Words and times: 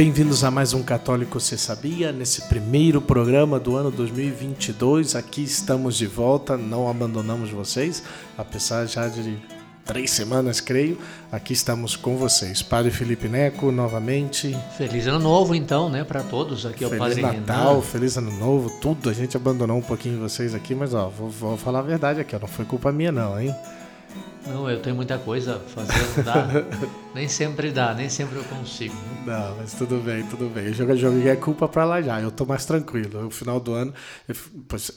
Bem-vindos 0.00 0.44
a 0.44 0.50
mais 0.50 0.72
um 0.72 0.82
Católico 0.82 1.38
Você 1.38 1.58
Sabia? 1.58 2.10
Nesse 2.10 2.48
primeiro 2.48 3.02
programa 3.02 3.60
do 3.60 3.76
ano 3.76 3.90
2022, 3.90 5.14
aqui 5.14 5.42
estamos 5.42 5.94
de 5.94 6.06
volta, 6.06 6.56
não 6.56 6.88
abandonamos 6.88 7.50
vocês, 7.50 8.02
apesar 8.38 8.86
já 8.86 9.08
de 9.08 9.38
três 9.84 10.10
semanas, 10.10 10.58
creio. 10.58 10.96
Aqui 11.30 11.52
estamos 11.52 11.96
com 11.96 12.16
vocês. 12.16 12.62
Padre 12.62 12.90
Felipe 12.90 13.28
Neco, 13.28 13.70
novamente. 13.70 14.56
Feliz 14.78 15.06
Ano 15.06 15.18
Novo, 15.18 15.54
então, 15.54 15.90
né, 15.90 16.02
para 16.02 16.22
todos. 16.22 16.64
Aqui 16.64 16.82
é 16.82 16.86
o 16.86 16.96
Padre 16.96 17.16
Feliz 17.16 17.36
Natal, 17.36 17.74
Renan. 17.74 17.82
Feliz 17.82 18.16
Ano 18.16 18.32
Novo, 18.38 18.70
tudo. 18.80 19.10
A 19.10 19.12
gente 19.12 19.36
abandonou 19.36 19.76
um 19.76 19.82
pouquinho 19.82 20.18
vocês 20.18 20.54
aqui, 20.54 20.74
mas 20.74 20.94
ó, 20.94 21.10
vou, 21.10 21.28
vou 21.28 21.56
falar 21.58 21.80
a 21.80 21.82
verdade 21.82 22.20
aqui, 22.20 22.34
ó, 22.34 22.38
não 22.38 22.48
foi 22.48 22.64
culpa 22.64 22.90
minha, 22.90 23.12
não, 23.12 23.38
hein? 23.38 23.54
Não, 24.46 24.68
eu 24.68 24.80
tenho 24.80 24.96
muita 24.96 25.18
coisa 25.18 25.56
a 25.56 25.60
fazer, 25.60 26.22
dá. 26.24 26.48
nem 27.14 27.28
sempre 27.28 27.70
dá, 27.70 27.94
nem 27.94 28.08
sempre 28.08 28.38
eu 28.38 28.44
consigo. 28.44 28.94
Não, 29.26 29.56
mas 29.56 29.74
tudo 29.74 29.98
bem, 29.98 30.24
tudo 30.26 30.48
bem. 30.48 30.66
Eu 30.66 30.96
jogo, 30.96 31.28
é 31.28 31.36
culpa 31.36 31.68
pra 31.68 31.84
lá 31.84 32.00
já. 32.00 32.20
Eu 32.20 32.30
tô 32.30 32.46
mais 32.46 32.64
tranquilo. 32.64 33.22
No 33.22 33.30
final 33.30 33.60
do 33.60 33.74
ano, 33.74 33.92
eu, 34.26 34.34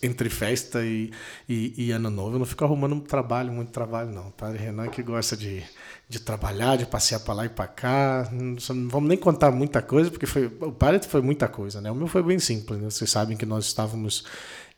entre 0.02 0.30
festa 0.30 0.84
e, 0.84 1.12
e, 1.48 1.74
e, 1.88 1.92
ano 1.92 2.10
novo, 2.10 2.36
eu 2.36 2.40
não 2.40 2.46
fico 2.46 2.64
arrumando 2.64 2.96
muito 2.96 3.10
trabalho, 3.10 3.52
muito 3.52 3.72
trabalho, 3.72 4.12
não. 4.12 4.32
Padre 4.32 4.60
Renan 4.60 4.88
que 4.88 5.04
gosta 5.04 5.36
de, 5.36 5.62
de 6.08 6.20
trabalhar, 6.20 6.78
de 6.78 6.86
passear 6.86 7.20
pra 7.20 7.34
lá 7.34 7.46
e 7.46 7.50
pra 7.50 7.68
cá. 7.68 8.30
Não, 8.32 8.56
não 8.76 8.90
vamos 8.90 9.10
nem 9.10 9.18
contar 9.18 9.52
muita 9.52 9.82
coisa, 9.82 10.10
porque 10.10 10.26
foi, 10.26 10.46
o 10.46 10.72
padre 10.72 11.06
foi 11.06 11.22
muita 11.22 11.50
coisa, 11.50 11.82
né? 11.82 11.92
O 11.92 11.96
meu 11.96 12.08
foi 12.08 12.24
bem 12.24 12.40
simples, 12.40 12.80
né? 12.80 12.90
Vocês 12.90 13.12
sabem 13.12 13.36
que 13.36 13.46
nós 13.46 13.66
estávamos 13.66 14.24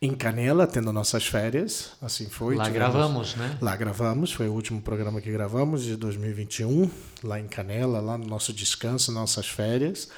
em 0.02 0.14
Canela, 0.14 0.68
tendo 0.68 0.92
nossas 0.92 1.26
férias. 1.26 1.92
Assim 2.02 2.28
foi. 2.28 2.56
Lá 2.56 2.66
tivemos, 2.66 2.92
gravamos, 2.92 3.36
né? 3.36 3.58
Lá 3.62 3.76
gravamos, 3.76 4.32
foi 4.32 4.48
o 4.48 4.54
último 4.54 4.82
programa 4.82 5.22
que 5.22 5.32
gravamos 5.32 5.84
de 5.84 5.96
2021, 5.96 6.90
lá 7.24 7.40
em 7.40 7.48
Canela, 7.48 8.00
lá 8.00 8.18
no 8.18 8.26
nosso 8.26 8.54
descanso, 8.54 9.12
nossas 9.12 9.48
férias. 9.48 10.10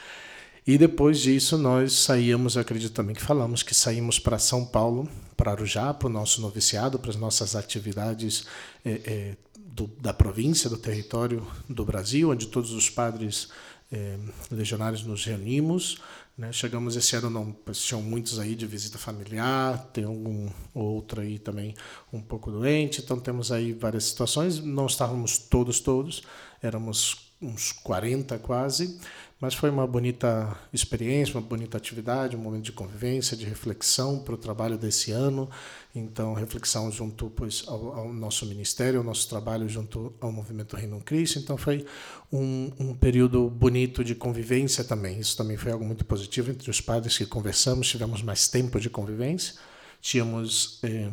E 0.66 0.78
depois 0.78 1.20
disso 1.20 1.58
nós 1.58 1.94
saímos, 1.94 2.58
acredito 2.58 2.94
também 2.94 3.16
que 3.16 3.22
falamos, 3.22 3.64
que 3.64 3.74
saímos 3.74 4.20
para 4.20 4.38
São 4.38 4.66
Paulo, 4.66 5.08
para 5.38 5.52
Arujá, 5.52 5.94
para 5.94 6.08
o 6.08 6.12
nosso 6.12 6.42
noviciado, 6.42 7.00
para 7.00 7.12
as 7.12 7.16
nossas 7.16 7.56
atividades 7.56 8.46
é, 8.84 8.92
é, 9.06 9.38
do, 9.58 9.88
da 10.02 10.14
província, 10.14 10.70
do 10.70 10.78
território 10.78 11.48
do 11.70 11.86
Brasil, 11.86 12.32
onde 12.32 12.48
todos 12.48 12.74
os 12.74 12.90
padres 12.90 13.48
é, 13.92 14.18
legionários 14.52 15.04
nos 15.04 15.26
reunimos. 15.26 15.98
Né? 16.38 16.52
Chegamos 16.52 16.96
esse 16.96 17.16
ano, 17.16 17.30
não, 17.30 17.56
tinham 17.74 18.02
muitos 18.02 18.38
aí 18.38 18.56
de 18.56 18.68
visita 18.68 18.98
familiar, 18.98 19.90
tem 19.92 20.04
algum 20.04 20.50
outro 20.74 21.22
aí 21.22 21.40
também 21.40 21.74
um 22.14 22.22
pouco 22.22 22.52
doente, 22.52 23.02
então 23.02 23.20
temos 23.20 23.52
aí 23.52 23.74
várias 23.74 24.06
situações. 24.06 24.60
Não 24.60 24.86
estávamos 24.86 25.38
todos, 25.38 25.80
todos, 25.80 26.22
éramos 26.62 27.27
uns 27.42 27.72
40 27.72 28.38
quase, 28.40 29.00
mas 29.40 29.54
foi 29.54 29.70
uma 29.70 29.86
bonita 29.86 30.58
experiência, 30.74 31.36
uma 31.36 31.48
bonita 31.48 31.78
atividade, 31.78 32.36
um 32.36 32.40
momento 32.40 32.64
de 32.64 32.72
convivência, 32.72 33.38
de 33.38 33.46
reflexão 33.46 34.20
para 34.20 34.34
o 34.34 34.38
trabalho 34.38 34.78
desse 34.78 35.12
ano. 35.12 35.48
Então, 35.94 36.34
reflexão 36.34 36.92
junto 36.92 37.30
pois, 37.30 37.64
ao, 37.68 37.94
ao, 37.94 38.14
nosso 38.14 38.48
ministério, 38.48 39.00
ao 39.00 39.06
nosso 39.06 39.30
trabalho 39.30 39.70
junto 39.70 40.12
ao 40.20 40.32
movimento 40.32 40.76
Reino 40.76 41.00
Cristo. 41.02 41.38
Então, 41.38 41.56
foi 41.56 41.86
um, 42.32 42.72
um, 42.80 42.96
período 42.96 43.48
bonito 43.48 44.04
de 44.04 44.16
convivência 44.16 44.84
também. 44.84 45.20
Isso 45.20 45.38
também 45.38 45.56
foi 45.56 45.72
algo 45.72 45.86
muito 45.86 46.04
positivo 46.04 46.50
entre 46.50 46.72
os 46.72 46.82
padres 46.82 47.16
que 47.16 47.26
conversamos, 47.28 47.88
tivemos 47.88 48.24
mais 48.24 48.48
tempo 48.48 48.80
de 48.80 48.90
convivência. 48.90 49.54
Tínhamos. 50.02 50.80
Eh, 50.84 51.12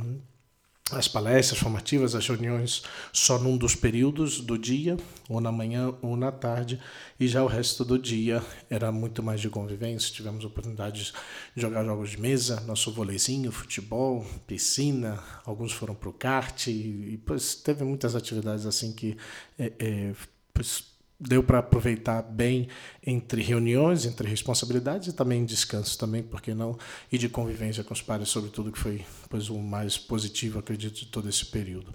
as 0.93 1.09
palestras 1.09 1.59
formativas, 1.59 2.15
as 2.15 2.29
reuniões 2.29 2.83
só 3.11 3.39
num 3.39 3.57
dos 3.57 3.75
períodos 3.75 4.41
do 4.41 4.59
dia, 4.59 4.99
ou 5.31 5.41
na 5.41 5.51
manhã 5.51 5.95
ou 6.03 6.15
na 6.15 6.31
tarde, 6.31 6.79
e 7.19 7.27
já 7.27 7.43
o 7.43 7.47
resto 7.47 7.85
do 7.87 7.99
dia 7.99 8.43
era 8.69 8.93
muito 8.93 9.23
mais 9.23 9.41
de 9.41 9.49
convivência. 9.49 10.13
Tivemos 10.13 10.45
oportunidade 10.45 11.13
de 11.55 11.61
jogar 11.61 11.85
jogos 11.85 12.11
de 12.11 12.21
mesa, 12.21 12.61
nosso 12.61 12.93
voleizinho, 12.93 13.51
futebol, 13.51 14.27
piscina, 14.47 15.23
alguns 15.47 15.73
foram 15.73 15.95
para 15.95 16.11
o 16.11 16.13
kart, 16.13 16.67
e, 16.67 16.71
e 16.71 17.21
pois, 17.25 17.55
teve 17.55 17.83
muitas 17.83 18.15
atividades 18.15 18.67
assim 18.67 18.93
que 18.93 19.17
é, 19.59 19.73
é, 19.79 20.15
pois, 20.53 20.94
deu 21.19 21.43
para 21.43 21.59
aproveitar 21.59 22.23
bem 22.23 22.69
entre 23.05 23.43
reuniões, 23.43 24.05
entre 24.05 24.29
responsabilidades 24.29 25.09
e 25.09 25.13
também 25.13 25.45
descanso 25.45 25.99
também, 25.99 26.23
porque 26.23 26.55
não, 26.55 26.79
e 27.11 27.17
de 27.17 27.29
convivência 27.29 27.85
com 27.85 27.95
os 27.95 28.03
pares, 28.03 28.29
sobretudo 28.29 28.73
que 28.73 28.79
foi 28.79 29.05
pois 29.29 29.49
o 29.49 29.59
mais 29.59 29.97
positivo, 29.97 30.59
acredito, 30.59 30.95
de 31.01 31.07
todo 31.07 31.29
esse 31.29 31.47
período. 31.47 31.95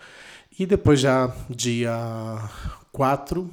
E 0.57 0.65
depois 0.65 0.99
já 0.99 1.33
dia 1.49 1.93
4, 2.91 3.49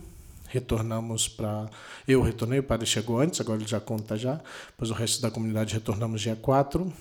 retornamos 0.48 1.28
para 1.28 1.68
eu 2.06 2.22
retornei, 2.22 2.58
o 2.60 2.62
padre 2.62 2.86
chegou 2.86 3.20
antes, 3.20 3.40
agora 3.40 3.60
ele 3.60 3.68
já 3.68 3.80
conta 3.80 4.16
já, 4.16 4.40
pois 4.76 4.90
o 4.90 4.94
resto 4.94 5.20
da 5.20 5.30
comunidade 5.30 5.74
retornamos 5.74 6.20
dia 6.20 6.36
4 6.36 6.92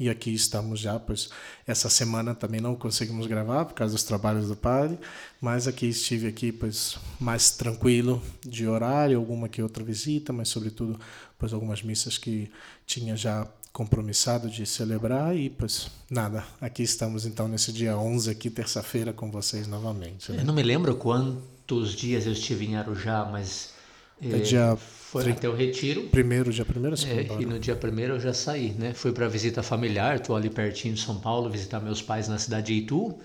e 0.00 0.08
aqui 0.08 0.32
estamos 0.32 0.80
já, 0.80 0.98
pois 0.98 1.28
essa 1.66 1.90
semana 1.90 2.34
também 2.34 2.58
não 2.58 2.74
conseguimos 2.74 3.26
gravar 3.26 3.66
por 3.66 3.74
causa 3.74 3.92
dos 3.92 4.02
trabalhos 4.02 4.48
do 4.48 4.56
padre, 4.56 4.98
mas 5.38 5.68
aqui 5.68 5.86
estive 5.86 6.26
aqui, 6.26 6.50
pois 6.50 6.96
mais 7.20 7.50
tranquilo 7.50 8.22
de 8.40 8.66
horário, 8.66 9.18
alguma 9.18 9.46
que 9.46 9.62
outra 9.62 9.84
visita, 9.84 10.32
mas 10.32 10.48
sobretudo, 10.48 10.98
pois 11.38 11.52
algumas 11.52 11.82
missas 11.82 12.16
que 12.16 12.50
tinha 12.86 13.14
já 13.14 13.46
compromissado 13.74 14.48
de 14.48 14.64
celebrar 14.64 15.36
e 15.36 15.50
pois 15.50 15.90
nada, 16.10 16.44
aqui 16.62 16.82
estamos 16.82 17.26
então 17.26 17.46
nesse 17.46 17.70
dia 17.70 17.94
11 17.94 18.30
aqui, 18.30 18.48
terça-feira 18.48 19.12
com 19.12 19.30
vocês 19.30 19.66
novamente. 19.68 20.32
Né? 20.32 20.40
Eu 20.40 20.46
não 20.46 20.54
me 20.54 20.62
lembro 20.62 20.96
quantos 20.96 21.94
dias 21.94 22.24
eu 22.24 22.32
estive 22.32 22.64
em 22.64 22.76
Arujá, 22.76 23.28
mas 23.30 23.74
é 24.22 24.38
dia 24.38 24.76
foi 24.76 25.32
até 25.32 25.48
o 25.48 25.54
retiro. 25.54 26.04
Primeiro, 26.04 26.52
dia 26.52 26.64
primeiro, 26.64 26.94
é, 27.04 27.42
E 27.42 27.44
no 27.44 27.58
dia 27.58 27.74
primeiro 27.74 28.14
eu 28.14 28.20
já 28.20 28.32
saí, 28.32 28.70
né? 28.78 28.94
Fui 28.94 29.10
para 29.10 29.26
visita 29.26 29.60
familiar, 29.60 30.16
estou 30.16 30.36
ali 30.36 30.48
pertinho 30.48 30.94
de 30.94 31.00
São 31.00 31.18
Paulo, 31.18 31.50
visitar 31.50 31.80
meus 31.80 32.00
pais 32.00 32.28
na 32.28 32.38
cidade 32.38 32.66
de 32.68 32.74
Itu. 32.74 33.18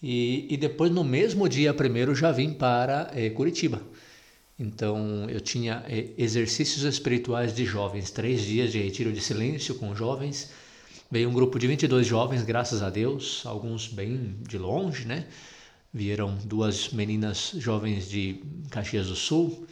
E, 0.00 0.46
e 0.48 0.56
depois, 0.56 0.92
no 0.92 1.02
mesmo 1.02 1.48
dia 1.48 1.74
primeiro, 1.74 2.14
já 2.14 2.30
vim 2.30 2.52
para 2.52 3.10
é, 3.12 3.28
Curitiba. 3.30 3.82
Então, 4.56 5.28
eu 5.28 5.40
tinha 5.40 5.84
é, 5.88 6.10
exercícios 6.16 6.84
espirituais 6.84 7.52
de 7.52 7.64
jovens, 7.64 8.12
três 8.12 8.42
dias 8.42 8.70
de 8.70 8.80
retiro 8.80 9.12
de 9.12 9.20
silêncio 9.20 9.74
com 9.74 9.94
jovens. 9.96 10.50
Veio 11.10 11.28
um 11.28 11.32
grupo 11.32 11.58
de 11.58 11.66
22 11.66 12.06
jovens, 12.06 12.42
graças 12.44 12.80
a 12.80 12.90
Deus, 12.90 13.42
alguns 13.44 13.88
bem 13.88 14.36
de 14.48 14.56
longe, 14.56 15.04
né? 15.04 15.26
Vieram 15.92 16.36
duas 16.44 16.90
meninas 16.90 17.54
jovens 17.56 18.08
de 18.08 18.40
Caxias 18.70 19.08
do 19.08 19.16
Sul, 19.16 19.66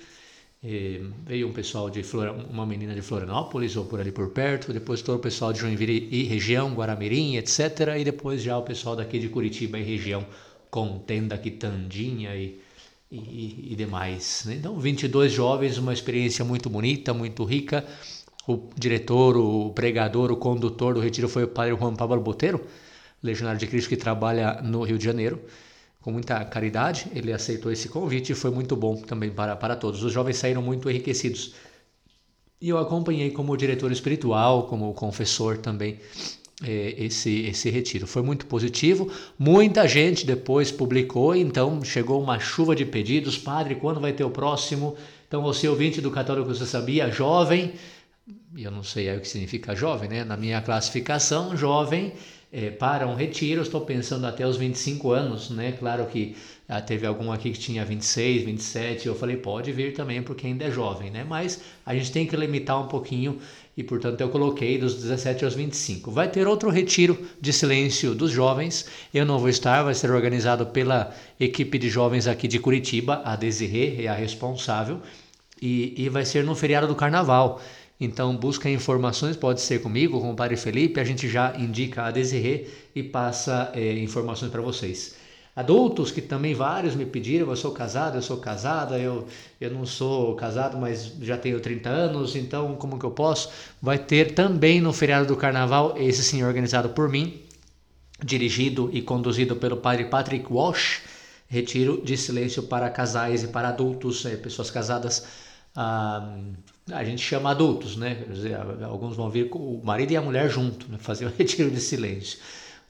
e 0.68 1.00
veio 1.24 1.46
um 1.46 1.52
pessoal 1.52 1.88
de 1.88 2.02
uma 2.50 2.66
menina 2.66 2.92
de 2.92 3.00
Florianópolis 3.00 3.76
ou 3.76 3.84
por 3.84 4.00
ali 4.00 4.10
por 4.10 4.30
perto, 4.30 4.72
depois 4.72 5.00
todo 5.00 5.16
o 5.16 5.20
pessoal 5.20 5.52
de 5.52 5.60
Joinville 5.60 6.08
e 6.10 6.24
região, 6.24 6.74
Guaramirim, 6.74 7.36
etc. 7.36 7.94
E 7.96 8.02
depois 8.02 8.42
já 8.42 8.58
o 8.58 8.62
pessoal 8.62 8.96
daqui 8.96 9.20
de 9.20 9.28
Curitiba 9.28 9.78
e 9.78 9.84
região, 9.84 10.26
Contenda, 10.68 11.38
Quitandinha 11.38 12.34
e, 12.34 12.60
e, 13.12 13.68
e 13.70 13.76
demais. 13.76 14.42
Né? 14.44 14.56
Então, 14.56 14.76
22 14.80 15.30
jovens, 15.30 15.78
uma 15.78 15.92
experiência 15.92 16.44
muito 16.44 16.68
bonita, 16.68 17.14
muito 17.14 17.44
rica. 17.44 17.84
O 18.48 18.68
diretor, 18.76 19.36
o 19.36 19.70
pregador, 19.70 20.32
o 20.32 20.36
condutor 20.36 20.94
do 20.94 21.00
retiro 21.00 21.28
foi 21.28 21.44
o 21.44 21.48
padre 21.48 21.76
Juan 21.76 21.94
Pablo 21.94 22.20
Boteiro, 22.20 22.66
legionário 23.22 23.60
de 23.60 23.68
Cristo 23.68 23.88
que 23.88 23.96
trabalha 23.96 24.60
no 24.62 24.82
Rio 24.82 24.98
de 24.98 25.04
Janeiro 25.04 25.40
com 26.06 26.12
muita 26.12 26.44
caridade, 26.44 27.08
ele 27.12 27.32
aceitou 27.32 27.72
esse 27.72 27.88
convite 27.88 28.30
e 28.30 28.34
foi 28.36 28.52
muito 28.52 28.76
bom 28.76 28.94
também 28.94 29.28
para, 29.28 29.56
para 29.56 29.74
todos. 29.74 30.04
Os 30.04 30.12
jovens 30.12 30.36
saíram 30.36 30.62
muito 30.62 30.88
enriquecidos. 30.88 31.54
E 32.60 32.68
eu 32.68 32.78
acompanhei 32.78 33.32
como 33.32 33.56
diretor 33.56 33.90
espiritual, 33.90 34.68
como 34.68 34.94
confessor 34.94 35.58
também, 35.58 35.98
é, 36.62 36.94
esse, 36.96 37.46
esse 37.46 37.70
retiro. 37.70 38.06
Foi 38.06 38.22
muito 38.22 38.46
positivo. 38.46 39.10
Muita 39.36 39.88
gente 39.88 40.24
depois 40.24 40.70
publicou, 40.70 41.34
então 41.34 41.82
chegou 41.82 42.22
uma 42.22 42.38
chuva 42.38 42.76
de 42.76 42.84
pedidos. 42.84 43.36
Padre, 43.36 43.74
quando 43.74 43.98
vai 43.98 44.12
ter 44.12 44.22
o 44.22 44.30
próximo? 44.30 44.96
Então, 45.26 45.42
você, 45.42 45.66
ouvinte 45.66 46.00
do 46.00 46.12
Católico, 46.12 46.46
você 46.46 46.66
sabia, 46.66 47.10
jovem, 47.10 47.72
eu 48.56 48.70
não 48.70 48.84
sei 48.84 49.12
o 49.16 49.20
que 49.20 49.26
significa 49.26 49.74
jovem, 49.74 50.08
né? 50.08 50.22
Na 50.22 50.36
minha 50.36 50.62
classificação, 50.62 51.56
jovem 51.56 52.12
é, 52.52 52.70
para 52.70 53.06
um 53.06 53.14
retiro, 53.14 53.62
estou 53.62 53.80
pensando 53.80 54.26
até 54.26 54.46
os 54.46 54.56
25 54.56 55.10
anos, 55.10 55.50
né? 55.50 55.72
Claro 55.72 56.06
que 56.06 56.36
ah, 56.68 56.80
teve 56.80 57.06
algum 57.06 57.30
aqui 57.30 57.50
que 57.50 57.58
tinha 57.58 57.84
26, 57.84 58.44
27, 58.44 59.06
eu 59.06 59.14
falei, 59.14 59.36
pode 59.36 59.72
vir 59.72 59.94
também 59.94 60.22
porque 60.22 60.46
ainda 60.46 60.64
é 60.64 60.70
jovem, 60.70 61.10
né? 61.10 61.24
Mas 61.28 61.60
a 61.84 61.94
gente 61.94 62.12
tem 62.12 62.26
que 62.26 62.36
limitar 62.36 62.80
um 62.80 62.88
pouquinho 62.88 63.38
e, 63.76 63.82
portanto, 63.82 64.20
eu 64.20 64.28
coloquei 64.30 64.78
dos 64.78 64.94
17 64.94 65.44
aos 65.44 65.54
25. 65.54 66.10
Vai 66.10 66.28
ter 66.28 66.46
outro 66.46 66.70
retiro 66.70 67.18
de 67.40 67.52
silêncio 67.52 68.14
dos 68.14 68.30
jovens, 68.30 68.86
eu 69.12 69.26
não 69.26 69.38
vou 69.38 69.48
estar, 69.48 69.82
vai 69.82 69.94
ser 69.94 70.10
organizado 70.10 70.66
pela 70.66 71.14
equipe 71.38 71.78
de 71.78 71.88
jovens 71.90 72.26
aqui 72.26 72.48
de 72.48 72.58
Curitiba, 72.58 73.22
a 73.24 73.36
Desirê 73.36 74.04
é 74.04 74.08
a 74.08 74.14
responsável, 74.14 75.00
e, 75.60 75.94
e 75.96 76.08
vai 76.08 76.24
ser 76.24 76.44
no 76.44 76.54
feriado 76.54 76.86
do 76.86 76.94
Carnaval. 76.94 77.60
Então, 77.98 78.36
busca 78.36 78.68
informações, 78.68 79.36
pode 79.36 79.60
ser 79.62 79.80
comigo, 79.80 80.20
com 80.20 80.30
o 80.30 80.36
Padre 80.36 80.56
Felipe, 80.56 81.00
a 81.00 81.04
gente 81.04 81.28
já 81.28 81.54
indica 81.56 82.02
a 82.02 82.10
Desirê 82.10 82.66
e 82.94 83.02
passa 83.02 83.70
é, 83.74 83.98
informações 83.98 84.50
para 84.50 84.60
vocês. 84.60 85.16
adultos 85.54 86.10
que 86.10 86.20
também 86.20 86.52
vários 86.54 86.94
me 86.94 87.06
pediram, 87.06 87.48
eu 87.48 87.56
sou 87.56 87.72
casado, 87.72 88.18
eu 88.18 88.22
sou 88.22 88.36
casada, 88.36 88.98
eu, 88.98 89.26
eu 89.58 89.70
não 89.70 89.86
sou 89.86 90.34
casado, 90.34 90.76
mas 90.76 91.14
já 91.22 91.38
tenho 91.38 91.58
30 91.58 91.88
anos, 91.88 92.36
então 92.36 92.76
como 92.76 92.98
que 92.98 93.06
eu 93.06 93.10
posso? 93.10 93.48
Vai 93.80 93.98
ter 93.98 94.34
também 94.34 94.80
no 94.82 94.92
feriado 94.92 95.26
do 95.26 95.36
carnaval, 95.36 95.94
esse 95.96 96.22
sim 96.22 96.44
organizado 96.44 96.90
por 96.90 97.08
mim, 97.08 97.40
dirigido 98.22 98.90
e 98.92 99.00
conduzido 99.00 99.56
pelo 99.56 99.78
padre 99.78 100.04
Patrick 100.06 100.52
Walsh, 100.52 101.00
retiro 101.48 102.02
de 102.04 102.16
silêncio 102.18 102.64
para 102.64 102.90
casais 102.90 103.42
e 103.42 103.48
para 103.48 103.68
adultos, 103.68 104.26
é, 104.26 104.36
pessoas 104.36 104.70
casadas, 104.70 105.26
ah, 105.74 106.36
a 106.92 107.02
gente 107.02 107.22
chama 107.22 107.50
adultos, 107.50 107.96
né? 107.96 108.24
Dizer, 108.30 108.56
alguns 108.84 109.16
vão 109.16 109.28
vir 109.28 109.48
com 109.48 109.58
o 109.58 109.84
marido 109.84 110.12
e 110.12 110.16
a 110.16 110.22
mulher 110.22 110.48
junto, 110.48 110.90
né? 110.90 110.98
fazer 111.00 111.26
o 111.26 111.32
retiro 111.36 111.70
de 111.70 111.80
silêncio. 111.80 112.38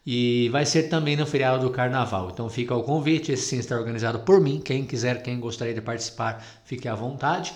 E 0.07 0.49
vai 0.51 0.65
ser 0.65 0.85
também 0.85 1.17
no 1.17 1.27
feriado 1.27 1.65
do 1.65 1.71
carnaval. 1.71 2.31
Então 2.33 2.49
fica 2.49 2.75
o 2.75 2.83
convite, 2.83 3.33
esse 3.33 3.43
sim 3.43 3.59
está 3.59 3.77
organizado 3.77 4.21
por 4.21 4.41
mim. 4.41 4.61
Quem 4.61 4.85
quiser, 4.85 5.23
quem 5.23 5.41
gostaria 5.41 5.75
de 5.75 5.81
participar, 5.81 6.45
fique 6.65 6.87
à 6.87 6.95
vontade. 6.95 7.53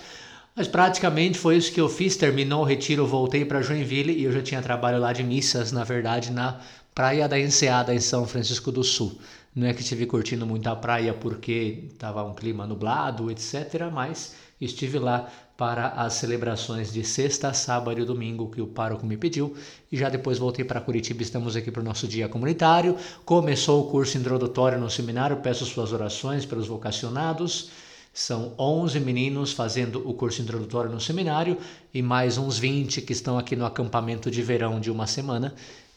Mas 0.53 0.67
praticamente 0.67 1.37
foi 1.37 1.55
isso 1.55 1.71
que 1.71 1.79
eu 1.79 1.87
fiz. 1.87 2.17
Terminou 2.17 2.61
o 2.61 2.65
retiro, 2.65 3.07
voltei 3.07 3.45
para 3.45 3.61
Joinville 3.61 4.11
e 4.11 4.25
eu 4.25 4.33
já 4.33 4.41
tinha 4.41 4.61
trabalho 4.61 4.99
lá 4.99 5.13
de 5.13 5.23
missas, 5.23 5.71
na 5.71 5.85
verdade, 5.85 6.29
na 6.29 6.59
Praia 6.93 7.27
da 7.29 7.39
Enseada, 7.39 7.95
em 7.95 7.99
São 7.99 8.27
Francisco 8.27 8.69
do 8.69 8.83
Sul. 8.83 9.17
Não 9.55 9.67
é 9.67 9.73
que 9.73 9.81
estive 9.81 10.05
curtindo 10.05 10.45
muito 10.45 10.67
a 10.67 10.75
praia 10.75 11.13
porque 11.13 11.85
estava 11.91 12.23
um 12.23 12.33
clima 12.33 12.67
nublado, 12.67 13.31
etc., 13.31 13.89
mas 13.91 14.35
estive 14.59 14.99
lá 14.99 15.29
para 15.61 15.89
as 15.89 16.13
celebrações 16.13 16.91
de 16.91 17.03
sexta, 17.03 17.53
sábado 17.53 18.01
e 18.01 18.03
domingo 18.03 18.49
que 18.49 18.59
o 18.59 18.65
pároco 18.65 19.05
me 19.05 19.15
pediu 19.15 19.53
e 19.91 19.95
já 19.95 20.09
depois 20.09 20.39
voltei 20.39 20.65
para 20.65 20.81
Curitiba. 20.81 21.21
Estamos 21.21 21.55
aqui 21.55 21.69
para 21.69 21.81
o 21.81 21.85
nosso 21.85 22.07
dia 22.07 22.27
comunitário. 22.27 22.97
Começou 23.23 23.79
o 23.79 23.91
curso 23.91 24.17
introdutório 24.17 24.79
no 24.79 24.89
seminário. 24.89 25.37
Peço 25.37 25.63
suas 25.67 25.93
orações 25.93 26.47
pelos 26.47 26.65
vocacionados. 26.65 27.69
São 28.11 28.55
11 28.57 28.99
meninos 29.01 29.51
fazendo 29.51 30.01
o 30.09 30.15
curso 30.15 30.41
introdutório 30.41 30.89
no 30.89 30.99
seminário 30.99 31.55
e 31.93 32.01
mais 32.01 32.39
uns 32.39 32.57
20 32.57 32.99
que 33.03 33.13
estão 33.13 33.37
aqui 33.37 33.55
no 33.55 33.63
acampamento 33.63 34.31
de 34.31 34.41
verão 34.41 34.79
de 34.79 34.89
uma 34.89 35.05
semana, 35.05 35.53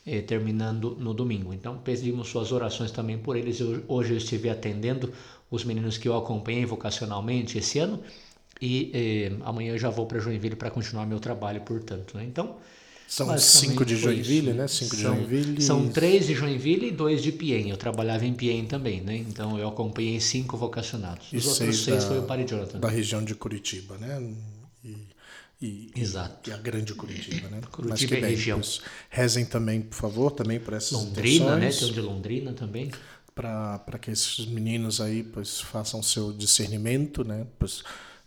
eh, 0.07 0.21
terminando 0.21 0.95
no 1.01 1.15
domingo. 1.15 1.55
Então, 1.55 1.79
pedimos 1.79 2.29
suas 2.29 2.53
orações 2.53 2.91
também 2.91 3.17
por 3.17 3.35
eles. 3.35 3.59
Eu, 3.61 3.83
hoje 3.89 4.13
eu 4.13 4.19
estive 4.19 4.51
atendendo 4.51 5.11
os 5.51 5.65
meninos 5.65 5.97
que 5.97 6.07
eu 6.07 6.15
acompanhei 6.15 6.67
vocacionalmente 6.67 7.57
esse 7.57 7.79
ano 7.79 8.03
e 8.65 8.91
eh, 8.95 9.33
amanhã 9.45 9.73
eu 9.73 9.79
já 9.79 9.91
vou 9.91 10.07
para 10.07 10.19
Joinville 10.19 10.57
para 10.57 10.71
continuar 10.71 11.05
meu 11.05 11.21
trabalho, 11.21 11.61
portanto. 11.61 12.17
Né? 12.17 12.25
Então, 12.25 12.57
são 13.07 13.37
cinco 13.37 13.85
de 13.85 13.95
Joinville, 13.95 14.55
né? 14.55 14.67
Cinco 14.67 14.97
são, 14.97 15.15
de 15.15 15.21
Joinville. 15.21 15.63
São 15.63 15.89
três 15.91 16.27
de 16.27 16.35
Joinville 16.35 16.89
e 16.89 16.91
dois 16.91 17.23
de 17.23 17.31
Piem. 17.31 17.69
Eu 17.69 17.77
trabalhava 17.77 18.25
em 18.25 18.33
Piem 18.33 18.65
também, 18.65 19.03
né? 19.03 19.17
Então 19.17 19.59
eu 19.59 19.69
acompanhei 19.69 20.19
cinco 20.19 20.57
vocacionados. 20.57 21.27
Os 21.27 21.45
e 21.45 21.49
outros 21.49 21.85
seis, 21.85 22.03
da, 22.03 22.09
foi 22.09 22.19
o 22.21 22.23
Padre 22.23 22.47
Jonathan. 22.49 22.81
Da 22.81 22.89
região 22.89 23.23
de 23.23 23.35
Curitiba, 23.35 23.99
né? 23.99 24.35
E, 24.83 24.97
e, 25.61 25.91
Exato. 25.95 26.49
E 26.49 26.53
a 26.53 26.57
grande 26.57 26.95
Curitiba, 26.95 27.49
né? 27.49 27.61
Curitiba 27.71 27.89
Mas 27.91 28.05
que 28.05 28.15
é 28.15 28.21
bem, 28.21 28.31
região. 28.31 28.61
rezem 29.11 29.45
também, 29.45 29.83
por 29.83 29.95
favor, 29.95 30.31
também 30.31 30.59
por 30.59 30.73
essas 30.73 30.93
Londrina, 30.93 31.57
né? 31.57 31.71
Tem 31.71 31.89
um 31.89 31.93
de 31.93 32.01
Londrina 32.01 32.53
também. 32.55 32.91
Para 33.35 33.99
que 34.01 34.11
esses 34.11 34.47
meninos 34.47 35.01
aí 35.01 35.23
pois, 35.23 35.61
façam 35.61 36.03
seu 36.03 36.33
discernimento, 36.33 37.23
né? 37.23 37.47
Pois, 37.59 37.83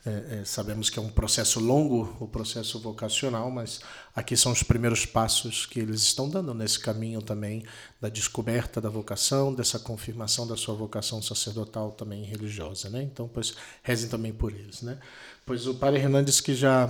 é, 0.08 0.40
é, 0.40 0.46
sabemos 0.46 0.90
que 0.90 0.98
é 0.98 1.02
um 1.02 1.10
processo 1.10 1.60
longo, 1.60 2.16
o 2.22 2.28
processo 2.30 2.80
vocacional, 2.80 3.52
mas 3.52 3.82
aqui 4.16 4.38
são 4.38 4.54
os 4.54 4.64
primeiros 4.64 5.06
passos 5.06 5.66
que 5.66 5.82
eles 5.82 6.02
estão 6.02 6.30
dando 6.30 6.54
nesse 6.54 6.80
caminho 6.80 7.22
também 7.22 7.66
da 8.00 8.08
descoberta 8.08 8.80
da 8.80 8.90
vocação, 8.90 9.54
dessa 9.54 9.78
confirmação 9.78 10.48
da 10.48 10.56
sua 10.56 10.76
vocação 10.76 11.22
sacerdotal 11.22 11.92
também 11.92 12.24
religiosa, 12.24 12.90
né? 12.90 13.04
Então, 13.04 13.28
pois 13.28 13.56
rezem 13.84 14.08
também 14.08 14.32
por 14.32 14.54
eles, 14.54 14.82
né? 14.82 14.98
Pois 15.46 15.68
o 15.68 15.76
Padre 15.76 16.00
Hernandes 16.00 16.40
que 16.40 16.56
já 16.56 16.88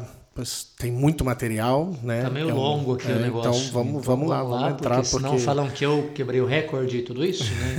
tem 0.78 0.92
muito 0.92 1.26
material, 1.26 1.94
né? 2.04 2.22
Tá 2.22 2.30
meio 2.30 2.50
é 2.50 2.54
um, 2.54 2.56
longo 2.56 2.94
aqui 2.94 3.12
é, 3.12 3.16
o 3.16 3.20
negócio. 3.20 3.50
Então 3.50 3.72
vamos, 3.72 3.90
então, 3.90 4.02
vamos 4.02 4.30
lá, 4.30 4.44
vamos, 4.44 4.62
lá, 4.62 4.72
entrar. 4.72 4.96
Porque 4.96 5.08
senão 5.08 5.30
porque... 5.32 5.46
falam 5.46 5.70
que 5.70 5.86
eu 5.86 6.12
quebrei 6.14 6.42
o 6.42 6.46
recorde 6.46 6.98
e 6.98 7.02
tudo 7.02 7.26
isso, 7.26 7.46
né? 7.46 7.76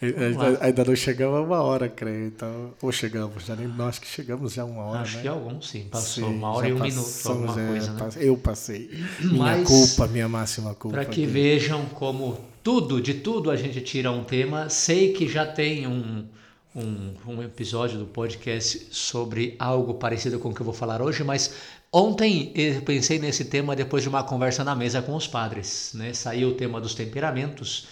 Então, 0.00 0.56
ainda 0.60 0.84
não 0.84 0.96
chegamos 0.96 1.38
a 1.38 1.42
uma 1.42 1.62
hora, 1.62 1.88
creio. 1.88 2.26
Então, 2.26 2.74
ou 2.80 2.92
chegamos, 2.92 3.44
já 3.44 3.56
nem 3.56 3.66
nós 3.66 3.98
que 3.98 4.06
chegamos 4.06 4.54
já 4.54 4.64
uma 4.64 4.82
hora. 4.84 5.00
Acho 5.00 5.16
né? 5.16 5.22
que 5.22 5.28
alguns 5.28 5.68
sim, 5.68 5.86
passou 5.90 6.28
sim, 6.28 6.34
uma 6.34 6.52
hora 6.52 6.68
e 6.68 6.72
um 6.72 6.80
minuto, 6.80 7.28
alguma 7.28 7.60
é, 7.60 7.66
coisa. 7.66 7.92
Né? 7.92 8.10
Eu 8.16 8.36
passei. 8.36 8.90
Minha 9.20 9.38
Mas, 9.38 9.68
culpa, 9.68 10.06
minha 10.06 10.28
máxima 10.28 10.74
culpa. 10.74 10.96
Para 10.96 11.04
que 11.04 11.22
aqui. 11.22 11.26
vejam 11.26 11.84
como 11.86 12.38
tudo, 12.62 13.00
de 13.00 13.14
tudo 13.14 13.50
a 13.50 13.56
gente 13.56 13.80
tira 13.80 14.10
um 14.10 14.24
tema. 14.24 14.68
Sei 14.68 15.12
que 15.12 15.28
já 15.28 15.46
tem 15.46 15.86
um 15.86 16.24
um, 16.74 17.14
um 17.26 17.42
episódio 17.42 17.98
do 17.98 18.06
podcast 18.06 18.88
sobre 18.90 19.56
algo 19.58 19.94
parecido 19.94 20.38
com 20.38 20.50
o 20.50 20.54
que 20.54 20.60
eu 20.60 20.64
vou 20.64 20.74
falar 20.74 21.00
hoje, 21.00 21.24
mas 21.24 21.54
ontem 21.92 22.52
eu 22.54 22.82
pensei 22.82 23.18
nesse 23.18 23.46
tema 23.46 23.74
depois 23.74 24.02
de 24.02 24.08
uma 24.08 24.22
conversa 24.22 24.62
na 24.62 24.74
mesa 24.74 25.02
com 25.02 25.14
os 25.14 25.26
padres. 25.26 25.92
Né? 25.94 26.12
Saiu 26.12 26.50
o 26.50 26.54
tema 26.54 26.80
dos 26.80 26.94
temperamentos 26.94 27.88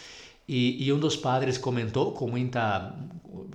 e, 0.48 0.86
e 0.86 0.92
um 0.92 0.98
dos 0.98 1.16
padres 1.16 1.58
comentou 1.58 2.12
com, 2.12 2.28
muita, 2.28 2.94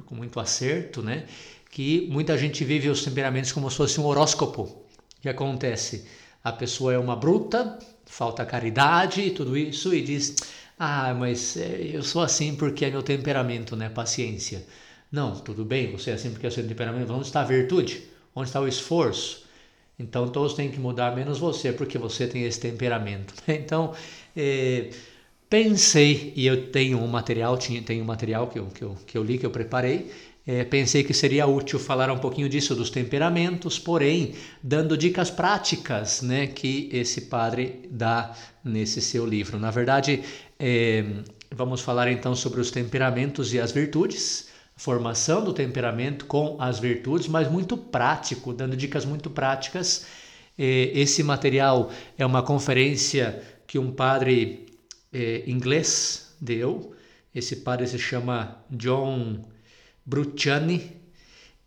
com 0.06 0.16
muito 0.16 0.40
acerto 0.40 1.02
né? 1.02 1.26
que 1.70 2.08
muita 2.12 2.38
gente 2.38 2.64
vive 2.66 2.90
os 2.90 3.04
temperamentos 3.04 3.52
como 3.52 3.70
se 3.72 3.78
fosse 3.78 4.00
um 4.00 4.06
horóscopo. 4.06 4.64
O 4.64 5.22
que 5.22 5.30
acontece? 5.30 6.06
A 6.44 6.52
pessoa 6.52 6.94
é 6.94 6.98
uma 6.98 7.16
bruta, 7.16 7.80
falta 8.06 8.46
caridade 8.46 9.22
e 9.22 9.32
tudo 9.32 9.56
isso 9.56 9.94
e 9.94 10.02
diz: 10.02 10.36
Ah, 10.78 11.14
mas 11.14 11.56
eh, 11.56 11.92
eu 11.94 12.04
sou 12.04 12.22
assim 12.22 12.56
porque 12.56 12.86
é 12.86 12.90
meu 12.90 13.04
temperamento, 13.04 13.76
né? 13.76 13.88
Paciência. 13.90 14.66
Não, 15.12 15.36
tudo 15.36 15.66
bem, 15.66 15.92
você 15.92 16.12
é 16.12 16.14
assim 16.14 16.32
porque 16.32 16.48
é 16.48 16.50
seu 16.50 16.66
temperamento. 16.66 17.12
Onde 17.12 17.26
está 17.26 17.42
a 17.42 17.44
virtude? 17.44 18.04
Onde 18.34 18.48
está 18.48 18.62
o 18.62 18.68
esforço? 18.68 19.46
Então 20.00 20.28
todos 20.30 20.54
têm 20.54 20.72
que 20.72 20.80
mudar, 20.80 21.14
menos 21.16 21.38
você, 21.38 21.74
porque 21.74 21.98
você 21.98 22.26
tem 22.28 22.44
esse 22.46 22.60
temperamento. 22.60 23.34
Então, 23.48 23.94
é, 24.36 24.90
pensei, 25.50 26.32
e 26.36 26.48
eu 26.48 26.72
tenho 26.72 26.98
um 26.98 27.08
material, 27.08 27.58
tinha, 27.58 27.82
tenho 27.82 28.04
um 28.04 28.08
material 28.08 28.48
que 28.48 28.58
eu, 28.58 28.68
que, 28.68 28.82
eu, 28.82 28.98
que 29.06 29.18
eu 29.18 29.24
li, 29.24 29.38
que 29.38 29.46
eu 29.46 29.52
preparei, 29.52 30.10
é, 30.48 30.64
pensei 30.64 31.04
que 31.04 31.14
seria 31.14 31.46
útil 31.46 31.78
falar 31.78 32.10
um 32.10 32.18
pouquinho 32.18 32.48
disso, 32.50 32.74
dos 32.74 32.90
temperamentos, 32.90 33.78
porém, 33.78 34.34
dando 34.64 34.98
dicas 34.98 35.30
práticas 35.30 36.22
né, 36.22 36.48
que 36.48 36.90
esse 36.92 37.22
padre 37.22 37.82
dá 37.92 38.34
nesse 38.64 39.02
seu 39.02 39.26
livro. 39.26 39.60
Na 39.60 39.70
verdade, 39.72 40.24
é, 40.58 41.04
vamos 41.54 41.82
falar 41.82 42.10
então 42.12 42.34
sobre 42.34 42.62
os 42.62 42.72
temperamentos 42.72 43.54
e 43.54 43.60
as 43.60 43.72
virtudes 43.72 44.51
formação 44.82 45.44
do 45.44 45.54
temperamento 45.54 46.26
com 46.26 46.58
as 46.60 46.80
virtudes, 46.80 47.28
mas 47.28 47.48
muito 47.48 47.78
prático, 47.78 48.52
dando 48.52 48.76
dicas 48.76 49.06
muito 49.06 49.30
práticas. 49.30 50.08
Esse 50.58 51.22
material 51.22 51.92
é 52.18 52.26
uma 52.26 52.42
conferência 52.42 53.44
que 53.68 53.78
um 53.78 53.92
padre 53.92 54.66
é, 55.14 55.44
inglês 55.46 56.36
deu. 56.42 56.96
Esse 57.34 57.58
padre 57.58 57.86
se 57.86 58.00
chama 58.00 58.58
John 58.72 59.46
Bruciani 60.04 61.00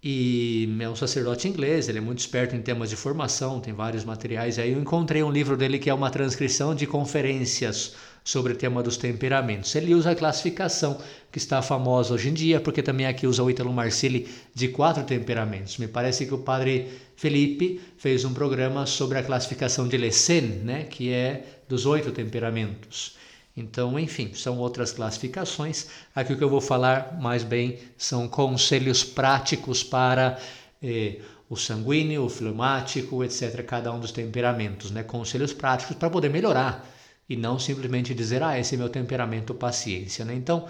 e 0.02 0.68
é 0.80 0.88
um 0.88 0.96
sacerdote 0.96 1.46
inglês. 1.46 1.88
Ele 1.88 1.98
é 1.98 2.00
muito 2.00 2.18
esperto 2.18 2.56
em 2.56 2.62
temas 2.62 2.90
de 2.90 2.96
formação, 2.96 3.60
tem 3.60 3.72
vários 3.72 4.04
materiais. 4.04 4.58
Aí 4.58 4.72
eu 4.72 4.80
encontrei 4.80 5.22
um 5.22 5.30
livro 5.30 5.56
dele 5.56 5.78
que 5.78 5.88
é 5.88 5.94
uma 5.94 6.10
transcrição 6.10 6.74
de 6.74 6.84
conferências 6.84 7.94
sobre 8.24 8.54
o 8.54 8.56
tema 8.56 8.82
dos 8.82 8.96
temperamentos. 8.96 9.74
Ele 9.74 9.94
usa 9.94 10.12
a 10.12 10.16
classificação 10.16 10.98
que 11.30 11.36
está 11.36 11.60
famosa 11.60 12.14
hoje 12.14 12.30
em 12.30 12.32
dia, 12.32 12.58
porque 12.58 12.82
também 12.82 13.06
aqui 13.06 13.26
usa 13.26 13.42
o 13.42 13.50
Ítalo 13.50 13.70
Marcilli 13.70 14.26
de 14.54 14.68
quatro 14.68 15.04
temperamentos. 15.04 15.76
Me 15.76 15.86
parece 15.86 16.24
que 16.24 16.32
o 16.32 16.38
padre 16.38 16.88
Felipe 17.16 17.82
fez 17.98 18.24
um 18.24 18.32
programa 18.32 18.86
sobre 18.86 19.18
a 19.18 19.22
classificação 19.22 19.86
de 19.86 19.98
Lessen, 19.98 20.62
né, 20.64 20.84
que 20.84 21.12
é 21.12 21.44
dos 21.68 21.84
oito 21.84 22.10
temperamentos. 22.12 23.16
Então, 23.54 23.98
enfim, 23.98 24.32
são 24.34 24.58
outras 24.58 24.90
classificações. 24.90 25.86
Aqui 26.14 26.32
o 26.32 26.38
que 26.38 26.42
eu 26.42 26.48
vou 26.48 26.62
falar 26.62 27.16
mais 27.20 27.44
bem 27.44 27.78
são 27.96 28.26
conselhos 28.26 29.04
práticos 29.04 29.84
para 29.84 30.38
eh, 30.82 31.18
o 31.48 31.56
sanguíneo, 31.56 32.24
o 32.24 32.28
fleumático, 32.28 33.22
etc., 33.22 33.62
cada 33.64 33.92
um 33.92 34.00
dos 34.00 34.10
temperamentos, 34.10 34.90
né? 34.90 35.04
Conselhos 35.04 35.52
práticos 35.52 35.94
para 35.94 36.10
poder 36.10 36.30
melhorar 36.30 36.84
e 37.28 37.36
não 37.36 37.58
simplesmente 37.58 38.14
dizer, 38.14 38.42
ah, 38.42 38.58
esse 38.58 38.74
é 38.74 38.78
meu 38.78 38.88
temperamento, 38.88 39.54
paciência. 39.54 40.24
Né? 40.24 40.34
Então, 40.34 40.66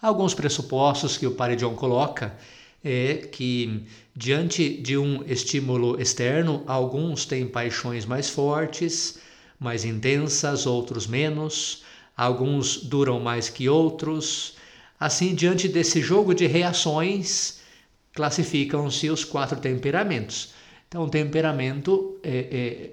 alguns 0.00 0.34
pressupostos 0.34 1.16
que 1.16 1.26
o 1.26 1.32
Padre 1.32 1.56
John 1.56 1.74
coloca 1.74 2.36
é 2.84 3.28
que, 3.32 3.84
diante 4.14 4.80
de 4.80 4.96
um 4.96 5.24
estímulo 5.24 6.00
externo, 6.00 6.62
alguns 6.66 7.24
têm 7.24 7.46
paixões 7.46 8.04
mais 8.04 8.28
fortes, 8.28 9.18
mais 9.58 9.84
intensas, 9.84 10.66
outros 10.66 11.06
menos, 11.06 11.82
alguns 12.16 12.76
duram 12.76 13.18
mais 13.18 13.48
que 13.48 13.68
outros. 13.68 14.56
Assim, 15.00 15.34
diante 15.34 15.68
desse 15.68 16.00
jogo 16.00 16.34
de 16.34 16.46
reações, 16.46 17.60
classificam-se 18.12 19.10
os 19.10 19.24
quatro 19.24 19.58
temperamentos. 19.60 20.52
Então, 20.86 21.04
o 21.04 21.10
temperamento 21.10 22.18
é, 22.22 22.90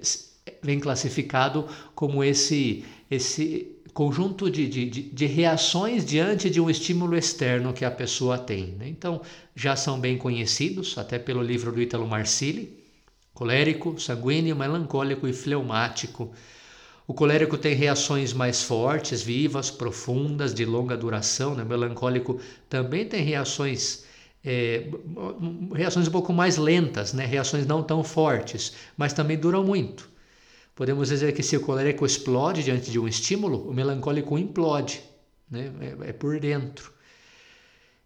vem 0.62 0.80
classificado 0.80 1.66
como 1.94 2.22
esse 2.22 2.84
esse 3.10 3.76
conjunto 3.94 4.50
de, 4.50 4.68
de, 4.68 4.84
de, 4.90 5.26
reações 5.26 6.04
diante 6.04 6.50
de 6.50 6.60
um 6.60 6.68
estímulo 6.68 7.16
externo 7.16 7.72
que 7.72 7.84
a 7.84 7.90
pessoa 7.90 8.36
tem. 8.36 8.74
Né? 8.78 8.88
Então, 8.88 9.22
já 9.54 9.74
são 9.74 9.98
bem 9.98 10.18
conhecidos, 10.18 10.98
até 10.98 11.18
pelo 11.18 11.40
livro 11.40 11.72
do 11.72 11.80
Ítalo 11.80 12.06
Marcilli, 12.06 12.84
colérico, 13.32 13.98
sanguíneo, 13.98 14.56
melancólico 14.56 15.26
e 15.26 15.32
fleumático. 15.32 16.30
O 17.06 17.14
colérico 17.14 17.56
tem 17.56 17.74
reações 17.74 18.32
mais 18.32 18.62
fortes, 18.62 19.22
vivas, 19.22 19.70
profundas, 19.70 20.52
de 20.52 20.64
longa 20.66 20.96
duração. 20.96 21.54
Né? 21.54 21.62
O 21.62 21.66
melancólico 21.66 22.40
também 22.68 23.06
tem 23.06 23.22
reações 23.22 24.04
é, 24.44 24.88
reações 25.74 26.06
um 26.06 26.10
pouco 26.10 26.32
mais 26.32 26.56
lentas, 26.56 27.12
né? 27.12 27.24
reações 27.24 27.66
não 27.66 27.82
tão 27.82 28.04
fortes, 28.04 28.74
mas 28.96 29.12
também 29.12 29.38
duram 29.38 29.64
muito. 29.64 30.15
Podemos 30.76 31.08
dizer 31.08 31.32
que 31.32 31.42
se 31.42 31.56
o 31.56 31.62
colérico 31.62 32.04
explode 32.04 32.62
diante 32.62 32.90
de 32.90 32.98
um 32.98 33.08
estímulo, 33.08 33.66
o 33.66 33.72
melancólico 33.72 34.38
implode, 34.38 35.02
né? 35.50 35.72
é, 35.80 36.10
é 36.10 36.12
por 36.12 36.38
dentro. 36.38 36.92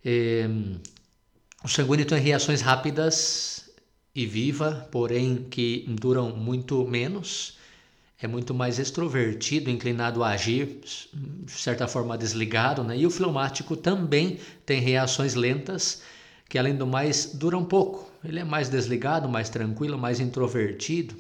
É, 0.05 0.49
o 1.65 1.69
sanguíneo 1.69 2.07
tem 2.07 2.21
reações 2.21 2.61
rápidas 2.61 3.69
e 4.15 4.25
viva, 4.25 4.89
porém 4.93 5.49
que 5.51 5.85
duram 6.01 6.31
muito 6.37 6.87
menos. 6.87 7.59
É 8.23 8.29
muito 8.29 8.55
mais 8.55 8.79
extrovertido, 8.79 9.69
inclinado 9.69 10.23
a 10.23 10.29
agir, 10.29 10.81
de 11.13 11.51
certa 11.51 11.89
forma 11.89 12.17
desligado, 12.17 12.85
né? 12.85 12.97
E 12.97 13.05
o 13.05 13.11
fleumático 13.11 13.77
também 13.77 14.39
tem 14.65 14.81
reações 14.81 15.35
lentas, 15.35 16.03
que 16.49 16.57
além 16.57 16.77
do 16.77 16.87
mais 16.87 17.35
duram 17.35 17.65
pouco. 17.65 18.09
Ele 18.23 18.39
é 18.39 18.45
mais 18.45 18.69
desligado, 18.69 19.29
mais 19.29 19.49
tranquilo, 19.49 19.99
mais 19.99 20.21
introvertido. 20.21 21.17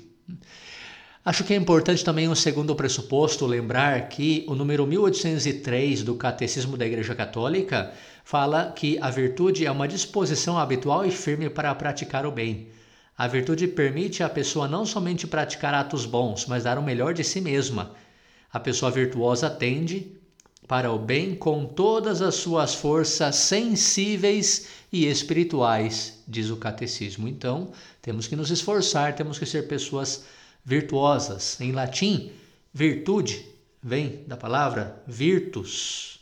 Acho 1.22 1.44
que 1.44 1.52
é 1.52 1.56
importante 1.56 2.02
também 2.02 2.30
um 2.30 2.34
segundo 2.34 2.74
pressuposto 2.74 3.44
lembrar 3.44 4.08
que 4.08 4.42
o 4.48 4.54
número 4.54 4.86
1803 4.86 6.02
do 6.02 6.14
Catecismo 6.14 6.78
da 6.78 6.86
Igreja 6.86 7.14
Católica 7.14 7.92
fala 8.24 8.72
que 8.74 8.98
a 8.98 9.10
virtude 9.10 9.66
é 9.66 9.70
uma 9.70 9.86
disposição 9.86 10.58
habitual 10.58 11.04
e 11.04 11.10
firme 11.10 11.50
para 11.50 11.74
praticar 11.74 12.24
o 12.24 12.32
bem. 12.32 12.68
A 13.18 13.28
virtude 13.28 13.68
permite 13.68 14.22
à 14.22 14.30
pessoa 14.30 14.66
não 14.66 14.86
somente 14.86 15.26
praticar 15.26 15.74
atos 15.74 16.06
bons, 16.06 16.46
mas 16.46 16.64
dar 16.64 16.78
o 16.78 16.82
melhor 16.82 17.12
de 17.12 17.22
si 17.22 17.38
mesma. 17.38 17.90
A 18.50 18.58
pessoa 18.58 18.90
virtuosa 18.90 19.50
tende 19.50 20.12
para 20.66 20.90
o 20.90 20.98
bem 20.98 21.34
com 21.34 21.66
todas 21.66 22.22
as 22.22 22.36
suas 22.36 22.74
forças 22.74 23.36
sensíveis 23.36 24.68
e 24.90 25.04
espirituais, 25.04 26.22
diz 26.26 26.48
o 26.48 26.56
catecismo. 26.56 27.28
Então, 27.28 27.72
temos 28.00 28.26
que 28.26 28.34
nos 28.34 28.50
esforçar, 28.50 29.14
temos 29.14 29.38
que 29.38 29.44
ser 29.44 29.68
pessoas 29.68 30.24
virtuosas. 30.64 31.60
Em 31.60 31.72
latim, 31.72 32.30
virtude 32.72 33.46
vem 33.82 34.24
da 34.26 34.36
palavra 34.36 35.02
virtus, 35.06 36.20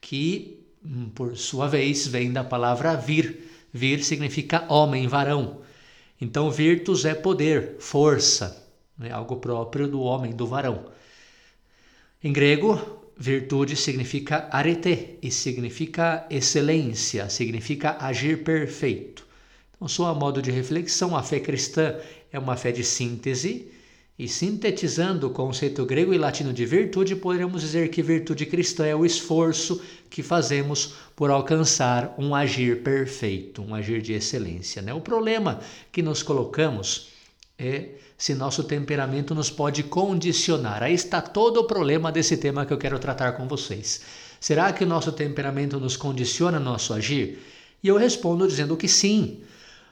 que 0.00 0.64
hum, 0.84 1.10
por 1.14 1.36
sua 1.36 1.68
vez 1.68 2.06
vem 2.06 2.32
da 2.32 2.44
palavra 2.44 2.96
vir. 2.96 3.46
Vir 3.72 4.02
significa 4.02 4.64
homem, 4.72 5.06
varão. 5.06 5.60
Então, 6.20 6.50
virtus 6.50 7.04
é 7.04 7.14
poder, 7.14 7.76
força, 7.78 8.66
né? 8.98 9.10
algo 9.12 9.36
próprio 9.36 9.86
do 9.86 10.00
homem, 10.00 10.32
do 10.32 10.46
varão. 10.46 10.86
Em 12.24 12.32
grego, 12.32 12.80
virtude 13.16 13.76
significa 13.76 14.48
arete 14.50 15.18
e 15.22 15.30
significa 15.30 16.26
excelência, 16.30 17.28
significa 17.28 17.96
agir 18.00 18.42
perfeito. 18.42 19.27
Então, 19.78 19.86
só 19.86 20.06
a 20.06 20.14
modo 20.14 20.42
de 20.42 20.50
reflexão, 20.50 21.16
a 21.16 21.22
fé 21.22 21.38
cristã 21.38 21.94
é 22.32 22.38
uma 22.38 22.56
fé 22.56 22.72
de 22.72 22.82
síntese, 22.82 23.70
e 24.18 24.26
sintetizando 24.26 25.28
o 25.28 25.30
conceito 25.30 25.86
grego 25.86 26.12
e 26.12 26.18
latino 26.18 26.52
de 26.52 26.66
virtude, 26.66 27.14
poderíamos 27.14 27.62
dizer 27.62 27.88
que 27.88 28.02
virtude 28.02 28.44
cristã 28.46 28.84
é 28.84 28.94
o 28.94 29.06
esforço 29.06 29.80
que 30.10 30.24
fazemos 30.24 30.94
por 31.14 31.30
alcançar 31.30 32.16
um 32.18 32.34
agir 32.34 32.82
perfeito, 32.82 33.62
um 33.62 33.72
agir 33.72 34.02
de 34.02 34.14
excelência. 34.14 34.82
Né? 34.82 34.92
O 34.92 35.00
problema 35.00 35.60
que 35.92 36.02
nos 36.02 36.20
colocamos 36.24 37.10
é 37.56 37.90
se 38.16 38.34
nosso 38.34 38.64
temperamento 38.64 39.36
nos 39.36 39.50
pode 39.50 39.84
condicionar. 39.84 40.82
Aí 40.82 40.94
está 40.94 41.20
todo 41.20 41.58
o 41.58 41.64
problema 41.68 42.10
desse 42.10 42.36
tema 42.36 42.66
que 42.66 42.72
eu 42.72 42.78
quero 42.78 42.98
tratar 42.98 43.32
com 43.32 43.46
vocês. 43.46 44.00
Será 44.40 44.72
que 44.72 44.82
o 44.82 44.86
nosso 44.86 45.12
temperamento 45.12 45.78
nos 45.78 45.96
condiciona 45.96 46.58
nosso 46.58 46.92
agir? 46.92 47.38
E 47.80 47.86
eu 47.86 47.96
respondo 47.96 48.48
dizendo 48.48 48.76
que 48.76 48.88
sim. 48.88 49.42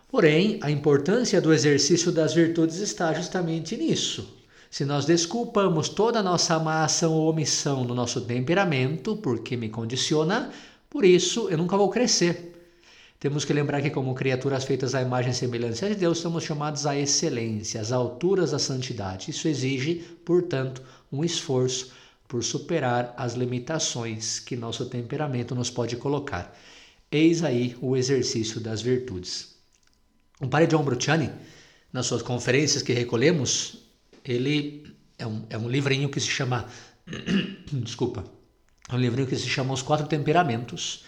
Porém, 0.09 0.59
a 0.63 0.71
importância 0.71 1.41
do 1.41 1.53
exercício 1.53 2.13
das 2.13 2.33
virtudes 2.33 2.77
está 2.77 3.13
justamente 3.13 3.77
nisso. 3.77 4.37
Se 4.71 4.85
nós 4.85 5.05
desculpamos 5.05 5.89
toda 5.89 6.21
a 6.21 6.23
nossa 6.23 6.59
má 6.59 6.85
ação 6.85 7.13
ou 7.13 7.29
omissão 7.29 7.83
no 7.85 7.95
nosso 7.95 8.21
temperamento, 8.21 9.17
porque 9.17 9.57
me 9.57 9.69
condiciona, 9.69 10.51
por 10.89 11.05
isso 11.05 11.49
eu 11.49 11.59
nunca 11.59 11.77
vou 11.77 11.91
crescer. 11.91 12.53
Temos 13.19 13.45
que 13.45 13.53
lembrar 13.53 13.83
que, 13.83 13.91
como 13.91 14.15
criaturas 14.15 14.65
feitas 14.65 14.95
à 14.95 15.03
imagem 15.03 15.33
e 15.33 15.35
semelhança 15.35 15.89
de 15.89 15.97
Deus, 15.97 16.19
somos 16.19 16.45
chamados 16.45 16.87
à 16.87 16.97
excelência, 16.97 17.81
às 17.81 17.91
alturas 17.91 18.53
da 18.53 18.59
santidade. 18.59 19.31
Isso 19.31 19.49
exige, 19.49 20.05
portanto, 20.25 20.83
um 21.11 21.25
esforço 21.25 21.93
por 22.29 22.45
superar 22.45 23.15
as 23.17 23.35
limitações 23.35 24.39
que 24.39 24.55
nosso 24.55 24.87
temperamento 24.87 25.55
nos 25.55 25.71
pode 25.71 25.97
colocar. 25.97 26.57
Eis 27.11 27.43
aí 27.43 27.77
o 27.81 27.97
exercício 27.97 28.61
das 28.61 28.83
virtudes. 28.83 29.56
O 30.41 30.47
padre 30.49 30.67
John 30.67 30.83
Bruciani, 30.83 31.31
nas 31.91 32.07
suas 32.07 32.21
conferências 32.21 32.83
que 32.83 32.93
recolhemos, 32.93 33.79
ele 34.23 34.85
é 35.19 35.27
um, 35.27 35.47
é 35.49 35.57
um 35.57 35.69
livrinho 35.69 36.11
que 36.11 36.21
se 36.21 36.29
chama. 36.29 36.67
Desculpa. 37.73 38.25
É 38.89 38.95
um 38.95 38.99
livrinho 38.99 39.27
que 39.27 39.37
se 39.37 39.49
chama 39.49 39.73
Os 39.73 39.83
Quatro 39.83 40.07
Temperamentos 40.07 41.05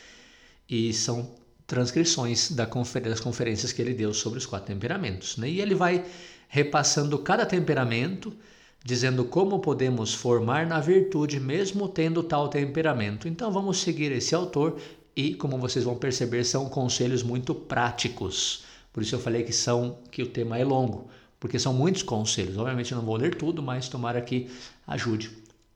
e 0.68 0.92
são 0.94 1.34
transcrições 1.66 2.50
das 2.50 3.20
conferências 3.20 3.70
que 3.70 3.82
ele 3.82 3.92
deu 3.92 4.14
sobre 4.14 4.38
os 4.38 4.46
quatro 4.46 4.66
temperamentos. 4.66 5.36
Né? 5.36 5.50
E 5.50 5.60
ele 5.60 5.74
vai 5.74 6.04
repassando 6.48 7.18
cada 7.18 7.44
temperamento, 7.44 8.34
dizendo 8.82 9.26
como 9.26 9.60
podemos 9.60 10.14
formar 10.14 10.66
na 10.66 10.80
virtude 10.80 11.38
mesmo 11.38 11.86
tendo 11.86 12.22
tal 12.22 12.48
temperamento. 12.48 13.28
Então 13.28 13.52
vamos 13.52 13.78
seguir 13.78 14.10
esse 14.10 14.34
autor 14.34 14.80
e, 15.14 15.34
como 15.34 15.58
vocês 15.58 15.84
vão 15.84 15.96
perceber, 15.96 16.44
são 16.44 16.70
conselhos 16.70 17.22
muito 17.22 17.54
práticos 17.54 18.64
por 18.98 19.02
isso 19.04 19.14
eu 19.14 19.20
falei 19.20 19.44
que 19.44 19.52
são 19.52 20.00
que 20.10 20.24
o 20.24 20.26
tema 20.26 20.58
é 20.58 20.64
longo, 20.64 21.08
porque 21.38 21.56
são 21.56 21.72
muitos 21.72 22.02
conselhos. 22.02 22.58
Obviamente 22.58 22.90
eu 22.90 22.98
não 22.98 23.04
vou 23.04 23.14
ler 23.14 23.36
tudo, 23.36 23.62
mas 23.62 23.88
tomara 23.88 24.20
que 24.20 24.50
ajude. 24.88 25.30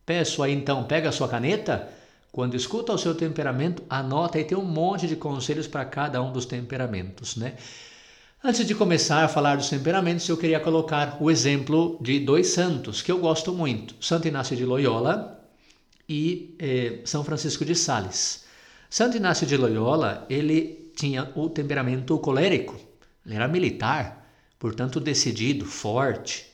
Peço 0.05 0.43
aí 0.43 0.53
então, 0.53 0.83
pega 0.83 1.09
a 1.09 1.13
sua 1.13 1.29
caneta, 1.29 1.89
quando 2.33 2.57
escuta 2.57 2.93
o 2.93 2.99
seu 2.99 3.15
temperamento, 3.15 3.85
anota 3.89 4.41
e 4.41 4.45
tem 4.45 4.59
um 4.59 4.65
monte 4.65 5.07
de 5.07 5.15
conselhos 5.15 5.69
para 5.69 5.85
cada 5.85 6.21
um 6.21 6.33
dos 6.33 6.47
temperamentos, 6.47 7.37
né? 7.37 7.55
Antes 8.43 8.67
de 8.67 8.75
começar 8.75 9.23
a 9.23 9.29
falar 9.29 9.55
dos 9.55 9.69
temperamentos, 9.69 10.29
eu 10.29 10.37
queria 10.37 10.59
colocar 10.59 11.17
o 11.21 11.31
exemplo 11.31 11.97
de 12.01 12.19
dois 12.19 12.49
santos 12.49 13.03
que 13.03 13.13
eu 13.13 13.19
gosto 13.19 13.53
muito: 13.53 13.95
Santo 14.01 14.27
Inácio 14.27 14.57
de 14.57 14.65
Loyola 14.65 15.47
e 16.09 16.57
eh, 16.59 17.03
São 17.05 17.23
Francisco 17.23 17.65
de 17.65 17.77
Sales. 17.77 18.47
Santo 18.91 19.17
Inácio 19.17 19.47
de 19.47 19.57
Loyola 19.57 20.27
ele 20.29 20.91
tinha 20.97 21.31
o 21.37 21.49
temperamento 21.49 22.19
colérico, 22.19 22.92
ele 23.25 23.35
era 23.35 23.49
militar, 23.49 24.29
portanto 24.59 25.01
decidido, 25.01 25.65
forte, 25.65 26.47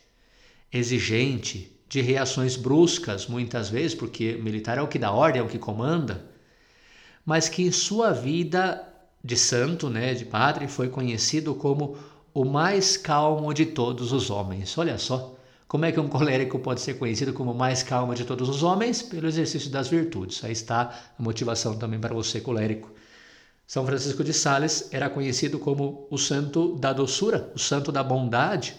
exigente, 0.72 1.72
de 1.88 2.00
reações 2.02 2.54
bruscas 2.54 3.26
muitas 3.26 3.70
vezes, 3.70 3.94
porque 3.94 4.32
militar 4.34 4.76
é 4.78 4.82
o 4.82 4.88
que 4.88 4.98
dá 4.98 5.10
ordem, 5.10 5.40
é 5.40 5.44
o 5.44 5.48
que 5.48 5.58
comanda, 5.58 6.26
mas 7.24 7.48
que 7.48 7.62
em 7.62 7.72
sua 7.72 8.12
vida 8.12 8.86
de 9.24 9.36
santo, 9.36 9.88
né, 9.88 10.14
de 10.14 10.24
padre, 10.24 10.68
foi 10.68 10.88
conhecido 10.88 11.54
como 11.54 11.96
o 12.32 12.44
mais 12.44 12.96
calmo 12.96 13.52
de 13.52 13.66
todos 13.66 14.12
os 14.12 14.30
homens. 14.30 14.76
Olha 14.76 14.98
só, 14.98 15.34
como 15.66 15.84
é 15.84 15.92
que 15.92 16.00
um 16.00 16.08
colérico 16.08 16.58
pode 16.58 16.80
ser 16.80 16.94
conhecido 16.94 17.32
como 17.32 17.52
o 17.52 17.54
mais 17.54 17.82
calmo 17.82 18.14
de 18.14 18.24
todos 18.24 18.48
os 18.48 18.62
homens? 18.62 19.02
Pelo 19.02 19.26
exercício 19.26 19.70
das 19.70 19.88
virtudes. 19.88 20.42
Aí 20.44 20.52
está 20.52 21.12
a 21.18 21.22
motivação 21.22 21.76
também 21.78 21.98
para 21.98 22.14
você, 22.14 22.40
colérico. 22.40 22.90
São 23.68 23.84
Francisco 23.84 24.24
de 24.24 24.32
Sales 24.32 24.88
era 24.92 25.10
conhecido 25.10 25.58
como 25.58 26.08
o 26.10 26.16
santo 26.16 26.74
da 26.76 26.90
doçura, 26.90 27.52
o 27.54 27.58
santo 27.58 27.92
da 27.92 28.02
bondade. 28.02 28.74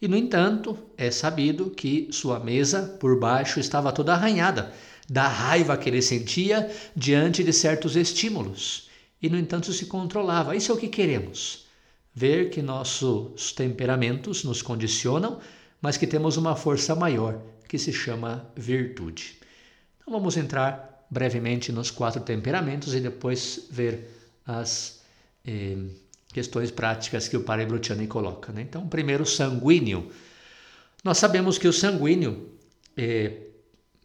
E, 0.00 0.08
no 0.08 0.16
entanto, 0.16 0.74
é 0.96 1.10
sabido 1.10 1.68
que 1.68 2.08
sua 2.10 2.40
mesa 2.40 2.96
por 2.98 3.20
baixo 3.20 3.60
estava 3.60 3.92
toda 3.92 4.14
arranhada 4.14 4.72
da 5.06 5.28
raiva 5.28 5.76
que 5.76 5.90
ele 5.90 6.00
sentia 6.00 6.74
diante 6.96 7.44
de 7.44 7.52
certos 7.52 7.94
estímulos. 7.94 8.88
E, 9.20 9.28
no 9.28 9.36
entanto, 9.36 9.70
se 9.70 9.84
controlava. 9.84 10.56
Isso 10.56 10.72
é 10.72 10.74
o 10.74 10.78
que 10.78 10.88
queremos. 10.88 11.66
Ver 12.14 12.48
que 12.48 12.62
nossos 12.62 13.52
temperamentos 13.52 14.44
nos 14.44 14.62
condicionam, 14.62 15.40
mas 15.78 15.98
que 15.98 16.06
temos 16.06 16.38
uma 16.38 16.56
força 16.56 16.94
maior 16.94 17.38
que 17.68 17.76
se 17.76 17.92
chama 17.92 18.50
virtude. 18.56 19.36
Então 20.00 20.14
vamos 20.14 20.38
entrar 20.38 20.89
brevemente 21.10 21.72
nos 21.72 21.90
quatro 21.90 22.22
temperamentos 22.22 22.94
e 22.94 23.00
depois 23.00 23.66
ver 23.70 24.08
as 24.46 25.02
eh, 25.44 25.76
questões 26.32 26.70
práticas 26.70 27.26
que 27.28 27.36
o 27.36 27.42
Padre 27.42 27.66
Brutiani 27.66 28.06
coloca. 28.06 28.52
Né? 28.52 28.62
Então, 28.62 28.86
primeiro, 28.86 29.26
sanguíneo. 29.26 30.10
Nós 31.02 31.18
sabemos 31.18 31.58
que 31.58 31.66
o 31.66 31.72
sanguíneo, 31.72 32.50
eh, 32.96 33.32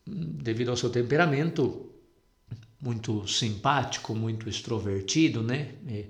devido 0.05 0.69
ao 0.69 0.77
seu 0.77 0.89
temperamento 0.89 1.91
muito 2.81 3.27
simpático, 3.27 4.13
muito 4.13 4.50
extrovertido, 4.50 5.41
né? 5.41 5.74
E, 5.88 6.05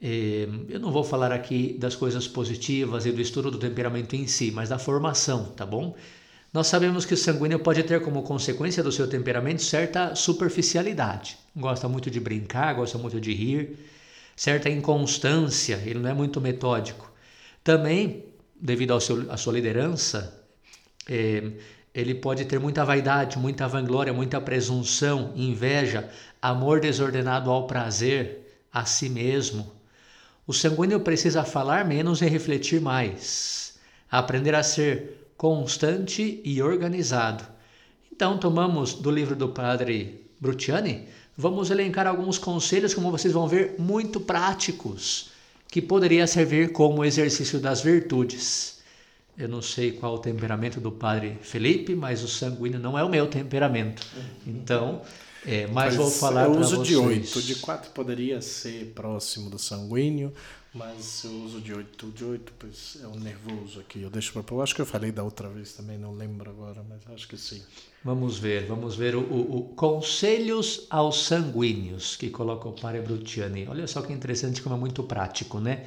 e, 0.00 0.48
eu 0.68 0.80
não 0.80 0.90
vou 0.90 1.04
falar 1.04 1.30
aqui 1.30 1.76
das 1.78 1.94
coisas 1.94 2.26
positivas 2.26 3.04
e 3.04 3.12
do 3.12 3.20
estudo 3.20 3.50
do 3.50 3.58
temperamento 3.58 4.16
em 4.16 4.26
si, 4.26 4.50
mas 4.50 4.70
da 4.70 4.78
formação, 4.78 5.52
tá 5.52 5.66
bom? 5.66 5.94
Nós 6.52 6.66
sabemos 6.66 7.04
que 7.04 7.14
o 7.14 7.16
sanguíneo 7.16 7.60
pode 7.60 7.82
ter 7.84 8.02
como 8.02 8.22
consequência 8.22 8.82
do 8.82 8.90
seu 8.90 9.06
temperamento 9.08 9.62
certa 9.62 10.16
superficialidade. 10.16 11.38
Gosta 11.56 11.88
muito 11.88 12.10
de 12.10 12.18
brincar, 12.18 12.74
gosta 12.74 12.98
muito 12.98 13.20
de 13.20 13.32
rir, 13.32 13.78
certa 14.34 14.68
inconstância, 14.68 15.80
ele 15.86 16.00
não 16.00 16.10
é 16.10 16.14
muito 16.14 16.40
metódico. 16.40 17.12
Também, 17.62 18.24
devido 18.60 18.94
à 18.94 19.36
sua 19.36 19.52
liderança, 19.52 20.42
é, 21.08 21.52
ele 21.94 22.16
pode 22.16 22.44
ter 22.46 22.58
muita 22.58 22.84
vaidade, 22.84 23.38
muita 23.38 23.68
vanglória, 23.68 24.12
muita 24.12 24.40
presunção, 24.40 25.32
inveja, 25.36 26.08
amor 26.42 26.80
desordenado 26.80 27.48
ao 27.48 27.68
prazer, 27.68 28.64
a 28.72 28.84
si 28.84 29.08
mesmo. 29.08 29.70
O 30.48 30.52
sanguíneo 30.52 30.98
precisa 30.98 31.44
falar 31.44 31.84
menos 31.84 32.22
e 32.22 32.26
refletir 32.26 32.80
mais, 32.80 33.78
aprender 34.10 34.54
a 34.54 34.64
ser 34.64 35.19
constante 35.40 36.42
e 36.44 36.60
organizado. 36.60 37.42
Então, 38.12 38.36
tomamos 38.36 38.92
do 38.92 39.10
livro 39.10 39.34
do 39.34 39.48
padre 39.48 40.26
Brutiani, 40.38 41.08
vamos 41.34 41.70
elencar 41.70 42.06
alguns 42.06 42.36
conselhos, 42.36 42.92
como 42.92 43.10
vocês 43.10 43.32
vão 43.32 43.48
ver, 43.48 43.76
muito 43.78 44.20
práticos, 44.20 45.30
que 45.66 45.80
poderia 45.80 46.26
servir 46.26 46.72
como 46.72 47.06
exercício 47.06 47.58
das 47.58 47.80
virtudes. 47.80 48.82
Eu 49.38 49.48
não 49.48 49.62
sei 49.62 49.92
qual 49.92 50.16
o 50.16 50.18
temperamento 50.18 50.78
do 50.78 50.92
padre 50.92 51.38
Felipe, 51.40 51.94
mas 51.94 52.22
o 52.22 52.28
sanguíneo 52.28 52.78
não 52.78 52.98
é 52.98 53.02
o 53.02 53.08
meu 53.08 53.26
temperamento. 53.26 54.06
Então, 54.46 55.00
é, 55.46 55.66
mas, 55.68 55.72
mas 55.72 55.96
vou 55.96 56.10
falar 56.10 56.50
para 56.50 56.58
vocês. 56.58 56.72
Eu 56.72 56.80
uso 56.80 56.84
de 56.84 56.96
8, 56.96 57.42
de 57.42 57.54
4 57.54 57.92
poderia 57.92 58.42
ser 58.42 58.92
próximo 58.94 59.48
do 59.48 59.58
sanguíneo, 59.58 60.34
mas 60.72 61.24
eu 61.24 61.32
uso 61.44 61.60
de 61.60 61.74
8. 61.74 62.06
De 62.10 62.24
8 62.24 62.52
pois 62.58 62.98
é 63.02 63.06
o 63.06 63.18
nervoso 63.18 63.80
aqui. 63.80 64.02
Eu 64.02 64.10
deixo 64.10 64.32
para 64.32 64.62
acho 64.62 64.74
que 64.74 64.80
eu 64.80 64.86
falei 64.86 65.10
da 65.10 65.22
outra 65.22 65.48
vez 65.48 65.72
também, 65.72 65.98
não 65.98 66.14
lembro 66.14 66.48
agora, 66.48 66.84
mas 66.88 67.00
acho 67.12 67.26
que 67.26 67.36
sim. 67.36 67.62
Vamos 68.04 68.38
ver, 68.38 68.66
vamos 68.66 68.94
ver 68.96 69.16
o, 69.16 69.20
o, 69.20 69.58
o 69.58 69.62
Conselhos 69.74 70.86
aos 70.88 71.24
Sanguíneos, 71.24 72.16
que 72.16 72.30
coloca 72.30 72.68
o 72.68 72.72
padre 72.72 73.00
Brutiani. 73.00 73.66
Olha 73.68 73.86
só 73.86 74.00
que 74.02 74.12
interessante, 74.12 74.62
como 74.62 74.76
é 74.76 74.78
muito 74.78 75.02
prático, 75.02 75.58
né? 75.58 75.86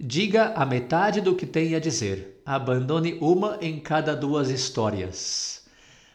Diga 0.00 0.54
a 0.54 0.64
metade 0.64 1.20
do 1.20 1.34
que 1.34 1.44
tem 1.44 1.74
a 1.74 1.80
dizer. 1.80 2.40
Abandone 2.46 3.18
uma 3.20 3.58
em 3.60 3.80
cada 3.80 4.14
duas 4.14 4.48
histórias. 4.48 5.57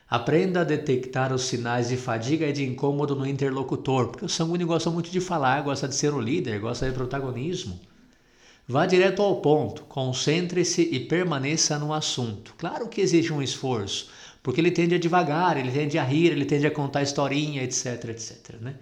Aprenda 0.10 0.62
a 0.62 0.63
detectar 0.63 1.33
os 1.33 1.43
sinais 1.43 1.89
de 1.89 1.98
fadiga 1.98 2.48
e 2.48 2.53
de 2.53 2.63
incômodo 2.63 3.15
no 3.15 3.25
interlocutor, 3.25 4.10
porque 4.10 4.25
o 4.25 4.29
sanguíneo 4.29 4.67
gosta 4.67 4.89
muito 4.89 5.10
de 5.10 5.19
falar, 5.19 5.62
gosta 5.62 5.88
de 5.88 5.95
ser 5.95 6.13
o 6.13 6.19
líder, 6.19 6.60
gosta 6.60 6.88
de 6.88 6.93
protagonismo. 6.93 7.79
Vá 8.67 8.86
direto 8.86 9.22
ao 9.22 9.41
ponto, 9.41 9.83
concentre-se 9.83 10.83
e 10.83 11.00
permaneça 11.00 11.77
no 11.77 11.93
assunto. 11.93 12.53
Claro 12.57 12.88
que 12.88 13.01
exige 13.01 13.33
um 13.33 13.41
esforço, 13.41 14.10
porque 14.41 14.62
ele 14.62 14.72
tende 14.72 14.95
a 14.95 15.00
devagar, 15.00 15.57
ele 15.57 15.72
tende 15.72 15.98
a 15.98 16.03
rir, 16.03 16.31
ele 16.31 16.46
tende 16.46 16.68
a 16.68 16.72
contar 16.72 17.01
historinha, 17.01 17.63
etc, 17.63 18.05
etc. 18.09 18.55
Né? 18.61 18.75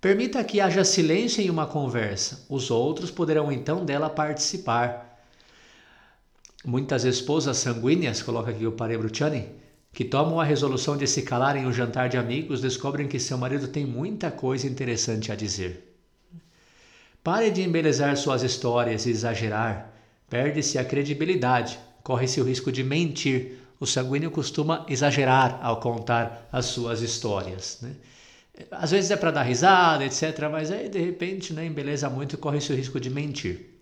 Permita 0.00 0.42
que 0.44 0.60
haja 0.60 0.84
silêncio 0.84 1.42
em 1.42 1.50
uma 1.50 1.66
conversa. 1.66 2.44
Os 2.48 2.70
outros 2.70 3.10
poderão 3.10 3.50
então 3.50 3.84
dela 3.84 4.10
participar. 4.10 5.20
Muitas 6.64 7.04
esposas 7.04 7.56
sanguíneas, 7.56 8.22
coloca 8.22 8.50
aqui 8.50 8.66
o 8.66 8.72
Pare 8.72 8.96
Bruciani, 8.98 9.48
que 9.92 10.04
tomam 10.04 10.40
a 10.40 10.44
resolução 10.44 10.96
de 10.96 11.06
se 11.06 11.22
calar 11.22 11.56
em 11.56 11.66
um 11.66 11.72
jantar 11.72 12.08
de 12.08 12.16
amigos, 12.16 12.60
descobrem 12.60 13.06
que 13.06 13.18
seu 13.18 13.36
marido 13.36 13.68
tem 13.68 13.84
muita 13.84 14.30
coisa 14.30 14.66
interessante 14.66 15.30
a 15.30 15.36
dizer. 15.36 15.92
Pare 17.22 17.50
de 17.50 17.62
embelezar 17.62 18.16
suas 18.16 18.42
histórias 18.42 19.06
e 19.06 19.10
exagerar. 19.10 19.92
Perde-se 20.28 20.78
a 20.78 20.84
credibilidade, 20.84 21.78
corre-se 22.02 22.40
o 22.40 22.44
risco 22.44 22.72
de 22.72 22.82
mentir. 22.82 23.58
O 23.78 23.86
sanguíneo 23.86 24.30
costuma 24.30 24.86
exagerar 24.88 25.60
ao 25.62 25.78
contar 25.78 26.48
as 26.50 26.66
suas 26.66 27.00
histórias. 27.00 27.78
Né? 27.82 27.94
Às 28.70 28.90
vezes 28.90 29.10
é 29.10 29.16
para 29.16 29.30
dar 29.30 29.42
risada, 29.42 30.04
etc. 30.04 30.48
Mas 30.50 30.70
aí 30.70 30.88
de 30.88 30.98
repente 30.98 31.52
né, 31.52 31.66
embeleza 31.66 32.08
muito 32.08 32.34
e 32.34 32.38
corre 32.38 32.58
esse 32.58 32.74
risco 32.74 32.98
de 32.98 33.10
mentir. 33.10 33.78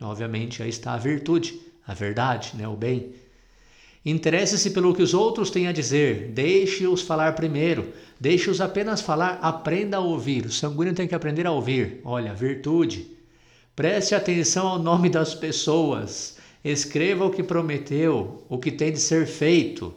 Obviamente 0.00 0.62
aí 0.62 0.68
está 0.68 0.94
a 0.94 0.98
virtude, 0.98 1.60
a 1.86 1.94
verdade, 1.94 2.52
né, 2.56 2.66
o 2.66 2.76
bem. 2.76 3.14
Interesse-se 4.04 4.70
pelo 4.70 4.94
que 4.94 5.02
os 5.02 5.14
outros 5.14 5.48
têm 5.50 5.68
a 5.68 5.72
dizer, 5.72 6.32
deixe-os 6.34 7.02
falar 7.02 7.34
primeiro, 7.34 7.92
deixe-os 8.18 8.60
apenas 8.60 9.00
falar, 9.00 9.38
aprenda 9.40 9.98
a 9.98 10.00
ouvir. 10.00 10.46
O 10.46 10.50
sanguíneo 10.50 10.94
tem 10.94 11.06
que 11.06 11.14
aprender 11.14 11.46
a 11.46 11.52
ouvir. 11.52 12.00
Olha, 12.04 12.34
virtude. 12.34 13.06
Preste 13.76 14.14
atenção 14.14 14.66
ao 14.66 14.78
nome 14.78 15.08
das 15.08 15.34
pessoas, 15.34 16.36
escreva 16.64 17.24
o 17.24 17.30
que 17.30 17.42
prometeu, 17.42 18.44
o 18.48 18.58
que 18.58 18.72
tem 18.72 18.92
de 18.92 18.98
ser 18.98 19.26
feito. 19.26 19.94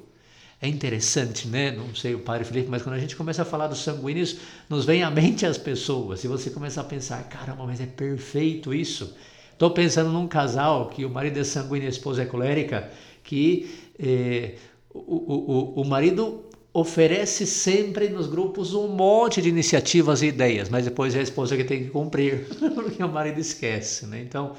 É 0.62 0.68
interessante, 0.68 1.48
né? 1.48 1.72
Não 1.72 1.94
sei 1.94 2.16
o 2.16 2.20
padre 2.20 2.46
Felipe, 2.46 2.70
mas 2.70 2.82
quando 2.82 2.96
a 2.96 3.00
gente 3.00 3.16
começa 3.16 3.42
a 3.42 3.46
falar 3.46 3.68
dos 3.68 3.84
sanguíneos, 3.84 4.38
nos 4.70 4.86
vem 4.86 5.04
à 5.04 5.12
mente 5.12 5.46
as 5.46 5.58
pessoas. 5.58 6.24
E 6.24 6.28
você 6.28 6.50
começa 6.50 6.80
a 6.80 6.84
pensar, 6.84 7.24
caramba, 7.24 7.66
mas 7.66 7.82
é 7.82 7.86
perfeito 7.86 8.74
isso. 8.74 9.16
Estou 9.52 9.72
pensando 9.72 10.10
num 10.10 10.28
casal 10.28 10.90
que 10.90 11.06
o 11.06 11.10
marido 11.10 11.40
é 11.40 11.44
sanguíneo 11.44 11.86
e 11.86 11.88
a 11.88 11.90
esposa 11.90 12.24
é 12.24 12.26
colérica, 12.26 12.90
que 13.24 13.70
eh, 14.00 14.56
o, 14.94 15.76
o, 15.78 15.82
o 15.82 15.86
marido 15.86 16.46
oferece 16.74 17.46
sempre 17.46 18.10
nos 18.10 18.28
grupos 18.28 18.74
um 18.74 18.88
monte 18.88 19.42
de 19.42 19.50
iniciativas 19.50 20.22
e 20.22 20.28
ideias, 20.28 20.70
mas 20.70 20.84
depois 20.84 21.16
é 21.16 21.20
a 21.20 21.24
esposa 21.24 21.56
que 21.56 21.64
tem 21.64 21.86
que 21.86 21.90
cumprir, 21.90 22.48
porque 22.76 23.04
o 23.04 23.10
marido 23.10 23.40
esquece. 23.40 24.06
Né? 24.06 24.22
Então, 24.22 24.56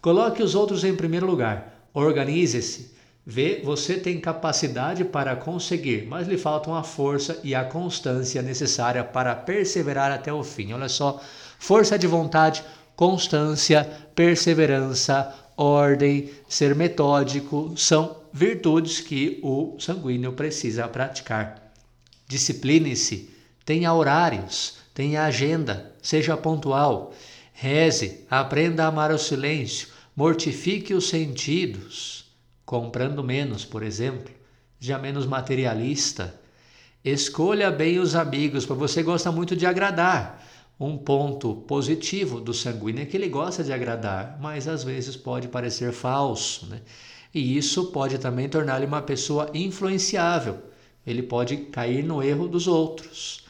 coloque 0.00 0.42
os 0.42 0.54
outros 0.54 0.84
em 0.84 0.94
primeiro 0.94 1.26
lugar, 1.26 1.88
organize-se 1.92 2.96
Vê, 3.28 3.60
você 3.64 3.94
tem 3.94 4.20
capacidade 4.20 5.04
para 5.04 5.34
conseguir, 5.34 6.06
mas 6.06 6.28
lhe 6.28 6.38
faltam 6.38 6.76
a 6.76 6.84
força 6.84 7.40
e 7.42 7.56
a 7.56 7.64
constância 7.64 8.40
necessária 8.40 9.02
para 9.02 9.34
perseverar 9.34 10.12
até 10.12 10.32
o 10.32 10.44
fim. 10.44 10.72
Olha 10.72 10.88
só, 10.88 11.20
força 11.58 11.98
de 11.98 12.06
vontade, 12.06 12.62
constância, 12.94 13.82
perseverança, 14.14 15.34
ordem, 15.56 16.30
ser 16.48 16.76
metódico 16.76 17.72
são 17.76 18.16
virtudes 18.36 19.00
que 19.00 19.40
o 19.42 19.78
sanguíneo 19.78 20.30
precisa 20.34 20.86
praticar. 20.86 21.72
Discipline-se, 22.28 23.30
tenha 23.64 23.94
horários, 23.94 24.74
tenha 24.92 25.24
agenda, 25.24 25.94
seja 26.02 26.36
pontual, 26.36 27.14
reze, 27.54 28.26
aprenda 28.28 28.84
a 28.84 28.88
amar 28.88 29.10
o 29.10 29.18
silêncio, 29.18 29.88
mortifique 30.14 30.92
os 30.92 31.08
sentidos 31.08 32.26
comprando 32.66 33.24
menos, 33.24 33.64
por 33.64 33.82
exemplo, 33.82 34.34
já 34.78 34.98
menos 34.98 35.24
materialista. 35.24 36.38
Escolha 37.02 37.70
bem 37.70 37.98
os 37.98 38.14
amigos, 38.14 38.66
para 38.66 38.76
você 38.76 39.02
gosta 39.02 39.32
muito 39.32 39.56
de 39.56 39.64
agradar. 39.64 40.44
Um 40.78 40.98
ponto 40.98 41.54
positivo 41.54 42.38
do 42.38 42.52
sanguíneo 42.52 43.02
é 43.02 43.06
que 43.06 43.16
ele 43.16 43.30
gosta 43.30 43.64
de 43.64 43.72
agradar, 43.72 44.36
mas 44.42 44.68
às 44.68 44.84
vezes 44.84 45.16
pode 45.16 45.48
parecer 45.48 45.90
falso, 45.90 46.66
né? 46.66 46.82
E 47.36 47.58
isso 47.58 47.88
pode 47.88 48.16
também 48.16 48.48
torná-lo 48.48 48.86
uma 48.86 49.02
pessoa 49.02 49.50
influenciável. 49.52 50.56
Ele 51.06 51.22
pode 51.22 51.58
cair 51.66 52.02
no 52.02 52.22
erro 52.22 52.48
dos 52.48 52.66
outros. 52.66 53.44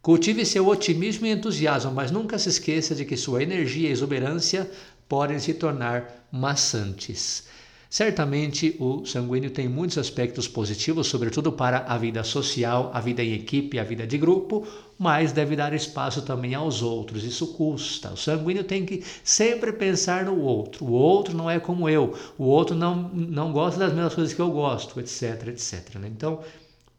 Cultive 0.00 0.46
seu 0.46 0.68
otimismo 0.68 1.26
e 1.26 1.32
entusiasmo, 1.32 1.90
mas 1.90 2.12
nunca 2.12 2.38
se 2.38 2.48
esqueça 2.48 2.94
de 2.94 3.04
que 3.04 3.16
sua 3.16 3.42
energia 3.42 3.88
e 3.88 3.90
exuberância 3.90 4.70
podem 5.08 5.40
se 5.40 5.52
tornar 5.52 6.28
maçantes. 6.30 7.48
Certamente 7.94 8.74
o 8.80 9.06
sanguíneo 9.06 9.52
tem 9.52 9.68
muitos 9.68 9.98
aspectos 9.98 10.48
positivos, 10.48 11.06
sobretudo 11.06 11.52
para 11.52 11.78
a 11.86 11.96
vida 11.96 12.24
social, 12.24 12.90
a 12.92 13.00
vida 13.00 13.22
em 13.22 13.34
equipe, 13.34 13.78
a 13.78 13.84
vida 13.84 14.04
de 14.04 14.18
grupo, 14.18 14.66
mas 14.98 15.30
deve 15.30 15.54
dar 15.54 15.72
espaço 15.72 16.20
também 16.22 16.56
aos 16.56 16.82
outros. 16.82 17.22
Isso 17.22 17.54
custa. 17.54 18.10
O 18.10 18.16
sanguíneo 18.16 18.64
tem 18.64 18.84
que 18.84 19.04
sempre 19.22 19.72
pensar 19.72 20.24
no 20.24 20.40
outro. 20.40 20.84
O 20.86 20.90
outro 20.90 21.36
não 21.36 21.48
é 21.48 21.60
como 21.60 21.88
eu. 21.88 22.18
O 22.36 22.46
outro 22.46 22.74
não, 22.74 23.10
não 23.10 23.52
gosta 23.52 23.78
das 23.78 23.92
mesmas 23.92 24.12
coisas 24.12 24.34
que 24.34 24.42
eu 24.42 24.50
gosto, 24.50 24.98
etc, 24.98 25.46
etc. 25.46 25.94
Né? 25.94 26.08
Então, 26.08 26.40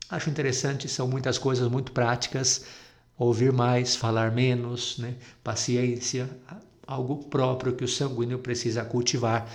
acho 0.10 0.30
interessante, 0.30 0.88
são 0.88 1.10
muitas 1.10 1.38
coisas 1.38 1.70
muito 1.70 1.92
práticas. 1.92 2.64
Ouvir 3.20 3.52
mais, 3.52 3.98
falar 3.98 4.32
menos, 4.32 4.98
né? 4.98 5.16
paciência, 5.44 6.30
algo 6.88 7.18
próprio 7.26 7.74
que 7.74 7.84
o 7.84 7.88
sanguíneo 7.88 8.40
precisa 8.40 8.86
cultivar. 8.86 9.46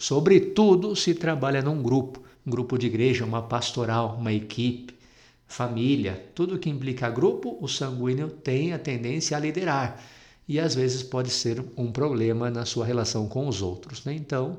Sobretudo 0.00 0.96
se 0.96 1.12
trabalha 1.12 1.60
num 1.60 1.82
grupo, 1.82 2.22
um 2.46 2.50
grupo 2.50 2.78
de 2.78 2.86
igreja, 2.86 3.22
uma 3.22 3.42
pastoral, 3.42 4.16
uma 4.18 4.32
equipe, 4.32 4.94
família, 5.46 6.24
tudo 6.34 6.58
que 6.58 6.70
implica 6.70 7.10
grupo, 7.10 7.58
o 7.60 7.68
sanguíneo 7.68 8.30
tem 8.30 8.72
a 8.72 8.78
tendência 8.78 9.36
a 9.36 9.40
liderar 9.40 10.02
e 10.48 10.58
às 10.58 10.74
vezes 10.74 11.02
pode 11.02 11.28
ser 11.28 11.62
um 11.76 11.92
problema 11.92 12.50
na 12.50 12.64
sua 12.64 12.86
relação 12.86 13.28
com 13.28 13.46
os 13.46 13.60
outros. 13.60 14.02
Né? 14.06 14.14
Então, 14.14 14.58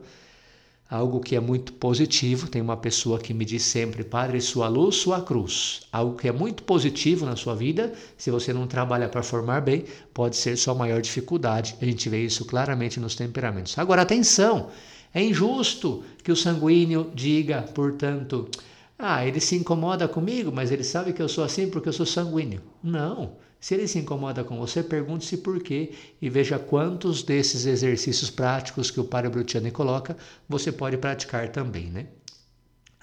algo 0.88 1.19
que 1.19 1.36
é 1.36 1.39
muito 1.39 1.73
positivo. 1.73 2.47
Tem 2.47 2.62
uma 2.62 2.77
pessoa 2.77 3.17
que 3.17 3.34
me 3.34 3.43
diz 3.43 3.63
sempre: 3.63 4.04
Padre, 4.04 4.39
sua 4.41 4.67
luz, 4.67 4.97
sua 4.97 5.21
cruz. 5.21 5.82
Algo 5.91 6.15
que 6.15 6.27
é 6.27 6.32
muito 6.32 6.62
positivo 6.62 7.25
na 7.25 7.36
sua 7.36 7.56
vida, 7.56 7.91
se 8.15 8.30
você 8.30 8.54
não 8.54 8.67
trabalha 8.67 9.10
para 9.10 9.23
formar 9.23 9.62
bem, 9.62 9.86
pode 10.13 10.36
ser 10.36 10.56
sua 10.56 10.75
maior 10.75 11.01
dificuldade. 11.01 11.75
A 11.82 11.86
gente 11.86 12.08
vê 12.10 12.23
isso 12.23 12.45
claramente 12.45 12.99
nos 12.99 13.15
temperamentos. 13.15 13.75
Agora, 13.80 14.04
atenção! 14.04 14.69
É 15.13 15.21
injusto 15.21 16.04
que 16.24 16.32
o 16.32 16.36
sanguíneo 16.36 17.12
diga, 17.13 17.63
portanto, 17.74 18.50
ah, 18.97 19.26
ele 19.26 19.39
se 19.39 19.56
incomoda 19.56 20.08
comigo, 20.08 20.52
mas 20.52 20.71
ele 20.71 20.84
sabe 20.84 21.12
que 21.12 21.21
eu 21.21 21.28
sou 21.28 21.43
assim 21.43 21.69
porque 21.69 21.89
eu 21.89 21.93
sou 21.93 22.06
sanguíneo. 22.06 22.62
Não. 22.84 23.34
Se 23.60 23.76
ele 23.76 23.88
se 23.88 24.00
incomoda 24.00 24.43
com 24.43 24.58
você, 24.58 24.82
pergunte-se 24.82 25.38
por 25.38 25.62
quê 25.62 25.91
e 26.21 26.30
veja 26.30 26.58
quantos 26.58 27.21
desses 27.21 27.65
exercícios 27.65 28.30
práticos 28.30 28.89
que 28.89 29.00
o 29.00 29.04
Padre 29.04 29.30
Brutiani 29.30 29.69
coloca 29.69 30.17
você 30.50 30.71
pode 30.71 30.97
praticar 30.97 31.50
também, 31.50 31.86
né? 31.86 32.08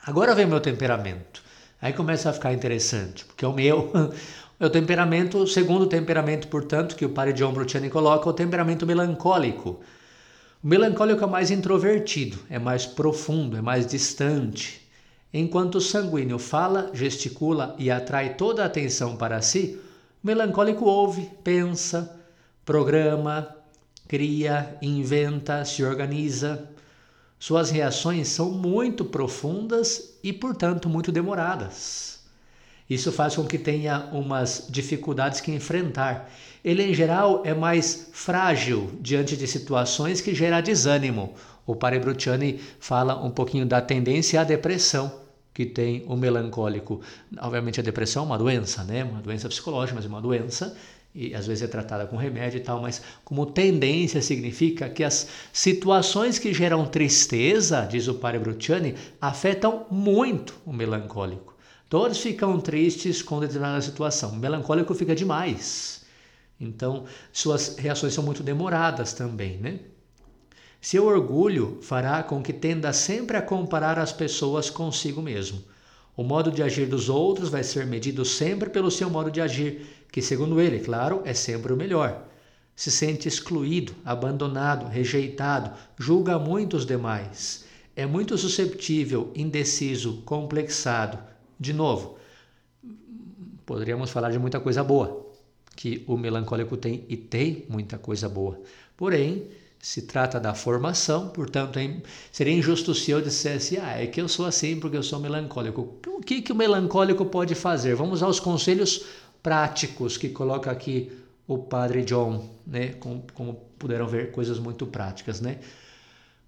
Agora 0.04 0.34
vem 0.34 0.46
meu 0.46 0.60
temperamento. 0.60 1.42
Aí 1.80 1.92
começa 1.92 2.30
a 2.30 2.32
ficar 2.32 2.52
interessante, 2.52 3.24
porque 3.24 3.44
é 3.44 3.48
o 3.48 3.52
meu. 3.52 3.92
O 4.60 4.68
temperamento, 4.68 5.46
segundo 5.46 5.86
temperamento, 5.86 6.48
portanto, 6.48 6.96
que 6.96 7.04
o 7.04 7.10
Padre 7.10 7.32
John 7.32 7.52
Brutiani 7.52 7.88
coloca, 7.88 8.28
é 8.28 8.30
o 8.30 8.34
temperamento 8.34 8.84
melancólico. 8.84 9.78
O 10.60 10.66
melancólico 10.66 11.22
é 11.22 11.26
mais 11.26 11.52
introvertido, 11.52 12.36
é 12.50 12.58
mais 12.58 12.84
profundo, 12.84 13.56
é 13.56 13.60
mais 13.60 13.86
distante. 13.86 14.84
Enquanto 15.32 15.76
o 15.76 15.80
sanguíneo 15.80 16.36
fala, 16.36 16.90
gesticula 16.92 17.76
e 17.78 17.92
atrai 17.92 18.34
toda 18.34 18.64
a 18.64 18.66
atenção 18.66 19.16
para 19.16 19.40
si, 19.40 19.78
o 20.22 20.26
melancólico 20.26 20.84
ouve, 20.84 21.30
pensa, 21.44 22.20
programa, 22.64 23.54
cria, 24.08 24.76
inventa, 24.82 25.64
se 25.64 25.84
organiza. 25.84 26.68
Suas 27.38 27.70
reações 27.70 28.26
são 28.26 28.50
muito 28.50 29.04
profundas 29.04 30.18
e, 30.24 30.32
portanto, 30.32 30.88
muito 30.88 31.12
demoradas. 31.12 32.18
Isso 32.90 33.12
faz 33.12 33.36
com 33.36 33.44
que 33.44 33.58
tenha 33.58 34.08
umas 34.12 34.66
dificuldades 34.68 35.40
que 35.40 35.52
enfrentar. 35.52 36.28
Ele, 36.68 36.82
em 36.82 36.92
geral, 36.92 37.40
é 37.46 37.54
mais 37.54 38.10
frágil 38.12 38.90
diante 39.00 39.38
de 39.38 39.46
situações 39.46 40.20
que 40.20 40.34
geram 40.34 40.60
desânimo. 40.60 41.32
O 41.64 41.74
Pare 41.74 41.98
Brutiani 41.98 42.60
fala 42.78 43.24
um 43.24 43.30
pouquinho 43.30 43.64
da 43.64 43.80
tendência 43.80 44.38
à 44.38 44.44
depressão 44.44 45.10
que 45.54 45.64
tem 45.64 46.04
o 46.06 46.14
melancólico. 46.14 47.00
Obviamente 47.40 47.80
a 47.80 47.82
depressão 47.82 48.24
é 48.24 48.26
uma 48.26 48.36
doença, 48.36 48.84
né? 48.84 49.02
Uma 49.02 49.22
doença 49.22 49.48
psicológica, 49.48 49.94
mas 49.94 50.04
é 50.04 50.08
uma 50.08 50.20
doença 50.20 50.76
e 51.14 51.34
às 51.34 51.46
vezes 51.46 51.62
é 51.62 51.66
tratada 51.66 52.06
com 52.06 52.16
remédio 52.16 52.58
e 52.58 52.62
tal, 52.62 52.82
mas 52.82 53.00
como 53.24 53.46
tendência 53.46 54.20
significa 54.20 54.90
que 54.90 55.02
as 55.02 55.26
situações 55.50 56.38
que 56.38 56.52
geram 56.52 56.84
tristeza, 56.84 57.88
diz 57.90 58.08
o 58.08 58.14
Padre 58.16 58.40
Bruciani, 58.40 58.94
afetam 59.22 59.86
muito 59.90 60.54
o 60.66 60.72
melancólico. 60.72 61.54
Todos 61.88 62.18
ficam 62.18 62.60
tristes 62.60 63.22
com 63.22 63.40
determinada 63.40 63.80
situação. 63.80 64.32
O 64.32 64.36
melancólico 64.36 64.94
fica 64.94 65.14
demais. 65.14 66.06
Então, 66.60 67.04
suas 67.32 67.76
reações 67.76 68.14
são 68.14 68.24
muito 68.24 68.42
demoradas 68.42 69.12
também, 69.12 69.58
né? 69.58 69.80
Seu 70.80 71.06
orgulho 71.06 71.78
fará 71.82 72.22
com 72.22 72.42
que 72.42 72.52
tenda 72.52 72.92
sempre 72.92 73.36
a 73.36 73.42
comparar 73.42 73.98
as 73.98 74.12
pessoas 74.12 74.70
consigo 74.70 75.20
mesmo. 75.20 75.62
O 76.16 76.22
modo 76.22 76.50
de 76.50 76.62
agir 76.62 76.86
dos 76.86 77.08
outros 77.08 77.48
vai 77.48 77.62
ser 77.62 77.86
medido 77.86 78.24
sempre 78.24 78.70
pelo 78.70 78.90
seu 78.90 79.10
modo 79.10 79.30
de 79.30 79.40
agir, 79.40 79.86
que, 80.10 80.22
segundo 80.22 80.60
ele, 80.60 80.80
claro, 80.80 81.22
é 81.24 81.34
sempre 81.34 81.72
o 81.72 81.76
melhor. 81.76 82.24
Se 82.74 82.90
sente 82.90 83.26
excluído, 83.26 83.94
abandonado, 84.04 84.86
rejeitado, 84.86 85.72
julga 85.96 86.38
muito 86.38 86.76
os 86.76 86.86
demais. 86.86 87.64
É 87.94 88.06
muito 88.06 88.38
susceptível, 88.38 89.32
indeciso, 89.34 90.22
complexado. 90.22 91.18
De 91.58 91.72
novo, 91.72 92.18
poderíamos 93.66 94.10
falar 94.10 94.30
de 94.30 94.38
muita 94.38 94.60
coisa 94.60 94.84
boa, 94.84 95.27
que 95.78 96.02
o 96.08 96.16
melancólico 96.16 96.76
tem 96.76 97.04
e 97.08 97.16
tem 97.16 97.64
muita 97.68 97.96
coisa 97.96 98.28
boa. 98.28 98.60
Porém, 98.96 99.44
se 99.78 100.02
trata 100.02 100.40
da 100.40 100.52
formação, 100.52 101.28
portanto, 101.28 101.78
seria 102.32 102.52
injusto 102.52 102.92
se 102.96 103.12
eu 103.12 103.22
dissesse, 103.22 103.78
ah, 103.78 103.92
é 103.92 104.08
que 104.08 104.20
eu 104.20 104.26
sou 104.26 104.44
assim 104.44 104.80
porque 104.80 104.96
eu 104.96 105.04
sou 105.04 105.20
melancólico. 105.20 105.94
O 106.08 106.20
que, 106.20 106.42
que 106.42 106.50
o 106.50 106.56
melancólico 106.56 107.24
pode 107.26 107.54
fazer? 107.54 107.94
Vamos 107.94 108.24
aos 108.24 108.40
conselhos 108.40 109.04
práticos 109.40 110.16
que 110.16 110.30
coloca 110.30 110.68
aqui 110.68 111.12
o 111.46 111.58
padre 111.58 112.02
John, 112.02 112.50
né? 112.66 112.94
Como, 112.94 113.24
como 113.32 113.54
puderam 113.78 114.08
ver, 114.08 114.32
coisas 114.32 114.58
muito 114.58 114.84
práticas, 114.84 115.40
né? 115.40 115.58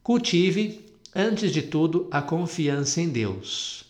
Cultive, 0.03 0.85
antes 1.15 1.53
de 1.53 1.63
tudo, 1.63 2.09
a 2.11 2.21
confiança 2.21 3.01
em 3.01 3.09
Deus. 3.09 3.85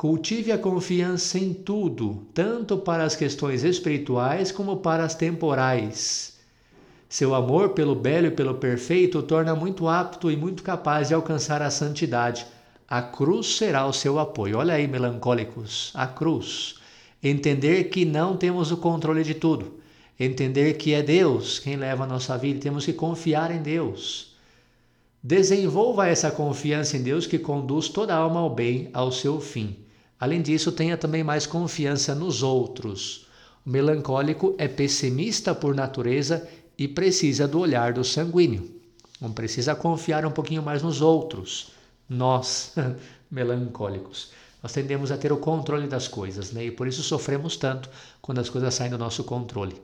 Cultive 0.00 0.50
a 0.50 0.56
confiança 0.56 1.38
em 1.38 1.52
tudo, 1.52 2.26
tanto 2.32 2.78
para 2.78 3.04
as 3.04 3.14
questões 3.14 3.62
espirituais 3.62 4.50
como 4.50 4.78
para 4.78 5.04
as 5.04 5.14
temporais. 5.14 6.38
Seu 7.06 7.34
amor 7.34 7.74
pelo 7.74 7.94
belo 7.94 8.28
e 8.28 8.30
pelo 8.30 8.54
perfeito 8.54 9.18
o 9.18 9.22
torna 9.22 9.54
muito 9.54 9.86
apto 9.88 10.30
e 10.30 10.36
muito 10.38 10.62
capaz 10.62 11.08
de 11.08 11.14
alcançar 11.14 11.60
a 11.60 11.68
santidade. 11.68 12.46
A 12.88 13.02
cruz 13.02 13.58
será 13.58 13.84
o 13.84 13.92
seu 13.92 14.18
apoio. 14.18 14.56
Olha 14.56 14.72
aí, 14.72 14.88
melancólicos, 14.88 15.90
a 15.92 16.06
cruz. 16.06 16.76
Entender 17.22 17.90
que 17.90 18.06
não 18.06 18.38
temos 18.38 18.72
o 18.72 18.78
controle 18.78 19.22
de 19.22 19.34
tudo. 19.34 19.80
Entender 20.18 20.78
que 20.78 20.94
é 20.94 21.02
Deus 21.02 21.58
quem 21.58 21.76
leva 21.76 22.04
a 22.04 22.08
nossa 22.08 22.38
vida. 22.38 22.58
Temos 22.58 22.86
que 22.86 22.94
confiar 22.94 23.54
em 23.54 23.60
Deus. 23.60 24.34
Desenvolva 25.22 26.08
essa 26.08 26.30
confiança 26.30 26.96
em 26.96 27.02
Deus 27.02 27.26
que 27.26 27.38
conduz 27.38 27.90
toda 27.90 28.14
a 28.14 28.16
alma 28.16 28.40
ao 28.40 28.48
bem, 28.48 28.88
ao 28.94 29.12
seu 29.12 29.38
fim. 29.38 29.76
Além 30.20 30.42
disso, 30.42 30.70
tenha 30.70 30.98
também 30.98 31.24
mais 31.24 31.46
confiança 31.46 32.14
nos 32.14 32.42
outros. 32.42 33.26
O 33.64 33.70
melancólico 33.70 34.54
é 34.58 34.68
pessimista 34.68 35.54
por 35.54 35.74
natureza 35.74 36.46
e 36.78 36.86
precisa 36.86 37.48
do 37.48 37.58
olhar 37.58 37.94
do 37.94 38.04
sanguíneo. 38.04 38.70
Não 39.18 39.32
precisa 39.32 39.74
confiar 39.74 40.26
um 40.26 40.30
pouquinho 40.30 40.62
mais 40.62 40.82
nos 40.82 41.00
outros. 41.00 41.72
Nós, 42.06 42.74
melancólicos, 43.30 44.30
nós 44.62 44.72
tendemos 44.72 45.10
a 45.10 45.16
ter 45.16 45.32
o 45.32 45.38
controle 45.38 45.88
das 45.88 46.06
coisas, 46.06 46.52
né? 46.52 46.66
E 46.66 46.70
por 46.70 46.86
isso 46.86 47.02
sofremos 47.02 47.56
tanto 47.56 47.88
quando 48.20 48.40
as 48.40 48.50
coisas 48.50 48.74
saem 48.74 48.90
do 48.90 48.98
nosso 48.98 49.24
controle. 49.24 49.80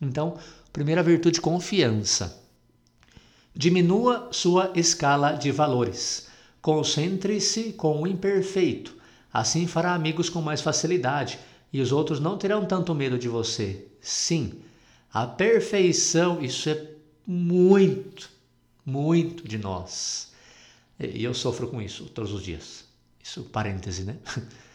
Então, 0.00 0.36
primeira 0.72 1.02
virtude, 1.02 1.40
confiança. 1.40 2.42
Diminua 3.54 4.28
sua 4.32 4.72
escala 4.74 5.32
de 5.32 5.52
valores. 5.52 6.26
Concentre-se 6.60 7.72
com 7.72 8.02
o 8.02 8.06
imperfeito. 8.06 8.96
Assim 9.32 9.66
fará 9.66 9.94
amigos 9.94 10.28
com 10.28 10.40
mais 10.40 10.60
facilidade 10.60 11.38
e 11.72 11.80
os 11.80 11.92
outros 11.92 12.20
não 12.20 12.38
terão 12.38 12.64
tanto 12.64 12.94
medo 12.94 13.18
de 13.18 13.28
você. 13.28 13.86
Sim, 14.00 14.54
a 15.12 15.26
perfeição, 15.26 16.42
isso 16.42 16.68
é 16.68 16.90
muito, 17.26 18.30
muito 18.84 19.46
de 19.46 19.58
nós. 19.58 20.32
E 20.98 21.22
eu 21.22 21.34
sofro 21.34 21.68
com 21.68 21.82
isso 21.82 22.06
todos 22.06 22.32
os 22.32 22.42
dias. 22.42 22.84
Isso, 23.22 23.42
parêntese, 23.44 24.04
né? 24.04 24.16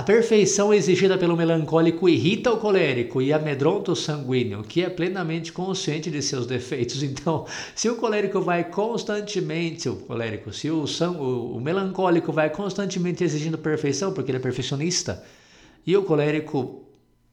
A 0.00 0.02
perfeição 0.02 0.72
exigida 0.72 1.18
pelo 1.18 1.36
melancólico 1.36 2.08
irrita 2.08 2.50
o 2.50 2.56
colérico 2.56 3.20
e 3.20 3.34
amedronta 3.34 3.92
o 3.92 3.94
sanguíneo, 3.94 4.62
que 4.62 4.82
é 4.82 4.88
plenamente 4.88 5.52
consciente 5.52 6.10
de 6.10 6.22
seus 6.22 6.46
defeitos. 6.46 7.02
Então, 7.04 7.44
se 7.74 7.86
o 7.86 7.96
colérico 7.96 8.40
vai 8.40 8.64
constantemente, 8.64 9.90
o 9.90 9.96
colérico, 9.96 10.54
se 10.54 10.70
o, 10.70 10.86
o, 10.86 11.56
o 11.56 11.60
melancólico 11.60 12.32
vai 12.32 12.48
constantemente 12.48 13.22
exigindo 13.22 13.58
perfeição, 13.58 14.10
porque 14.14 14.30
ele 14.30 14.38
é 14.38 14.40
perfeccionista, 14.40 15.22
e 15.86 15.94
o 15.94 16.02
colérico 16.02 16.82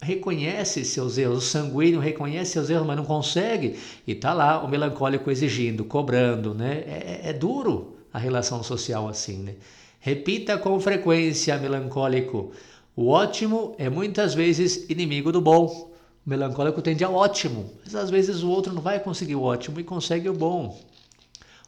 reconhece 0.02 0.84
seus 0.84 1.18
erros, 1.18 1.38
o 1.38 1.50
sanguíneo 1.50 2.02
reconhece 2.02 2.52
seus 2.52 2.70
erros, 2.70 2.86
mas 2.86 2.98
não 2.98 3.06
consegue, 3.06 3.78
e 4.06 4.12
está 4.12 4.34
lá 4.34 4.62
o 4.62 4.68
melancólico 4.68 5.32
exigindo, 5.32 5.86
cobrando, 5.86 6.54
né? 6.54 6.84
É, 6.86 7.22
é, 7.28 7.30
é, 7.30 7.34
duro 7.34 7.96
a 8.12 8.20
relação 8.20 8.62
social 8.62 9.08
assim, 9.08 9.38
né? 9.38 9.56
Repita 10.00 10.58
com 10.58 10.80
frequência, 10.80 11.58
melancólico. 11.58 12.52
O 12.96 13.10
ótimo 13.10 13.76
é 13.78 13.90
muitas 13.90 14.34
vezes 14.34 14.90
inimigo 14.90 15.32
do 15.32 15.42
bom. 15.42 15.92
O 16.26 16.30
melancólico 16.30 16.82
tende 16.82 17.04
ao 17.04 17.14
ótimo, 17.14 17.72
mas 17.84 17.96
às 17.96 18.10
vezes 18.10 18.44
o 18.44 18.50
outro 18.50 18.74
não 18.74 18.82
vai 18.82 19.00
conseguir 19.00 19.36
o 19.36 19.44
ótimo 19.44 19.80
e 19.80 19.84
consegue 19.84 20.30
o 20.30 20.34
bom. 20.34 20.80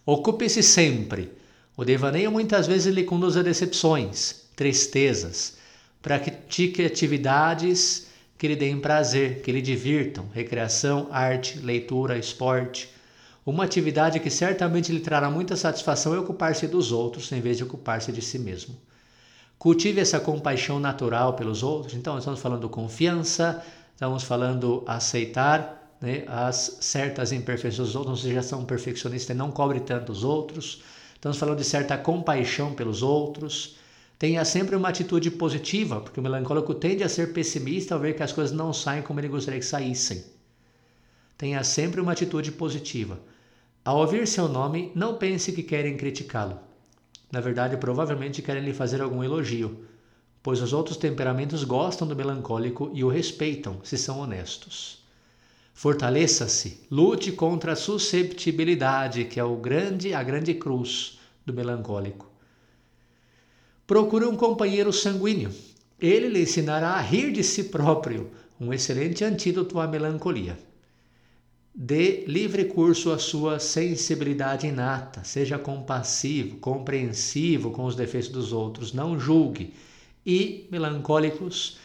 Ocupe-se 0.05 0.63
sempre. 0.63 1.31
O 1.77 1.85
devaneio 1.85 2.31
muitas 2.31 2.67
vezes 2.67 2.93
lhe 2.93 3.03
conduz 3.03 3.37
a 3.37 3.41
decepções, 3.41 4.41
tristezas. 4.55 5.57
Pratique 6.01 6.83
atividades 6.83 8.07
que 8.37 8.47
lhe 8.47 8.55
deem 8.55 8.79
prazer, 8.79 9.41
que 9.41 9.51
lhe 9.51 9.61
divirtam, 9.61 10.27
recreação, 10.33 11.07
arte, 11.11 11.59
leitura, 11.59 12.17
esporte. 12.17 12.89
Uma 13.49 13.63
atividade 13.63 14.19
que 14.19 14.29
certamente 14.29 14.91
lhe 14.91 14.99
trará 14.99 15.27
muita 15.27 15.55
satisfação 15.55 16.13
é 16.13 16.19
ocupar-se 16.19 16.67
dos 16.67 16.91
outros 16.91 17.31
em 17.31 17.41
vez 17.41 17.57
de 17.57 17.63
ocupar-se 17.63 18.11
de 18.11 18.21
si 18.21 18.37
mesmo. 18.37 18.75
Cultive 19.57 19.99
essa 19.99 20.19
compaixão 20.19 20.79
natural 20.79 21.33
pelos 21.33 21.63
outros. 21.63 21.95
Então, 21.95 22.19
estamos 22.19 22.39
falando 22.39 22.69
confiança, 22.69 23.65
estamos 23.91 24.21
falando 24.21 24.83
aceitar 24.85 25.97
né, 25.99 26.25
as 26.27 26.77
certas 26.79 27.31
imperfeições 27.31 27.87
dos 27.87 27.95
outros. 27.95 28.23
Não 28.23 28.29
seja 28.31 28.47
tão 28.47 28.63
perfeccionista 28.65 29.33
e 29.33 29.35
não 29.35 29.49
cobre 29.49 29.79
tanto 29.79 30.11
os 30.11 30.23
outros. 30.23 30.83
Estamos 31.15 31.39
falando 31.39 31.57
de 31.57 31.63
certa 31.63 31.97
compaixão 31.97 32.75
pelos 32.75 33.01
outros. 33.01 33.77
Tenha 34.19 34.45
sempre 34.45 34.75
uma 34.75 34.89
atitude 34.89 35.31
positiva, 35.31 36.01
porque 36.01 36.19
o 36.19 36.23
melancólico 36.23 36.75
tende 36.75 37.03
a 37.03 37.09
ser 37.09 37.33
pessimista 37.33 37.95
ao 37.95 37.99
ver 37.99 38.15
que 38.15 38.21
as 38.21 38.31
coisas 38.31 38.55
não 38.55 38.71
saem 38.71 39.01
como 39.01 39.19
ele 39.19 39.27
gostaria 39.27 39.59
que 39.59 39.65
saíssem. 39.65 40.23
Tenha 41.35 41.63
sempre 41.63 41.99
uma 41.99 42.11
atitude 42.11 42.51
positiva. 42.51 43.17
Ao 43.83 43.97
ouvir 43.97 44.27
seu 44.27 44.47
nome, 44.47 44.91
não 44.93 45.17
pense 45.17 45.51
que 45.51 45.63
querem 45.63 45.95
criticá-lo. 45.95 46.59
Na 47.31 47.39
verdade, 47.39 47.77
provavelmente 47.77 48.41
querem 48.41 48.63
lhe 48.63 48.73
fazer 48.73 49.01
algum 49.01 49.23
elogio, 49.23 49.85
pois 50.43 50.61
os 50.61 50.73
outros 50.73 50.97
temperamentos 50.97 51.63
gostam 51.63 52.07
do 52.07 52.15
melancólico 52.15 52.91
e 52.93 53.03
o 53.03 53.09
respeitam, 53.09 53.79
se 53.83 53.97
são 53.97 54.19
honestos. 54.19 54.99
Fortaleça-se, 55.73 56.81
lute 56.91 57.31
contra 57.31 57.71
a 57.71 57.75
susceptibilidade, 57.75 59.25
que 59.25 59.39
é 59.39 59.43
o 59.43 59.55
grande, 59.55 60.13
a 60.13 60.21
grande 60.21 60.53
cruz 60.53 61.17
do 61.45 61.53
melancólico. 61.53 62.29
Procure 63.87 64.25
um 64.25 64.35
companheiro 64.35 64.91
sanguíneo. 64.91 65.51
Ele 65.99 66.27
lhe 66.27 66.41
ensinará 66.41 66.91
a 66.91 67.01
rir 67.01 67.31
de 67.31 67.43
si 67.43 67.65
próprio, 67.65 68.29
um 68.59 68.73
excelente 68.73 69.23
antídoto 69.23 69.79
à 69.79 69.87
melancolia. 69.87 70.57
Dê 71.73 72.25
livre 72.25 72.65
curso 72.65 73.11
à 73.11 73.17
sua 73.17 73.59
sensibilidade 73.59 74.67
inata, 74.67 75.23
seja 75.23 75.57
compassivo, 75.57 76.57
compreensivo 76.57 77.71
com 77.71 77.85
os 77.85 77.95
defeitos 77.95 78.29
dos 78.29 78.51
outros, 78.51 78.91
não 78.91 79.19
julgue. 79.19 79.73
E, 80.25 80.67
melancólicos, 80.71 81.77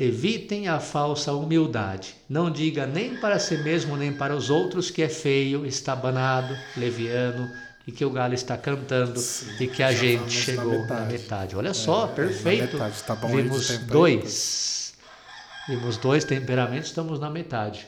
Evitem 0.00 0.66
a 0.66 0.80
falsa 0.80 1.30
humildade. 1.34 2.14
Não 2.26 2.50
diga 2.50 2.86
nem 2.86 3.16
para 3.16 3.38
si 3.38 3.58
mesmo 3.58 3.98
nem 3.98 4.10
para 4.10 4.34
os 4.34 4.48
outros 4.48 4.90
que 4.90 5.02
é 5.02 5.10
feio, 5.10 5.66
estabanado, 5.66 6.56
leviano 6.74 7.46
e 7.86 7.92
que 7.92 8.02
o 8.02 8.08
galho 8.08 8.32
está 8.32 8.56
cantando 8.56 9.20
Sim, 9.20 9.62
e 9.62 9.66
que 9.66 9.82
a 9.82 9.92
gente 9.92 10.30
chegou 10.30 10.72
na 10.72 10.78
metade. 10.78 11.00
na 11.00 11.06
metade. 11.06 11.56
Olha 11.56 11.68
é, 11.68 11.74
só, 11.74 12.06
perfeito. 12.06 12.78
Metade, 12.78 13.02
tá 13.02 13.14
Vimos 13.14 13.76
dois. 13.80 14.94
Vimos 15.68 15.98
dois 15.98 16.24
temperamentos, 16.24 16.88
estamos 16.88 17.20
na 17.20 17.28
metade. 17.28 17.86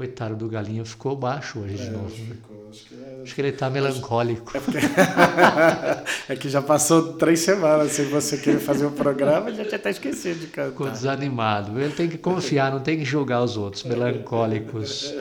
Coitado 0.00 0.34
do 0.34 0.48
galinho, 0.48 0.82
ficou 0.82 1.14
baixo 1.14 1.58
hoje 1.58 1.74
é, 1.74 1.84
de 1.84 1.90
novo. 1.90 2.08
Ficou, 2.08 2.70
acho, 2.70 2.86
que 2.86 2.94
é... 2.94 3.20
acho, 3.22 3.34
que 3.34 3.40
ele 3.42 3.48
está 3.48 3.68
melancólico. 3.68 4.56
É, 4.56 4.60
porque... 4.60 4.78
é, 6.32 6.36
que 6.36 6.48
já 6.48 6.62
passou 6.62 7.18
três 7.18 7.40
semanas 7.40 7.92
sem 7.92 8.06
você 8.06 8.38
querer 8.38 8.60
fazer 8.60 8.86
o 8.86 8.88
um 8.88 8.92
programa, 8.92 9.52
já 9.52 9.62
tinha 9.62 9.76
até 9.76 9.90
esquecido 9.90 10.40
de 10.40 10.46
cantar. 10.46 10.70
Ficou 10.70 10.90
desanimado. 10.90 11.78
Ele 11.78 11.92
tem 11.92 12.08
que 12.08 12.16
confiar, 12.16 12.72
não 12.72 12.80
tem 12.80 12.96
que 12.96 13.04
julgar 13.04 13.44
os 13.44 13.58
outros, 13.58 13.82
melancólicos. 13.82 15.14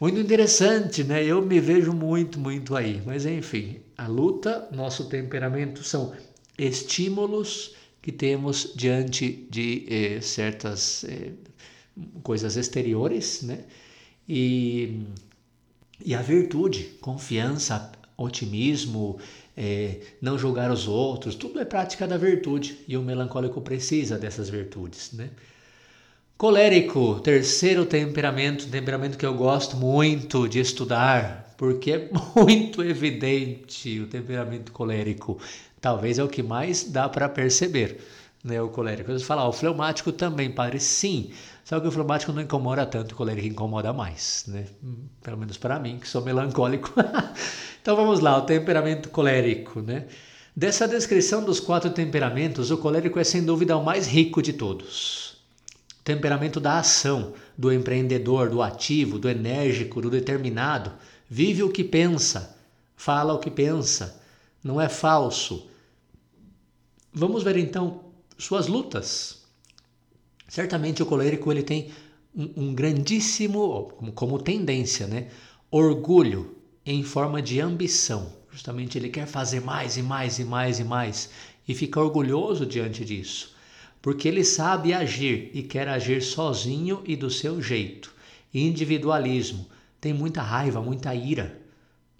Muito 0.00 0.18
interessante, 0.18 1.04
né? 1.04 1.22
Eu 1.22 1.42
me 1.42 1.60
vejo 1.60 1.92
muito, 1.92 2.40
muito 2.40 2.74
aí. 2.74 3.02
Mas 3.04 3.26
enfim, 3.26 3.80
a 3.98 4.06
luta, 4.06 4.66
nosso 4.72 5.10
temperamento 5.10 5.84
são 5.84 6.14
estímulos 6.56 7.76
que 8.00 8.10
temos 8.10 8.72
diante 8.74 9.46
de 9.50 9.86
eh, 9.90 10.20
certas 10.22 11.04
eh, 11.04 11.32
coisas 12.22 12.56
exteriores, 12.56 13.42
né? 13.42 13.58
E, 14.28 15.02
e 16.04 16.14
a 16.14 16.22
virtude, 16.22 16.96
confiança, 17.00 17.92
otimismo, 18.16 19.18
é, 19.56 20.00
não 20.20 20.38
julgar 20.38 20.70
os 20.70 20.86
outros, 20.86 21.34
tudo 21.34 21.60
é 21.60 21.64
prática 21.64 22.06
da 22.06 22.16
virtude 22.16 22.78
e 22.86 22.96
o 22.96 23.02
melancólico 23.02 23.60
precisa 23.60 24.18
dessas 24.18 24.48
virtudes. 24.48 25.12
Né? 25.12 25.30
Colérico, 26.36 27.18
terceiro 27.20 27.86
temperamento, 27.86 28.68
temperamento 28.68 29.16
que 29.16 29.24
eu 29.24 29.34
gosto 29.34 29.76
muito 29.76 30.46
de 30.46 30.60
estudar, 30.60 31.54
porque 31.56 31.92
é 31.92 32.10
muito 32.36 32.82
evidente 32.82 34.00
o 34.00 34.06
temperamento 34.06 34.70
colérico. 34.72 35.38
Talvez 35.80 36.18
é 36.18 36.24
o 36.24 36.28
que 36.28 36.42
mais 36.42 36.84
dá 36.84 37.08
para 37.08 37.28
perceber, 37.28 38.00
né, 38.44 38.60
o 38.60 38.68
colérico. 38.68 39.10
Você 39.10 39.24
fala, 39.24 39.42
ah, 39.42 39.48
o 39.48 39.52
fleumático 39.52 40.12
também, 40.12 40.50
padre, 40.50 40.78
sim. 40.78 41.30
Só 41.66 41.80
que 41.80 41.88
o 41.88 41.90
fleumático 41.90 42.32
não 42.32 42.42
incomoda 42.42 42.86
tanto, 42.86 43.10
o 43.10 43.16
colérico 43.16 43.48
incomoda 43.48 43.92
mais, 43.92 44.44
né? 44.46 44.66
Pelo 45.20 45.36
menos 45.36 45.58
para 45.58 45.80
mim, 45.80 45.98
que 45.98 46.06
sou 46.06 46.22
melancólico. 46.22 46.94
então 47.82 47.96
vamos 47.96 48.20
lá, 48.20 48.38
o 48.38 48.42
temperamento 48.42 49.08
colérico, 49.08 49.80
né? 49.80 50.06
Dessa 50.54 50.86
descrição 50.86 51.42
dos 51.42 51.58
quatro 51.58 51.90
temperamentos, 51.90 52.70
o 52.70 52.78
colérico 52.78 53.18
é 53.18 53.24
sem 53.24 53.44
dúvida 53.44 53.76
o 53.76 53.84
mais 53.84 54.06
rico 54.06 54.40
de 54.40 54.52
todos. 54.52 55.38
Temperamento 56.04 56.60
da 56.60 56.78
ação, 56.78 57.32
do 57.58 57.72
empreendedor, 57.72 58.48
do 58.48 58.62
ativo, 58.62 59.18
do 59.18 59.28
enérgico, 59.28 60.00
do 60.00 60.08
determinado. 60.08 60.92
Vive 61.28 61.64
o 61.64 61.72
que 61.72 61.82
pensa, 61.82 62.56
fala 62.94 63.34
o 63.34 63.40
que 63.40 63.50
pensa, 63.50 64.22
não 64.62 64.80
é 64.80 64.88
falso. 64.88 65.68
Vamos 67.12 67.42
ver 67.42 67.56
então 67.56 68.04
suas 68.38 68.68
lutas, 68.68 69.35
Certamente 70.48 71.02
o 71.02 71.06
colérico 71.06 71.50
ele 71.50 71.62
tem 71.62 71.90
um, 72.34 72.50
um 72.56 72.74
grandíssimo, 72.74 73.92
como, 73.96 74.12
como 74.12 74.38
tendência, 74.38 75.06
né? 75.06 75.28
orgulho 75.70 76.56
em 76.84 77.02
forma 77.02 77.42
de 77.42 77.60
ambição. 77.60 78.32
Justamente 78.50 78.96
ele 78.96 79.08
quer 79.08 79.26
fazer 79.26 79.60
mais 79.60 79.96
e 79.96 80.02
mais 80.02 80.38
e 80.38 80.44
mais 80.44 80.78
e 80.78 80.84
mais 80.84 81.30
e 81.68 81.74
fica 81.74 82.00
orgulhoso 82.00 82.64
diante 82.64 83.04
disso, 83.04 83.54
porque 84.00 84.28
ele 84.28 84.44
sabe 84.44 84.94
agir 84.94 85.50
e 85.52 85.62
quer 85.62 85.88
agir 85.88 86.22
sozinho 86.22 87.02
e 87.04 87.16
do 87.16 87.28
seu 87.28 87.60
jeito. 87.60 88.14
Individualismo, 88.54 89.66
tem 90.00 90.12
muita 90.12 90.40
raiva, 90.42 90.80
muita 90.80 91.14
ira. 91.14 91.60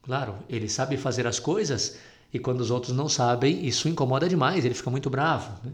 Claro, 0.02 0.36
ele 0.48 0.68
sabe 0.68 0.96
fazer 0.96 1.26
as 1.26 1.38
coisas 1.38 1.96
e 2.32 2.38
quando 2.38 2.60
os 2.60 2.70
outros 2.70 2.94
não 2.94 3.08
sabem, 3.08 3.64
isso 3.64 3.88
incomoda 3.88 4.28
demais, 4.28 4.64
ele 4.64 4.74
fica 4.74 4.90
muito 4.90 5.08
bravo. 5.08 5.58
Né? 5.64 5.72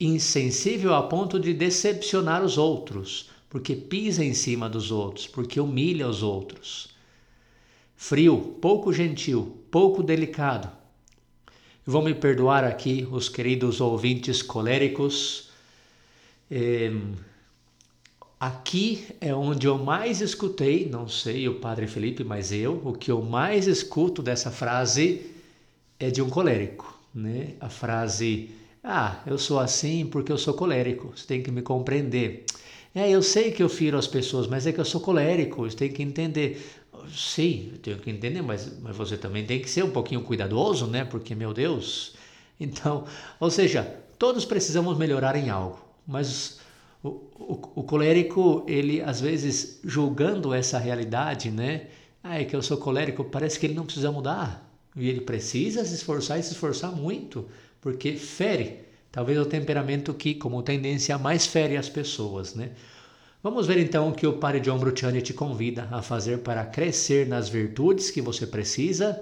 Insensível 0.00 0.94
a 0.94 1.02
ponto 1.02 1.38
de 1.38 1.52
decepcionar 1.52 2.42
os 2.42 2.56
outros, 2.56 3.28
porque 3.50 3.76
pisa 3.76 4.24
em 4.24 4.32
cima 4.32 4.68
dos 4.68 4.90
outros, 4.90 5.26
porque 5.26 5.60
humilha 5.60 6.08
os 6.08 6.22
outros. 6.22 6.88
Frio, 7.94 8.38
pouco 8.62 8.92
gentil, 8.92 9.58
pouco 9.70 10.02
delicado. 10.02 10.70
Vão 11.84 12.02
me 12.02 12.14
perdoar 12.14 12.64
aqui 12.64 13.06
os 13.10 13.28
queridos 13.28 13.80
ouvintes 13.80 14.40
coléricos. 14.40 15.50
É, 16.50 16.90
aqui 18.38 19.06
é 19.20 19.34
onde 19.34 19.66
eu 19.66 19.76
mais 19.76 20.22
escutei, 20.22 20.88
não 20.88 21.06
sei 21.08 21.46
o 21.46 21.60
Padre 21.60 21.86
Felipe, 21.86 22.24
mas 22.24 22.52
eu, 22.52 22.80
o 22.84 22.94
que 22.94 23.10
eu 23.10 23.20
mais 23.20 23.66
escuto 23.66 24.22
dessa 24.22 24.50
frase 24.50 25.30
é 25.98 26.10
de 26.10 26.22
um 26.22 26.30
colérico, 26.30 26.98
né? 27.14 27.54
A 27.60 27.68
frase 27.68 28.50
ah, 28.82 29.22
eu 29.26 29.38
sou 29.38 29.58
assim 29.60 30.06
porque 30.06 30.32
eu 30.32 30.38
sou 30.38 30.54
colérico, 30.54 31.12
você 31.16 31.26
tem 31.26 31.42
que 31.42 31.50
me 31.50 31.62
compreender. 31.62 32.44
É, 32.94 33.08
eu 33.08 33.22
sei 33.22 33.52
que 33.52 33.62
eu 33.62 33.68
firo 33.68 33.96
as 33.98 34.06
pessoas, 34.06 34.46
mas 34.46 34.66
é 34.66 34.72
que 34.72 34.80
eu 34.80 34.84
sou 34.84 35.00
colérico, 35.00 35.62
você 35.62 35.76
tem 35.76 35.92
que 35.92 36.02
entender. 36.02 36.60
Sim, 37.14 37.70
eu 37.72 37.78
tenho 37.78 37.98
que 37.98 38.10
entender, 38.10 38.42
mas, 38.42 38.78
mas 38.80 38.96
você 38.96 39.16
também 39.16 39.44
tem 39.46 39.60
que 39.60 39.70
ser 39.70 39.84
um 39.84 39.90
pouquinho 39.90 40.22
cuidadoso, 40.22 40.86
né? 40.86 41.04
Porque, 41.04 41.34
meu 41.34 41.52
Deus. 41.52 42.14
Então, 42.62 43.06
ou 43.40 43.50
seja, 43.50 43.82
todos 44.18 44.44
precisamos 44.44 44.98
melhorar 44.98 45.34
em 45.34 45.48
algo, 45.48 45.78
mas 46.06 46.60
o, 47.02 47.08
o, 47.08 47.70
o 47.76 47.82
colérico, 47.84 48.66
ele 48.68 49.00
às 49.00 49.18
vezes 49.18 49.80
julgando 49.82 50.52
essa 50.52 50.78
realidade, 50.78 51.50
né? 51.50 51.86
Ah, 52.22 52.38
é 52.38 52.44
que 52.44 52.54
eu 52.54 52.60
sou 52.62 52.76
colérico, 52.76 53.24
parece 53.24 53.58
que 53.58 53.64
ele 53.64 53.72
não 53.72 53.86
precisa 53.86 54.12
mudar. 54.12 54.70
E 54.94 55.08
ele 55.08 55.22
precisa 55.22 55.82
se 55.86 55.94
esforçar 55.94 56.38
e 56.38 56.42
se 56.42 56.52
esforçar 56.52 56.92
muito 56.92 57.48
porque 57.80 58.14
fere. 58.16 58.78
Talvez 59.10 59.38
é 59.38 59.40
o 59.40 59.46
temperamento 59.46 60.14
que, 60.14 60.34
como 60.34 60.62
tendência, 60.62 61.18
mais 61.18 61.46
fere 61.46 61.76
as 61.76 61.88
pessoas, 61.88 62.54
né? 62.54 62.70
Vamos 63.42 63.66
ver 63.66 63.78
então 63.78 64.10
o 64.10 64.12
que 64.12 64.26
o 64.26 64.34
Padre 64.34 64.60
John 64.60 64.78
Bruciani 64.78 65.22
te 65.22 65.32
convida 65.32 65.88
a 65.90 66.02
fazer 66.02 66.40
para 66.40 66.64
crescer 66.64 67.26
nas 67.26 67.48
virtudes 67.48 68.10
que 68.10 68.20
você 68.20 68.46
precisa. 68.46 69.18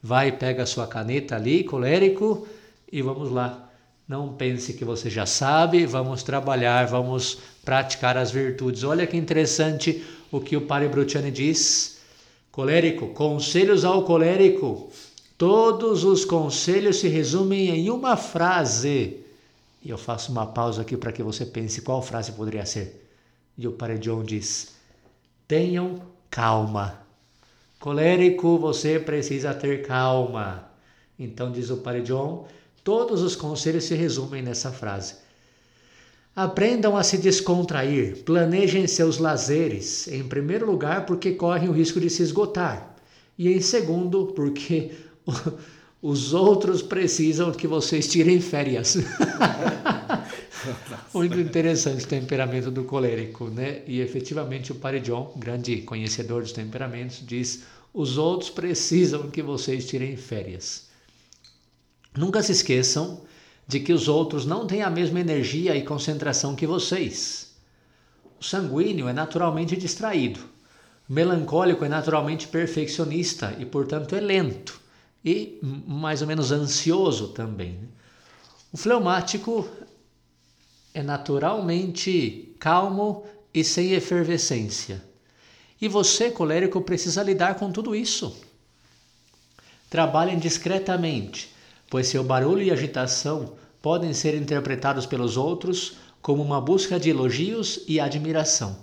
Vai, 0.00 0.30
pega 0.30 0.62
a 0.62 0.66
sua 0.66 0.86
caneta 0.86 1.34
ali, 1.34 1.64
colérico, 1.64 2.46
e 2.90 3.02
vamos 3.02 3.30
lá. 3.30 3.68
Não 4.06 4.32
pense 4.32 4.72
que 4.72 4.84
você 4.84 5.10
já 5.10 5.26
sabe, 5.26 5.84
vamos 5.84 6.22
trabalhar, 6.22 6.86
vamos 6.86 7.38
praticar 7.64 8.16
as 8.16 8.30
virtudes. 8.30 8.84
Olha 8.84 9.06
que 9.06 9.16
interessante 9.16 10.04
o 10.30 10.40
que 10.40 10.56
o 10.56 10.62
Padre 10.62 10.88
Bruciani 10.88 11.30
diz. 11.30 11.98
Colérico, 12.52 13.08
conselhos 13.08 13.84
ao 13.84 14.04
colérico. 14.04 14.90
Todos 15.38 16.02
os 16.02 16.24
conselhos 16.24 16.96
se 16.98 17.06
resumem 17.06 17.70
em 17.70 17.90
uma 17.90 18.16
frase. 18.16 19.20
E 19.80 19.88
eu 19.88 19.96
faço 19.96 20.32
uma 20.32 20.44
pausa 20.44 20.82
aqui 20.82 20.96
para 20.96 21.12
que 21.12 21.22
você 21.22 21.46
pense 21.46 21.80
qual 21.80 22.02
frase 22.02 22.32
poderia 22.32 22.66
ser. 22.66 23.08
E 23.56 23.68
o 23.68 23.72
Padre 23.72 23.98
John 23.98 24.24
diz: 24.24 24.72
Tenham 25.46 26.02
calma. 26.28 26.98
Colérico, 27.78 28.58
você 28.58 28.98
precisa 28.98 29.54
ter 29.54 29.86
calma. 29.86 30.68
Então, 31.16 31.52
diz 31.52 31.70
o 31.70 31.76
Padre 31.76 32.02
John, 32.02 32.48
todos 32.82 33.22
os 33.22 33.36
conselhos 33.36 33.84
se 33.84 33.94
resumem 33.94 34.42
nessa 34.42 34.72
frase. 34.72 35.14
Aprendam 36.34 36.96
a 36.96 37.04
se 37.04 37.16
descontrair, 37.16 38.24
planejem 38.24 38.88
seus 38.88 39.18
lazeres, 39.18 40.08
em 40.08 40.26
primeiro 40.26 40.66
lugar, 40.66 41.06
porque 41.06 41.32
correm 41.32 41.68
o 41.68 41.72
risco 41.72 42.00
de 42.00 42.10
se 42.10 42.22
esgotar, 42.22 42.96
e 43.36 43.52
em 43.52 43.60
segundo, 43.60 44.26
porque 44.26 44.92
Os 46.00 46.32
outros 46.32 46.80
precisam 46.80 47.50
que 47.50 47.66
vocês 47.66 48.06
tirem 48.06 48.40
férias. 48.40 48.98
Muito 51.12 51.40
interessante 51.40 52.04
o 52.04 52.08
temperamento 52.08 52.70
do 52.70 52.84
colérico, 52.84 53.48
né? 53.48 53.82
E 53.86 54.00
efetivamente 54.00 54.70
o 54.70 54.76
Padre 54.76 55.00
John, 55.00 55.32
grande 55.36 55.82
conhecedor 55.82 56.42
dos 56.42 56.52
temperamentos, 56.52 57.20
diz: 57.26 57.64
os 57.92 58.16
outros 58.16 58.48
precisam 58.48 59.28
que 59.28 59.42
vocês 59.42 59.88
tirem 59.88 60.16
férias. 60.16 60.86
Nunca 62.16 62.44
se 62.44 62.52
esqueçam 62.52 63.22
de 63.66 63.80
que 63.80 63.92
os 63.92 64.06
outros 64.06 64.46
não 64.46 64.68
têm 64.68 64.82
a 64.82 64.90
mesma 64.90 65.18
energia 65.18 65.76
e 65.76 65.82
concentração 65.82 66.54
que 66.54 66.66
vocês. 66.66 67.56
O 68.40 68.44
sanguíneo 68.44 69.08
é 69.08 69.12
naturalmente 69.12 69.76
distraído. 69.76 70.38
O 71.08 71.12
melancólico 71.12 71.84
é 71.84 71.88
naturalmente 71.88 72.46
perfeccionista 72.46 73.56
e, 73.58 73.66
portanto, 73.66 74.14
é 74.14 74.20
lento 74.20 74.86
e 75.24 75.58
mais 75.62 76.22
ou 76.22 76.28
menos 76.28 76.52
ansioso 76.52 77.28
também. 77.28 77.72
Né? 77.72 77.88
O 78.72 78.76
fleumático 78.76 79.68
é 80.94 81.02
naturalmente 81.02 82.54
calmo 82.58 83.24
e 83.52 83.64
sem 83.64 83.92
efervescência. 83.92 85.02
E 85.80 85.88
você, 85.88 86.30
colérico, 86.30 86.80
precisa 86.80 87.22
lidar 87.22 87.54
com 87.54 87.70
tudo 87.70 87.94
isso. 87.94 88.36
Trabalhem 89.88 90.38
discretamente, 90.38 91.54
pois 91.88 92.08
seu 92.08 92.22
barulho 92.22 92.62
e 92.62 92.70
agitação 92.70 93.54
podem 93.80 94.12
ser 94.12 94.34
interpretados 94.34 95.06
pelos 95.06 95.36
outros 95.36 95.96
como 96.20 96.42
uma 96.42 96.60
busca 96.60 96.98
de 96.98 97.10
elogios 97.10 97.80
e 97.86 98.00
admiração. 98.00 98.76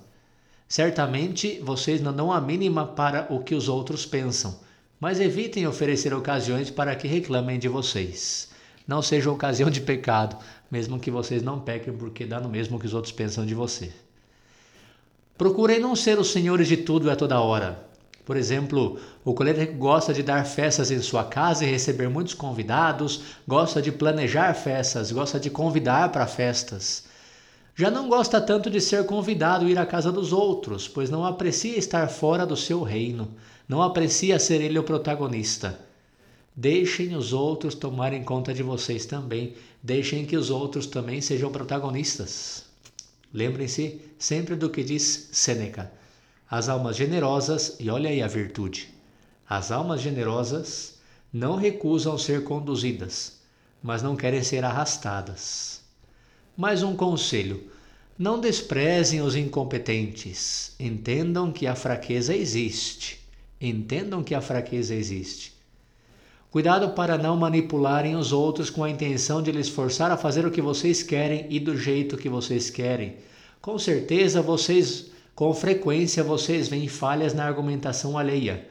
Certamente 0.68 1.60
vocês 1.60 2.02
não 2.02 2.14
dão 2.14 2.32
a 2.32 2.42
mínima 2.42 2.88
para 2.88 3.28
o 3.30 3.44
que 3.44 3.54
os 3.54 3.70
outros 3.70 4.06
pensam, 4.06 4.58
mas 5.06 5.20
evitem 5.20 5.68
oferecer 5.68 6.16
ocasiões 6.16 6.72
para 6.72 6.96
que 6.96 7.08
reclamem 7.08 7.60
de 7.60 7.68
vocês. 7.68 8.50
Não 8.88 9.04
seja 9.04 9.30
ocasião 9.30 9.70
de 9.70 9.80
pecado, 9.80 10.36
mesmo 10.72 11.00
que 11.00 11.12
vocês 11.12 11.44
não 11.44 11.60
pequem, 11.60 11.96
porque 11.96 12.26
dá 12.26 12.40
no 12.40 12.50
mesmo 12.50 12.80
que 12.80 12.88
os 12.88 12.94
outros 12.96 13.14
pensam 13.14 13.46
de 13.46 13.54
você. 13.54 13.94
Procurem 15.38 15.80
não 15.80 15.96
ser 15.96 16.18
os 16.18 16.32
senhores 16.32 16.68
de 16.68 16.78
tudo 16.78 17.12
a 17.12 17.16
toda 17.16 17.40
hora. 17.40 17.88
Por 18.26 18.36
exemplo, 18.36 19.00
o 19.24 19.36
colérico 19.36 19.74
gosta 19.74 20.12
de 20.12 20.24
dar 20.24 20.44
festas 20.44 20.90
em 20.90 21.00
sua 21.00 21.24
casa 21.24 21.64
e 21.64 21.70
receber 21.70 22.10
muitos 22.10 22.34
convidados, 22.34 23.22
gosta 23.48 23.84
de 23.84 23.92
planejar 23.92 24.56
festas, 24.56 25.12
gosta 25.12 25.40
de 25.40 25.52
convidar 25.52 26.12
para 26.12 26.26
festas. 26.26 27.04
Já 27.76 27.92
não 27.92 28.10
gosta 28.10 28.42
tanto 28.42 28.72
de 28.72 28.82
ser 28.82 29.06
convidado 29.06 29.68
a 29.68 29.70
ir 29.70 29.78
à 29.78 29.86
casa 29.86 30.12
dos 30.12 30.34
outros, 30.34 30.88
pois 30.88 31.12
não 31.12 31.24
aprecia 31.24 31.78
estar 31.78 32.08
fora 32.08 32.44
do 32.44 32.58
seu 32.58 32.82
reino, 32.82 33.30
não 33.68 33.82
aprecia 33.82 34.40
ser 34.40 34.62
ele 34.62 34.78
o 34.78 34.84
protagonista. 34.84 35.80
Deixem 36.56 37.16
os 37.16 37.34
outros 37.34 37.76
tomarem 37.76 38.24
conta 38.24 38.54
de 38.54 38.64
vocês 38.64 39.06
também, 39.06 39.56
deixem 39.84 40.26
que 40.26 40.38
os 40.38 40.50
outros 40.50 40.88
também 40.88 41.20
sejam 41.20 41.52
protagonistas. 41.52 42.66
Lembrem-se 43.34 44.00
sempre 44.18 44.56
do 44.56 44.70
que 44.70 44.84
diz 44.84 45.30
Sêneca: 45.32 45.92
as 46.50 46.70
almas 46.70 46.96
generosas, 46.96 47.76
e 47.80 47.90
olha 47.90 48.10
aí 48.10 48.22
a 48.22 48.28
virtude, 48.28 48.90
as 49.50 49.72
almas 49.72 50.00
generosas 50.00 50.96
não 51.34 51.58
recusam 51.58 52.18
ser 52.18 52.44
conduzidas, 52.46 53.40
mas 53.84 54.02
não 54.02 54.16
querem 54.16 54.42
ser 54.42 54.64
arrastadas. 54.64 55.82
Mais 56.56 56.82
um 56.82 56.96
conselho: 56.96 57.70
não 58.18 58.40
desprezem 58.40 59.22
os 59.22 59.36
incompetentes. 59.36 60.74
Entendam 60.80 61.52
que 61.52 61.68
a 61.68 61.76
fraqueza 61.76 62.34
existe. 62.34 63.25
Entendam 63.60 64.24
que 64.24 64.36
a 64.36 64.42
fraqueza 64.42 64.94
existe. 64.94 65.54
Cuidado 66.52 66.90
para 66.92 67.18
não 67.18 67.36
manipularem 67.36 68.16
os 68.16 68.32
outros 68.32 68.70
com 68.70 68.84
a 68.84 68.90
intenção 68.90 69.42
de 69.42 69.52
lhes 69.52 69.68
forçar 69.68 70.12
a 70.12 70.18
fazer 70.18 70.46
o 70.46 70.52
que 70.52 70.62
vocês 70.62 71.04
querem 71.04 71.48
e 71.50 71.60
do 71.60 71.78
jeito 71.78 72.18
que 72.18 72.30
vocês 72.30 72.70
querem. 72.70 73.18
Com 73.62 73.78
certeza 73.78 74.42
vocês, 74.42 75.12
com 75.34 75.54
frequência, 75.54 76.24
vocês 76.24 76.70
veem 76.70 76.88
falhas 76.88 77.34
na 77.34 77.46
argumentação 77.46 78.18
alheia. 78.18 78.68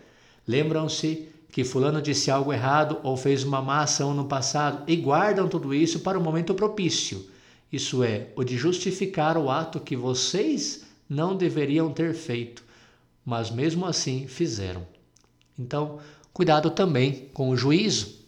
Lembram-se 0.46 1.28
que 1.50 1.62
fulano 1.62 2.02
disse 2.02 2.30
algo 2.30 2.52
errado 2.52 2.98
ou 3.02 3.16
fez 3.16 3.44
uma 3.44 3.62
má 3.62 3.82
ação 3.82 4.14
no 4.14 4.24
passado 4.24 4.82
e 4.90 4.96
guardam 4.96 5.46
tudo 5.46 5.74
isso 5.74 6.00
para 6.00 6.18
o 6.18 6.22
momento 6.22 6.54
propício. 6.54 7.26
Isso 7.72 8.02
é, 8.02 8.28
o 8.34 8.42
de 8.42 8.56
justificar 8.56 9.36
o 9.36 9.50
ato 9.50 9.78
que 9.78 9.94
vocês 9.94 10.84
não 11.08 11.36
deveriam 11.36 11.92
ter 11.92 12.14
feito, 12.14 12.64
mas 13.24 13.50
mesmo 13.50 13.86
assim 13.86 14.26
fizeram. 14.26 14.86
Então, 15.58 16.00
Cuidado 16.34 16.68
também 16.68 17.30
com 17.32 17.50
o 17.50 17.56
juízo. 17.56 18.18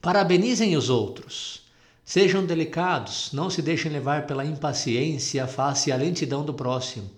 Parabenizem 0.00 0.76
os 0.76 0.88
outros. 0.88 1.66
Sejam 2.04 2.46
delicados, 2.46 3.32
não 3.32 3.50
se 3.50 3.60
deixem 3.60 3.90
levar 3.90 4.28
pela 4.28 4.44
impaciência, 4.44 5.44
face 5.48 5.90
à 5.90 5.96
lentidão 5.96 6.44
do 6.44 6.54
próximo. 6.54 7.10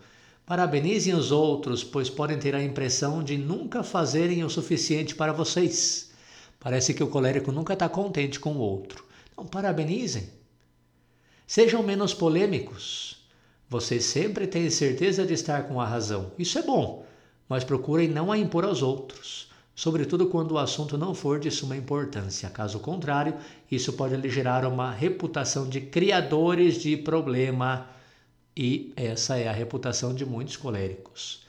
Parabenizem 0.46 1.14
os 1.14 1.30
outros, 1.30 1.84
pois 1.84 2.08
podem 2.08 2.38
ter 2.38 2.54
a 2.54 2.64
impressão 2.64 3.22
de 3.22 3.36
nunca 3.36 3.82
fazerem 3.82 4.42
o 4.42 4.48
suficiente 4.48 5.14
para 5.14 5.34
vocês. 5.34 6.10
Parece 6.58 6.94
que 6.94 7.04
o 7.04 7.08
colérico 7.08 7.52
nunca 7.52 7.74
está 7.74 7.86
contente 7.86 8.40
com 8.40 8.54
o 8.54 8.60
outro. 8.60 9.04
Então, 9.30 9.44
parabenizem. 9.44 10.30
Sejam 11.46 11.82
menos 11.82 12.14
polêmicos. 12.14 13.17
Vocês 13.68 14.04
sempre 14.04 14.46
têm 14.46 14.70
certeza 14.70 15.26
de 15.26 15.34
estar 15.34 15.64
com 15.64 15.80
a 15.80 15.86
razão. 15.86 16.32
Isso 16.38 16.58
é 16.58 16.62
bom 16.62 17.06
mas 17.48 17.64
procurem 17.64 18.08
não 18.08 18.30
a 18.30 18.36
impor 18.36 18.64
aos 18.64 18.82
outros, 18.82 19.50
sobretudo 19.74 20.26
quando 20.26 20.52
o 20.52 20.58
assunto 20.58 20.98
não 20.98 21.14
for 21.14 21.40
de 21.40 21.50
suma 21.50 21.76
importância. 21.76 22.50
Caso 22.50 22.78
contrário, 22.78 23.34
isso 23.70 23.92
pode 23.94 24.16
lhe 24.16 24.28
gerar 24.28 24.66
uma 24.66 24.90
reputação 24.90 25.68
de 25.68 25.80
criadores 25.80 26.80
de 26.80 26.96
problema, 26.96 27.88
e 28.56 28.92
essa 28.96 29.38
é 29.38 29.48
a 29.48 29.52
reputação 29.52 30.14
de 30.14 30.26
muitos 30.26 30.56
coléricos. 30.56 31.46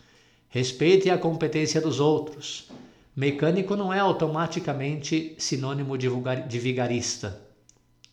Respeite 0.47 1.09
a 1.09 1.17
competência 1.17 1.81
dos 1.81 1.99
outros. 1.99 2.69
Mecânico 3.15 3.75
não 3.75 3.91
é 3.91 3.99
automaticamente 3.99 5.35
sinônimo 5.37 5.97
de, 5.97 6.07
de 6.47 6.59
vigarista. 6.59 7.41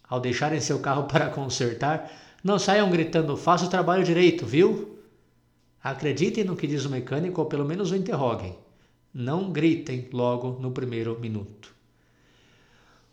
Ao 0.08 0.18
deixarem 0.18 0.60
seu 0.60 0.80
carro 0.80 1.04
para 1.08 1.28
consertar, 1.28 2.10
não 2.46 2.60
saiam 2.60 2.88
gritando: 2.88 3.36
faça 3.36 3.66
o 3.66 3.68
trabalho 3.68 4.04
direito, 4.04 4.46
viu? 4.46 5.00
Acreditem 5.82 6.44
no 6.44 6.54
que 6.54 6.68
diz 6.68 6.84
o 6.84 6.90
mecânico 6.90 7.40
ou 7.40 7.46
pelo 7.48 7.64
menos 7.64 7.90
o 7.90 7.96
interroguem. 7.96 8.56
Não 9.12 9.50
gritem 9.50 10.08
logo 10.12 10.56
no 10.60 10.70
primeiro 10.70 11.18
minuto. 11.18 11.74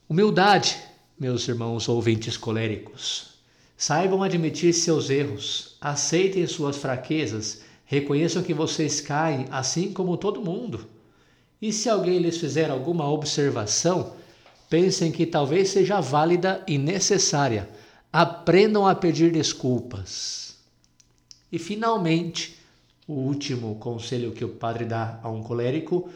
Humildade, 0.08 0.78
meus 1.20 1.48
irmãos 1.48 1.90
ouvintes 1.90 2.38
coléricos. 2.38 3.34
Saibam 3.76 4.22
admitir 4.22 4.72
seus 4.72 5.10
erros, 5.10 5.78
aceitem 5.82 6.46
suas 6.46 6.78
fraquezas, 6.78 7.64
reconheçam 7.86 8.44
que 8.44 8.54
vocês 8.54 9.02
caem 9.02 9.48
assim 9.50 9.92
como 9.92 10.16
todo 10.16 10.44
mundo. 10.44 10.88
E 11.60 11.74
se 11.74 11.90
alguém 11.90 12.20
lhes 12.20 12.38
fizer 12.38 12.70
alguma 12.70 13.10
observação, 13.10 14.14
pensem 14.70 15.12
que 15.12 15.26
talvez 15.26 15.70
seja 15.70 16.00
válida 16.00 16.64
e 16.68 16.78
necessária. 16.78 17.68
Aprendam 18.16 18.86
a 18.86 18.94
pedir 18.94 19.32
desculpas. 19.32 20.56
E 21.52 21.58
finalmente, 21.58 22.60
o 23.08 23.14
último 23.14 23.74
conselho 23.78 24.34
que 24.34 24.46
o 24.46 24.50
padre 24.50 24.86
dá 24.86 25.20
a 25.24 25.30
um 25.32 25.42
colérico: 25.42 26.08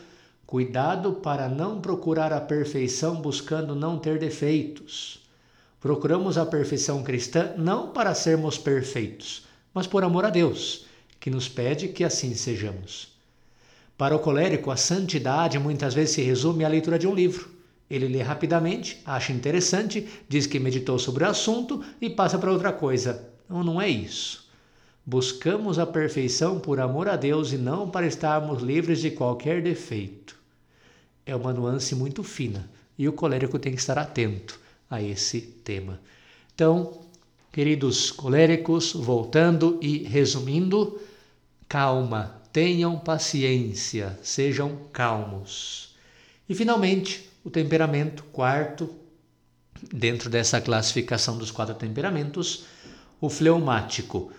cuidado 0.45 1.13
para 1.13 1.49
não 1.49 1.81
procurar 1.81 2.31
a 2.31 2.39
perfeição 2.39 3.15
buscando 3.15 3.73
não 3.73 3.97
ter 3.97 4.19
defeitos. 4.19 5.27
Procuramos 5.81 6.37
a 6.37 6.45
perfeição 6.45 7.01
cristã 7.01 7.55
não 7.57 7.89
para 7.89 8.13
sermos 8.13 8.59
perfeitos, 8.59 9.47
mas 9.73 9.87
por 9.87 10.03
amor 10.03 10.23
a 10.23 10.29
Deus, 10.29 10.85
que 11.19 11.31
nos 11.31 11.49
pede 11.49 11.87
que 11.87 12.03
assim 12.03 12.35
sejamos. 12.35 13.07
Para 13.97 14.15
o 14.15 14.19
colérico, 14.19 14.69
a 14.69 14.77
santidade 14.77 15.57
muitas 15.57 15.95
vezes 15.95 16.13
se 16.13 16.21
resume 16.21 16.63
à 16.63 16.67
leitura 16.67 16.99
de 16.99 17.07
um 17.07 17.15
livro. 17.15 17.56
Ele 17.89 18.07
lê 18.07 18.21
rapidamente, 18.21 19.01
acha 19.05 19.31
interessante, 19.31 20.07
diz 20.27 20.45
que 20.45 20.59
meditou 20.59 20.99
sobre 20.99 21.23
o 21.23 21.27
assunto 21.27 21.83
e 22.01 22.09
passa 22.09 22.37
para 22.37 22.51
outra 22.51 22.73
coisa. 22.73 23.29
Não, 23.49 23.63
não 23.63 23.81
é 23.81 23.87
isso. 23.87 24.45
Buscamos 25.05 25.79
a 25.79 25.85
perfeição 25.85 26.59
por 26.59 26.81
amor 26.81 27.07
a 27.07 27.15
Deus 27.15 27.53
e 27.53 27.57
não 27.57 27.89
para 27.89 28.05
estarmos 28.05 28.61
livres 28.61 28.99
de 28.99 29.11
qualquer 29.11 29.61
defeito. 29.61 30.35
É 31.25 31.33
uma 31.33 31.53
nuance 31.53 31.95
muito 31.95 32.23
fina 32.23 32.69
e 32.97 33.07
o 33.07 33.13
colérico 33.13 33.57
tem 33.57 33.73
que 33.73 33.79
estar 33.79 33.97
atento 33.97 34.59
a 34.89 35.01
esse 35.01 35.39
tema. 35.39 35.99
Então, 36.53 37.01
queridos 37.53 38.11
coléricos, 38.11 38.93
voltando 38.93 39.79
e 39.81 39.99
resumindo, 39.99 40.99
calma, 41.69 42.41
tenham 42.51 42.97
paciência, 42.97 44.17
sejam 44.21 44.77
calmos. 44.91 45.95
E 46.49 46.55
finalmente, 46.55 47.26
o 47.47 47.49
temperamento, 47.49 48.25
quarto, 48.25 48.93
dentro 49.93 50.29
dessa 50.29 50.59
classificação 50.59 51.37
dos 51.37 51.49
quatro 51.49 51.73
temperamentos, 51.75 52.65
o 53.21 53.29
fleumático 53.29 54.33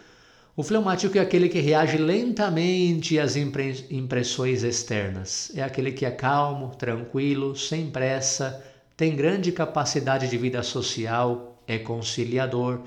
O 0.55 0.63
fleumático 0.63 1.17
é 1.17 1.21
aquele 1.23 1.49
que 1.49 1.59
reage 1.59 1.97
lentamente 1.97 3.19
às 3.19 3.35
impressões 3.35 4.63
externas. 4.63 5.51
É 5.55 5.63
aquele 5.63 5.91
que 5.91 6.05
é 6.05 6.11
calmo, 6.11 6.75
tranquilo, 6.77 7.57
sem 7.57 7.91
pressa, 7.91 8.63
tem 8.95 9.17
grande 9.17 9.53
capacidade 9.53 10.29
de 10.29 10.37
vida 10.37 10.63
social, 10.63 11.63
é 11.67 11.79
conciliador, 11.79 12.83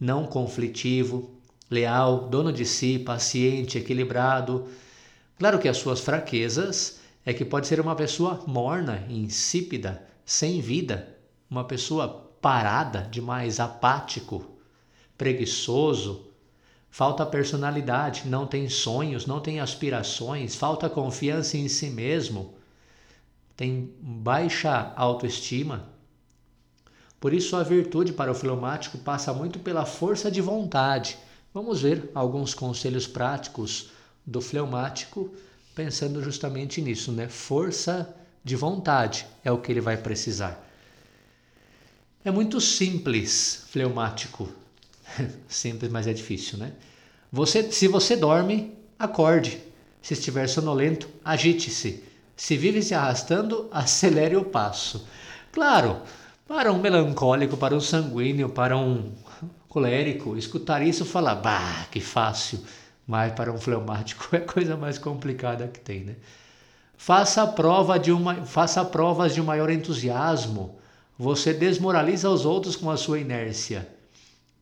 não 0.00 0.24
conflitivo, 0.24 1.38
leal, 1.70 2.28
dono 2.30 2.50
de 2.50 2.64
si, 2.64 2.98
paciente, 2.98 3.76
equilibrado. 3.76 4.68
Claro 5.38 5.58
que 5.58 5.68
as 5.68 5.76
suas 5.76 6.00
fraquezas 6.00 7.04
é 7.26 7.34
que 7.34 7.44
pode 7.44 7.66
ser 7.66 7.80
uma 7.80 7.96
pessoa 7.96 8.44
morna, 8.46 9.04
insípida, 9.10 10.06
sem 10.24 10.60
vida, 10.60 11.18
uma 11.50 11.64
pessoa 11.64 12.08
parada, 12.40 13.00
demais 13.10 13.58
apático, 13.58 14.44
preguiçoso, 15.18 16.28
falta 16.88 17.26
personalidade, 17.26 18.28
não 18.28 18.46
tem 18.46 18.68
sonhos, 18.68 19.26
não 19.26 19.40
tem 19.40 19.58
aspirações, 19.58 20.54
falta 20.54 20.88
confiança 20.88 21.58
em 21.58 21.66
si 21.66 21.90
mesmo, 21.90 22.54
tem 23.56 23.92
baixa 24.00 24.92
autoestima. 24.94 25.88
Por 27.18 27.34
isso, 27.34 27.56
a 27.56 27.64
virtude 27.64 28.12
para 28.12 28.30
o 28.30 28.34
filomático 28.34 28.98
passa 28.98 29.34
muito 29.34 29.58
pela 29.58 29.84
força 29.84 30.30
de 30.30 30.40
vontade. 30.40 31.18
Vamos 31.52 31.82
ver 31.82 32.08
alguns 32.14 32.54
conselhos 32.54 33.06
práticos 33.06 33.90
do 34.24 34.40
fleumático, 34.40 35.34
pensando 35.76 36.22
justamente 36.22 36.80
nisso, 36.80 37.12
né? 37.12 37.28
Força 37.28 38.16
de 38.42 38.56
vontade 38.56 39.26
é 39.44 39.52
o 39.52 39.58
que 39.58 39.70
ele 39.70 39.80
vai 39.82 39.98
precisar. 39.98 40.66
É 42.24 42.30
muito 42.30 42.60
simples, 42.60 43.64
fleumático. 43.68 44.48
Simples, 45.46 45.92
mas 45.92 46.08
é 46.08 46.12
difícil, 46.12 46.58
né? 46.58 46.72
Você, 47.30 47.70
se 47.70 47.86
você 47.86 48.16
dorme, 48.16 48.72
acorde. 48.98 49.60
Se 50.02 50.14
estiver 50.14 50.48
sonolento, 50.48 51.08
agite-se. 51.24 52.02
Se 52.36 52.56
vive 52.56 52.82
se 52.82 52.94
arrastando, 52.94 53.68
acelere 53.70 54.34
o 54.34 54.44
passo. 54.44 55.06
Claro, 55.52 56.00
para 56.48 56.72
um 56.72 56.80
melancólico, 56.80 57.56
para 57.56 57.76
um 57.76 57.80
sanguíneo, 57.80 58.48
para 58.48 58.76
um 58.76 59.12
colérico, 59.68 60.36
escutar 60.36 60.84
isso 60.84 61.04
e 61.04 61.06
falar, 61.06 61.36
bah, 61.36 61.86
que 61.90 62.00
fácil. 62.00 62.60
Mas 63.06 63.32
para 63.32 63.52
um 63.52 63.58
fleumático 63.58 64.28
é 64.34 64.38
a 64.38 64.40
coisa 64.40 64.76
mais 64.76 64.98
complicada 64.98 65.68
que 65.68 65.80
tem, 65.80 66.00
né? 66.00 66.16
Faça, 66.96 67.46
prova 67.46 67.98
de 67.98 68.10
uma, 68.10 68.46
faça 68.46 68.84
provas 68.84 69.34
de 69.34 69.42
maior 69.42 69.70
entusiasmo. 69.70 70.76
Você 71.18 71.52
desmoraliza 71.52 72.30
os 72.30 72.44
outros 72.46 72.74
com 72.74 72.90
a 72.90 72.96
sua 72.96 73.18
inércia. 73.18 73.86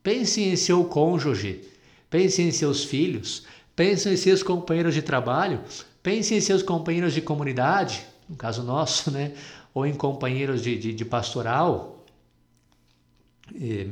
Pense 0.02 0.42
em 0.42 0.56
seu 0.56 0.84
cônjuge, 0.84 1.62
pense 2.10 2.42
em 2.42 2.50
seus 2.50 2.84
filhos, 2.84 3.44
pense 3.74 4.08
em 4.08 4.16
seus 4.16 4.42
companheiros 4.42 4.94
de 4.94 5.00
trabalho, 5.00 5.60
pense 6.02 6.34
em 6.34 6.40
seus 6.40 6.62
companheiros 6.62 7.14
de 7.14 7.22
comunidade, 7.22 8.04
no 8.28 8.36
caso 8.36 8.62
nosso, 8.64 9.10
né? 9.10 9.32
ou 9.74 9.84
em 9.84 9.94
companheiros 9.94 10.62
de, 10.62 10.78
de, 10.78 10.92
de 10.92 11.04
pastoral, 11.04 12.04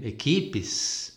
equipes. 0.03 1.12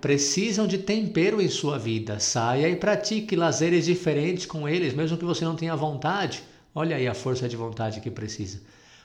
Precisam 0.00 0.66
de 0.66 0.78
tempero 0.78 1.40
em 1.40 1.48
sua 1.48 1.78
vida. 1.78 2.20
Saia 2.20 2.68
e 2.68 2.76
pratique 2.76 3.34
lazeres 3.34 3.86
diferentes 3.86 4.46
com 4.46 4.68
eles, 4.68 4.94
mesmo 4.94 5.16
que 5.16 5.24
você 5.24 5.44
não 5.44 5.56
tenha 5.56 5.74
vontade. 5.74 6.42
Olha 6.74 6.96
aí 6.96 7.08
a 7.08 7.14
força 7.14 7.48
de 7.48 7.56
vontade 7.56 8.00
que 8.00 8.10
precisa. 8.10 8.60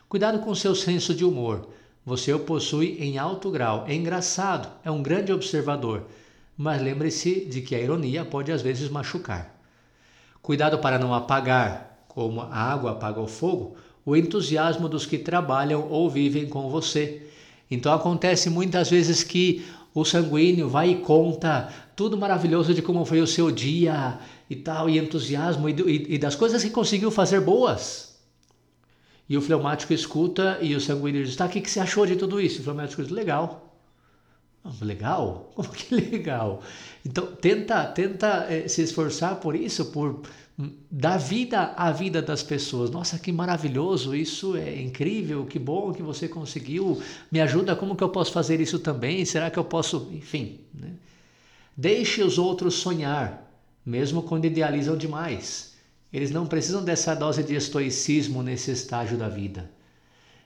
Cuidado 0.09 0.39
com 0.39 0.53
seu 0.53 0.75
senso 0.75 1.13
de 1.13 1.23
humor. 1.23 1.69
Você 2.05 2.33
o 2.33 2.39
possui 2.39 2.97
em 2.99 3.17
alto 3.17 3.49
grau. 3.49 3.85
É 3.87 3.93
engraçado, 3.93 4.69
é 4.83 4.91
um 4.91 5.01
grande 5.01 5.31
observador. 5.31 6.03
Mas 6.57 6.81
lembre-se 6.81 7.45
de 7.45 7.61
que 7.61 7.73
a 7.73 7.79
ironia 7.79 8.25
pode 8.25 8.51
às 8.51 8.61
vezes 8.61 8.89
machucar. 8.89 9.57
Cuidado 10.41 10.79
para 10.79 10.99
não 10.99 11.13
apagar, 11.13 12.05
como 12.07 12.41
a 12.41 12.53
água 12.53 12.91
apaga 12.91 13.21
o 13.21 13.27
fogo, 13.27 13.75
o 14.05 14.15
entusiasmo 14.15 14.89
dos 14.89 15.05
que 15.05 15.17
trabalham 15.17 15.87
ou 15.89 16.09
vivem 16.09 16.47
com 16.47 16.69
você. 16.69 17.27
Então 17.69 17.93
acontece 17.93 18.49
muitas 18.49 18.89
vezes 18.89 19.23
que 19.23 19.63
o 19.93 20.05
sanguíneo 20.05 20.69
vai 20.69 20.91
e 20.91 20.95
conta 20.95 21.69
tudo 21.95 22.17
maravilhoso 22.17 22.73
de 22.73 22.81
como 22.81 23.05
foi 23.05 23.21
o 23.21 23.27
seu 23.27 23.51
dia 23.51 24.19
e 24.49 24.55
tal, 24.55 24.89
e 24.89 24.97
entusiasmo 24.97 25.69
e, 25.69 25.73
e, 25.73 26.15
e 26.15 26.17
das 26.17 26.35
coisas 26.35 26.63
que 26.63 26.69
conseguiu 26.69 27.11
fazer 27.11 27.41
boas. 27.41 28.11
E 29.27 29.37
o 29.37 29.41
fleumático 29.41 29.93
escuta 29.93 30.57
e 30.61 30.75
o 30.75 30.81
sanguíneo 30.81 31.23
diz: 31.23 31.35
Tá, 31.35 31.45
o 31.45 31.49
que, 31.49 31.61
que 31.61 31.69
você 31.69 31.79
achou 31.79 32.05
de 32.05 32.15
tudo 32.15 32.41
isso? 32.41 32.59
O 32.59 32.63
fleumático 32.63 33.01
diz: 33.01 33.11
Legal. 33.11 33.71
Ah, 34.63 34.71
legal? 34.81 35.51
Como 35.55 35.69
que 35.69 35.95
legal? 35.95 36.61
Então, 37.05 37.27
tenta, 37.27 37.85
tenta 37.85 38.45
é, 38.49 38.67
se 38.67 38.81
esforçar 38.81 39.37
por 39.37 39.55
isso, 39.55 39.85
por 39.85 40.21
dar 40.89 41.17
vida 41.17 41.73
à 41.75 41.91
vida 41.91 42.21
das 42.21 42.43
pessoas. 42.43 42.89
Nossa, 42.89 43.17
que 43.17 43.31
maravilhoso, 43.31 44.15
isso 44.15 44.55
é 44.55 44.81
incrível, 44.81 45.45
que 45.45 45.59
bom 45.59 45.93
que 45.93 46.01
você 46.01 46.27
conseguiu. 46.27 47.01
Me 47.31 47.39
ajuda, 47.39 47.75
como 47.75 47.95
que 47.95 48.03
eu 48.03 48.09
posso 48.09 48.31
fazer 48.31 48.59
isso 48.59 48.79
também? 48.79 49.23
Será 49.25 49.49
que 49.49 49.59
eu 49.59 49.63
posso? 49.63 50.09
Enfim. 50.11 50.59
Né? 50.73 50.91
Deixe 51.75 52.21
os 52.21 52.37
outros 52.37 52.75
sonhar, 52.75 53.51
mesmo 53.85 54.21
quando 54.23 54.45
idealizam 54.45 54.97
demais. 54.97 55.73
Eles 56.11 56.31
não 56.31 56.45
precisam 56.45 56.83
dessa 56.83 57.15
dose 57.15 57.43
de 57.43 57.55
estoicismo 57.55 58.43
nesse 58.43 58.71
estágio 58.71 59.17
da 59.17 59.29
vida. 59.29 59.69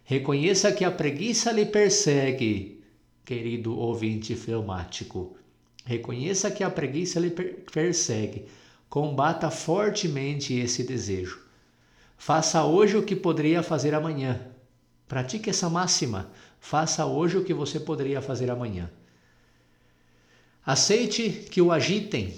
Reconheça 0.03 0.71
que 0.71 0.85
a 0.85 0.91
preguiça 0.91 1.51
lhe 1.51 1.65
persegue, 1.65 2.83
querido 3.25 3.75
ouvinte 3.75 4.35
fleumático. 4.35 5.35
Reconheça 5.83 6.51
que 6.51 6.63
a 6.63 6.69
preguiça 6.69 7.19
lhe 7.19 7.31
persegue. 7.31 8.45
Combata 8.89 9.49
fortemente 9.49 10.53
esse 10.53 10.83
desejo. 10.83 11.39
Faça 12.17 12.63
hoje 12.63 12.97
o 12.97 13.03
que 13.03 13.15
poderia 13.15 13.61
fazer 13.61 13.93
amanhã. 13.93 14.39
Pratique 15.07 15.49
essa 15.49 15.69
máxima. 15.69 16.31
Faça 16.59 17.05
hoje 17.05 17.37
o 17.37 17.43
que 17.43 17.53
você 17.53 17.79
poderia 17.79 18.21
fazer 18.21 18.49
amanhã. 18.49 18.89
Aceite 20.65 21.29
que 21.51 21.61
o 21.61 21.71
agitem, 21.71 22.33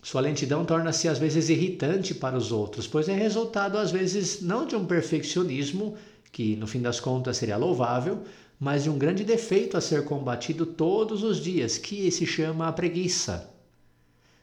sua 0.00 0.20
lentidão 0.20 0.64
torna-se 0.64 1.08
às 1.08 1.18
vezes 1.18 1.48
irritante 1.48 2.14
para 2.14 2.36
os 2.36 2.52
outros, 2.52 2.86
pois 2.86 3.08
é 3.08 3.14
resultado 3.14 3.76
às 3.76 3.90
vezes 3.90 4.40
não 4.40 4.66
de 4.66 4.76
um 4.76 4.86
perfeccionismo, 4.86 5.96
que 6.30 6.54
no 6.56 6.66
fim 6.66 6.80
das 6.80 7.00
contas 7.00 7.36
seria 7.36 7.56
louvável, 7.56 8.22
mas 8.58 8.84
de 8.84 8.90
um 8.90 8.96
grande 8.96 9.24
defeito 9.24 9.76
a 9.76 9.80
ser 9.80 10.04
combatido 10.04 10.64
todos 10.64 11.24
os 11.24 11.40
dias, 11.40 11.76
que 11.76 12.08
se 12.10 12.24
chama 12.24 12.68
a 12.68 12.72
preguiça. 12.72 13.51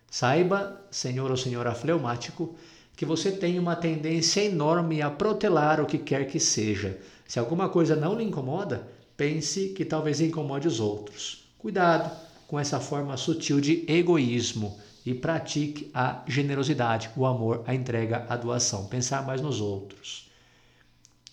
Saiba, 0.09 0.81
senhor 0.89 1.29
ou 1.29 1.37
senhora 1.37 1.73
fleumático, 1.75 2.55
que 2.95 3.05
você 3.05 3.31
tem 3.31 3.57
uma 3.57 3.75
tendência 3.75 4.43
enorme 4.43 5.01
a 5.01 5.09
protelar 5.09 5.79
o 5.79 5.85
que 5.85 5.97
quer 5.97 6.27
que 6.27 6.39
seja. 6.39 6.97
Se 7.27 7.39
alguma 7.39 7.69
coisa 7.69 7.95
não 7.95 8.15
lhe 8.15 8.23
incomoda, 8.23 8.87
pense 9.15 9.69
que 9.69 9.85
talvez 9.85 10.19
incomode 10.19 10.67
os 10.67 10.79
outros. 10.79 11.45
Cuidado 11.57 12.11
com 12.47 12.59
essa 12.59 12.79
forma 12.79 13.15
sutil 13.15 13.61
de 13.61 13.85
egoísmo 13.87 14.77
e 15.05 15.13
pratique 15.13 15.89
a 15.93 16.23
generosidade, 16.27 17.09
o 17.15 17.25
amor, 17.25 17.63
a 17.67 17.75
entrega, 17.75 18.25
a 18.27 18.35
doação, 18.35 18.87
pensar 18.87 19.25
mais 19.25 19.39
nos 19.39 19.61
outros. 19.61 20.29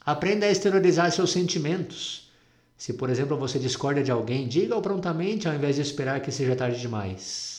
Aprenda 0.04 0.46
a 0.46 0.50
exteriorizar 0.50 1.10
seus 1.10 1.32
sentimentos. 1.32 2.30
Se, 2.76 2.92
por 2.92 3.08
exemplo, 3.08 3.36
você 3.36 3.58
discorda 3.58 4.02
de 4.02 4.10
alguém, 4.12 4.46
diga-o 4.46 4.82
prontamente 4.82 5.48
ao 5.48 5.54
invés 5.54 5.76
de 5.76 5.82
esperar 5.82 6.20
que 6.20 6.30
seja 6.30 6.54
tarde 6.54 6.80
demais. 6.80 7.55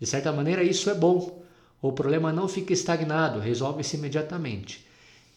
De 0.00 0.06
certa 0.06 0.32
maneira, 0.32 0.62
isso 0.62 0.88
é 0.88 0.94
bom. 0.94 1.42
O 1.80 1.92
problema 1.92 2.32
não 2.32 2.48
fica 2.48 2.72
estagnado, 2.72 3.40
resolve-se 3.40 3.96
imediatamente. 3.96 4.86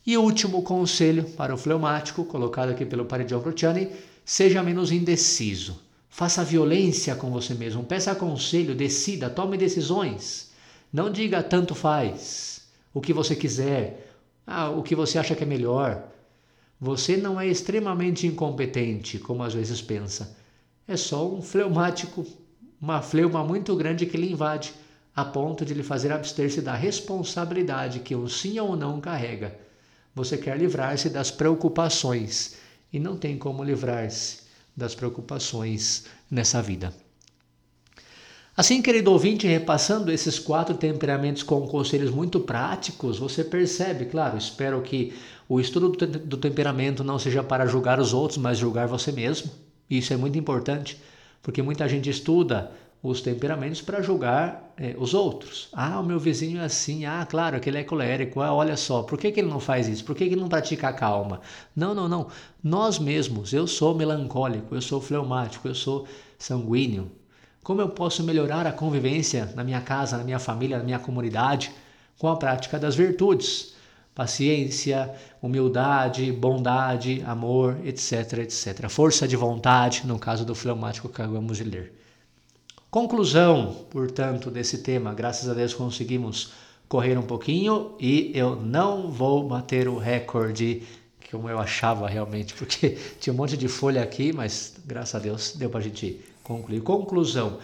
E 0.06 0.18
último 0.18 0.64
conselho 0.64 1.24
para 1.24 1.54
o 1.54 1.58
fleumático, 1.58 2.26
colocado 2.26 2.70
aqui 2.70 2.86
pelo 2.86 3.06
Paridion 3.06 3.42
Cruciani, 3.42 3.90
seja 4.26 4.64
menos 4.64 4.92
indeciso. 4.92 5.80
Faça 6.10 6.44
violência 6.44 7.16
com 7.16 7.32
você 7.32 7.54
mesmo, 7.54 7.84
peça 7.84 8.14
conselho, 8.16 8.76
decida, 8.76 9.30
tome 9.30 9.58
decisões. 9.58 10.52
Não 10.92 11.12
diga 11.12 11.42
tanto 11.42 11.74
faz, 11.74 12.64
o 12.94 13.00
que 13.00 13.14
você 13.14 13.36
quiser, 13.36 14.12
ah, 14.46 14.70
o 14.70 14.84
que 14.84 14.96
você 14.96 15.18
acha 15.18 15.36
que 15.36 15.44
é 15.44 15.48
melhor. 15.48 16.04
Você 16.80 17.16
não 17.16 17.40
é 17.40 17.48
extremamente 17.48 18.26
incompetente, 18.26 19.20
como 19.20 19.44
às 19.44 19.54
vezes 19.54 19.82
pensa. 19.82 20.36
É 20.88 20.98
só 20.98 21.32
um 21.32 21.42
fleumático, 21.42 22.26
uma 22.82 23.02
fleuma 23.02 23.44
muito 23.44 23.76
grande 23.76 24.06
que 24.06 24.18
lhe 24.18 24.32
invade, 24.32 24.74
a 25.16 25.24
ponto 25.24 25.64
de 25.64 25.74
lhe 25.74 25.84
fazer 25.84 26.12
abster-se 26.12 26.62
da 26.62 26.74
responsabilidade 26.74 28.00
que 28.00 28.16
um 28.16 28.28
sim 28.28 28.58
ou 28.60 28.76
não 28.76 29.00
carrega. 29.00 29.56
Você 30.16 30.38
quer 30.38 30.58
livrar-se 30.58 31.10
das 31.10 31.30
preocupações 31.30 32.56
e 32.92 33.00
não 33.00 33.16
tem 33.16 33.38
como 33.38 33.64
livrar-se 33.64 34.42
das 34.76 34.96
preocupações 34.96 36.06
nessa 36.30 36.62
vida. 36.62 36.94
Assim, 38.56 38.82
querido 38.82 39.12
ouvinte, 39.12 39.48
repassando 39.48 40.12
esses 40.12 40.38
quatro 40.38 40.76
temperamentos 40.76 41.42
com 41.42 41.66
conselhos 41.68 42.12
muito 42.12 42.40
práticos, 42.40 43.18
você 43.18 43.44
percebe, 43.44 44.06
claro, 44.06 44.38
espero 44.38 44.82
que 44.82 45.14
o 45.48 45.60
estudo 45.60 45.90
do 45.90 46.38
temperamento 46.38 47.04
não 47.04 47.18
seja 47.18 47.44
para 47.44 47.66
julgar 47.66 48.00
os 48.00 48.14
outros, 48.14 48.38
mas 48.38 48.58
julgar 48.58 48.88
você 48.88 49.12
mesmo. 49.12 49.52
Isso 49.90 50.14
é 50.14 50.18
muito 50.18 50.38
importante, 50.38 51.02
porque 51.42 51.62
muita 51.62 51.88
gente 51.88 52.10
estuda 52.10 52.72
os 53.04 53.20
temperamentos 53.20 53.82
para 53.82 54.02
julgar 54.02 54.74
é, 54.78 54.96
os 54.98 55.14
outros. 55.14 55.70
Ah, 55.74 56.00
o 56.00 56.04
meu 56.04 56.20
vizinho 56.20 56.62
é 56.62 56.66
assim. 56.66 57.06
Ah, 57.06 57.26
claro, 57.28 57.58
aquele 57.58 57.80
é 57.80 57.84
colérico. 57.84 58.42
Ah, 58.42 58.54
olha 58.54 58.78
só, 58.78 59.02
por 59.02 59.18
que, 59.18 59.32
que 59.32 59.40
ele 59.40 59.50
não 59.50 59.60
faz 59.60 59.88
isso? 59.88 60.06
Por 60.06 60.16
que, 60.16 60.28
que 60.28 60.36
ele 60.36 60.42
não 60.42 60.50
pratica 60.50 60.88
a 60.90 60.94
calma? 60.94 61.42
Não, 61.76 61.96
não, 61.96 62.08
não. 62.08 62.28
Nós 62.64 63.00
mesmos, 63.00 63.54
eu 63.54 63.66
sou 63.66 63.96
melancólico, 63.96 64.76
eu 64.76 64.82
sou 64.82 65.02
fleumático, 65.02 65.68
eu 65.68 65.74
sou 65.74 66.08
sanguíneo. 66.38 67.12
Como 67.64 67.82
eu 67.82 67.90
posso 67.90 68.24
melhorar 68.24 68.68
a 68.68 68.72
convivência 68.72 69.52
na 69.56 69.64
minha 69.64 69.82
casa, 69.82 70.18
na 70.18 70.24
minha 70.24 70.40
família, 70.40 70.78
na 70.78 70.84
minha 70.84 71.00
comunidade 71.00 71.72
com 72.20 72.28
a 72.28 72.36
prática 72.36 72.78
das 72.78 72.96
virtudes? 72.96 73.74
Paciência, 74.14 75.14
humildade, 75.42 76.32
bondade, 76.32 77.24
amor, 77.26 77.78
etc, 77.86 78.40
etc. 78.40 78.90
Força 78.90 79.28
de 79.28 79.36
vontade, 79.36 80.06
no 80.06 80.20
caso 80.20 80.46
do 80.46 80.54
fleumático 80.54 81.08
que 81.08 81.22
acabamos 81.22 81.58
de 81.58 81.64
ler. 81.64 81.94
Conclusão, 82.90 83.86
portanto, 83.90 84.52
desse 84.52 84.80
tema, 84.80 85.14
graças 85.14 85.48
a 85.48 85.54
Deus 85.54 85.74
conseguimos 85.74 86.52
correr 86.90 87.18
um 87.18 87.24
pouquinho 87.24 87.96
e 88.00 88.32
eu 88.36 88.58
não 88.58 89.10
vou 89.10 89.48
bater 89.48 89.88
o 89.88 89.98
recorde 89.98 90.84
como 91.32 91.50
eu 91.50 91.58
achava 91.58 92.08
realmente, 92.08 92.54
porque 92.54 92.98
tinha 93.20 93.34
um 93.34 93.38
monte 93.38 93.56
de 93.56 93.70
folha 93.70 94.04
aqui, 94.04 94.34
mas 94.34 94.76
graças 94.86 95.16
a 95.16 95.20
Deus 95.20 95.54
deu 95.56 95.70
para 95.70 95.80
a 95.80 95.84
gente 95.84 96.20
concluir. 96.44 96.82
Conclusão, 96.82 97.58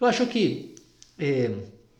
eu 0.00 0.06
acho 0.06 0.24
que 0.26 0.76
é, 1.18 1.50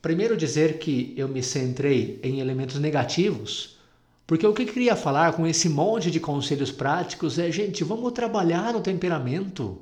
primeiro 0.04 0.36
dizer 0.36 0.76
que 0.76 1.14
eu 1.16 1.26
me 1.26 1.42
centrei 1.42 2.20
em 2.22 2.38
elementos 2.38 2.78
negativos, 2.78 3.78
porque 4.26 4.46
o 4.46 4.52
que 4.52 4.64
eu 4.64 4.66
queria 4.66 4.94
falar 4.94 5.32
com 5.32 5.46
esse 5.46 5.66
monte 5.66 6.10
de 6.10 6.20
conselhos 6.20 6.70
práticos 6.70 7.38
é, 7.38 7.50
gente, 7.50 7.82
vamos 7.82 8.12
trabalhar 8.12 8.74
no 8.74 8.82
temperamento. 8.82 9.80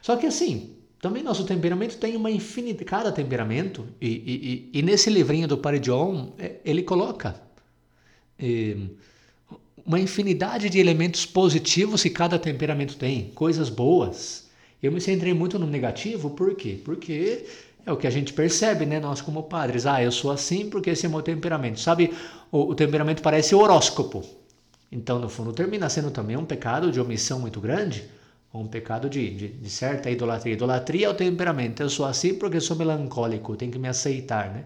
Só 0.00 0.14
que 0.14 0.24
assim, 0.24 0.76
também 1.00 1.24
nosso 1.24 1.42
temperamento 1.44 1.96
tem 1.96 2.14
uma 2.14 2.30
infinidade, 2.30 2.84
cada 2.84 3.10
temperamento, 3.10 3.88
e, 4.00 4.70
e, 4.72 4.78
e, 4.78 4.82
nesse 4.82 5.10
livrinho 5.10 5.48
do 5.48 5.58
Paridion, 5.58 6.28
é, 6.38 6.58
ele 6.64 6.84
coloca 6.84 7.34
é, 8.38 8.76
uma 9.84 9.98
infinidade 9.98 10.70
de 10.70 10.78
elementos 10.78 11.26
positivos 11.26 12.04
que 12.04 12.10
cada 12.10 12.38
temperamento 12.38 12.96
tem, 12.96 13.32
coisas 13.34 13.68
boas. 13.68 14.48
Eu 14.80 14.92
me 14.92 15.00
centrei 15.00 15.34
muito 15.34 15.58
no 15.58 15.66
negativo, 15.66 16.30
por 16.30 16.54
quê? 16.54 16.80
Porque 16.82 17.44
é 17.90 17.92
o 17.92 17.96
que 17.96 18.06
a 18.06 18.10
gente 18.10 18.32
percebe, 18.32 18.86
né? 18.86 19.00
Nós 19.00 19.20
como 19.20 19.42
padres, 19.42 19.84
ah, 19.84 20.02
eu 20.02 20.12
sou 20.12 20.30
assim 20.30 20.70
porque 20.70 20.90
esse 20.90 21.06
é 21.06 21.08
meu 21.08 21.22
temperamento. 21.22 21.80
Sabe, 21.80 22.14
o, 22.50 22.70
o 22.70 22.74
temperamento 22.74 23.22
parece 23.22 23.54
horóscopo. 23.54 24.24
Então, 24.90 25.18
no 25.18 25.28
fundo, 25.28 25.52
termina 25.52 25.88
sendo 25.88 26.10
também 26.10 26.36
um 26.36 26.44
pecado 26.44 26.90
de 26.90 27.00
omissão 27.00 27.38
muito 27.38 27.60
grande, 27.60 28.04
um 28.52 28.66
pecado 28.66 29.08
de, 29.08 29.30
de, 29.30 29.48
de, 29.48 29.70
certa 29.70 30.10
idolatria. 30.10 30.54
Idolatria 30.54 31.06
é 31.06 31.10
o 31.10 31.14
temperamento. 31.14 31.82
Eu 31.82 31.90
sou 31.90 32.06
assim 32.06 32.34
porque 32.34 32.60
sou 32.60 32.76
melancólico, 32.76 33.56
tenho 33.56 33.70
que 33.70 33.78
me 33.78 33.88
aceitar, 33.88 34.50
né? 34.50 34.64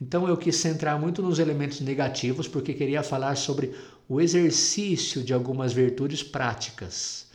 Então 0.00 0.26
eu 0.26 0.36
quis 0.36 0.56
centrar 0.56 0.98
muito 0.98 1.20
nos 1.20 1.38
elementos 1.38 1.80
negativos 1.80 2.48
porque 2.48 2.72
queria 2.72 3.02
falar 3.02 3.36
sobre 3.36 3.74
o 4.08 4.20
exercício 4.20 5.22
de 5.22 5.34
algumas 5.34 5.72
virtudes 5.72 6.22
práticas. 6.22 7.29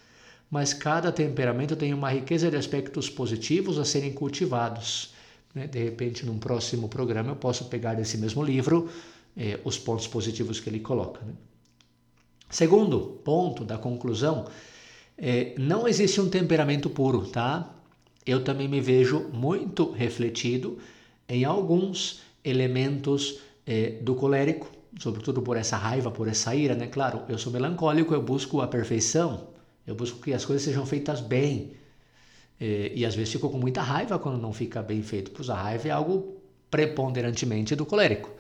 Mas 0.56 0.74
cada 0.74 1.12
temperamento 1.12 1.76
tem 1.76 1.94
uma 1.94 2.10
riqueza 2.10 2.50
de 2.50 2.56
aspectos 2.56 3.10
positivos 3.10 3.78
a 3.78 3.84
serem 3.84 4.14
cultivados. 4.14 5.14
Né? 5.54 5.68
De 5.68 5.84
repente, 5.84 6.26
num 6.26 6.40
próximo 6.40 6.88
programa, 6.88 7.32
eu 7.32 7.36
posso 7.36 7.66
pegar 7.66 7.94
desse 7.96 8.18
mesmo 8.18 8.42
livro 8.42 8.90
eh, 9.36 9.60
os 9.66 9.78
pontos 9.78 10.08
positivos 10.08 10.62
que 10.62 10.70
ele 10.70 10.80
coloca. 10.80 11.20
Né? 11.26 11.34
Segundo 12.50 13.20
ponto 13.26 13.66
da 13.66 13.78
conclusão 13.78 14.46
é, 15.18 15.54
não 15.58 15.90
existe 15.90 16.22
um 16.22 16.30
temperamento 16.30 16.90
puro, 16.90 17.28
tá? 17.28 17.76
Eu 18.26 18.42
também 18.42 18.70
me 18.70 18.80
vejo 18.80 19.28
muito 19.34 19.92
refletido 19.92 20.78
em 21.28 21.44
alguns 21.44 22.22
elementos 22.46 23.40
é, 23.68 23.90
do 24.02 24.16
colérico, 24.16 24.72
sobretudo 24.98 25.42
por 25.42 25.58
essa 25.58 25.76
raiva, 25.76 26.12
por 26.12 26.30
essa 26.30 26.56
ira, 26.56 26.76
né? 26.76 26.88
Claro, 26.88 27.24
eu 27.28 27.38
sou 27.38 27.52
melancólico, 27.52 28.14
eu 28.14 28.22
busco 28.22 28.62
a 28.62 28.68
perfeição, 28.70 29.54
eu 29.86 29.96
busco 29.96 30.20
que 30.20 30.34
as 30.34 30.46
coisas 30.46 30.64
sejam 30.64 30.86
feitas 30.86 31.22
bem. 31.22 31.74
É, 32.60 32.92
e 32.96 33.06
às 33.06 33.16
vezes 33.16 33.34
fico 33.34 33.50
com 33.50 33.58
muita 33.58 33.82
raiva 33.82 34.18
quando 34.18 34.42
não 34.42 34.54
fica 34.54 34.82
bem 34.82 35.02
feito, 35.02 35.32
pois 35.32 35.50
a 35.50 35.56
raiva 35.56 35.88
é 35.88 35.92
algo 35.92 36.38
preponderantemente 36.72 37.76
do 37.76 37.86
colérico. 37.86 38.32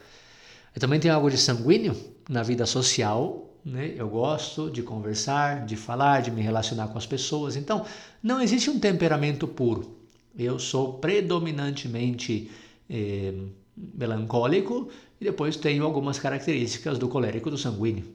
Eu 0.73 0.79
também 0.79 0.99
tenho 0.99 1.13
algo 1.13 1.29
de 1.29 1.37
sanguíneo 1.37 1.95
na 2.29 2.43
vida 2.43 2.65
social, 2.65 3.49
né? 3.63 3.93
Eu 3.95 4.07
gosto 4.07 4.69
de 4.69 4.83
conversar, 4.83 5.65
de 5.65 5.75
falar, 5.75 6.21
de 6.21 6.31
me 6.31 6.41
relacionar 6.41 6.87
com 6.89 6.97
as 6.97 7.05
pessoas. 7.05 7.55
Então, 7.55 7.85
não 8.21 8.39
existe 8.41 8.69
um 8.69 8.79
temperamento 8.79 9.47
puro. 9.47 9.97
Eu 10.37 10.59
sou 10.59 10.99
predominantemente 10.99 12.51
eh, 12.89 13.33
melancólico 13.75 14.89
e 15.19 15.23
depois 15.23 15.55
tenho 15.55 15.83
algumas 15.83 16.19
características 16.19 16.99
do 16.99 17.07
colérico 17.07 17.49
do 17.49 17.57
sanguíneo. 17.57 18.05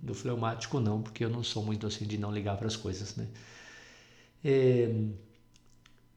Do 0.00 0.14
fleumático 0.14 0.78
não, 0.78 1.00
porque 1.02 1.24
eu 1.24 1.30
não 1.30 1.42
sou 1.42 1.62
muito 1.64 1.86
assim 1.86 2.06
de 2.06 2.18
não 2.18 2.30
ligar 2.30 2.56
para 2.56 2.66
as 2.66 2.76
coisas, 2.76 3.16
né? 3.16 3.26
É, 4.44 4.90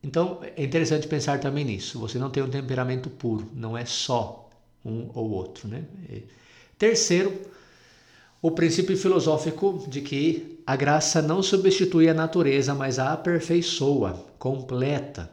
então 0.02 0.40
é 0.42 0.62
interessante 0.62 1.08
pensar 1.08 1.40
também 1.40 1.64
nisso. 1.64 1.98
Você 2.00 2.18
não 2.18 2.30
tem 2.30 2.42
um 2.42 2.50
temperamento 2.50 3.08
puro, 3.08 3.50
não 3.54 3.76
é 3.76 3.84
só 3.84 4.50
um 4.84 5.10
ou 5.14 5.30
outro, 5.30 5.68
né? 5.68 5.84
É, 6.08 6.22
terceiro, 6.78 7.40
o 8.40 8.50
princípio 8.50 8.96
filosófico 8.96 9.84
de 9.88 10.00
que 10.00 10.60
a 10.66 10.76
graça 10.76 11.22
não 11.22 11.42
substitui 11.42 12.08
a 12.08 12.14
natureza, 12.14 12.74
mas 12.74 12.98
a 12.98 13.12
aperfeiçoa, 13.12 14.24
completa. 14.38 15.30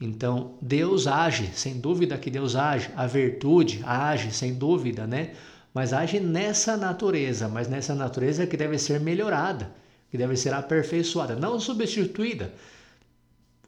Então, 0.00 0.54
Deus 0.60 1.06
age, 1.06 1.50
sem 1.54 1.78
dúvida 1.78 2.16
que 2.16 2.30
Deus 2.30 2.56
age, 2.56 2.90
a 2.96 3.06
virtude 3.06 3.80
age, 3.84 4.32
sem 4.32 4.54
dúvida, 4.54 5.06
né? 5.06 5.34
Mas 5.72 5.92
age 5.92 6.18
nessa 6.18 6.76
natureza, 6.76 7.48
mas 7.48 7.68
nessa 7.68 7.94
natureza 7.94 8.46
que 8.46 8.56
deve 8.56 8.78
ser 8.78 9.00
melhorada, 9.00 9.70
que 10.10 10.18
deve 10.18 10.36
ser 10.36 10.52
aperfeiçoada, 10.52 11.36
não 11.36 11.60
substituída. 11.60 12.52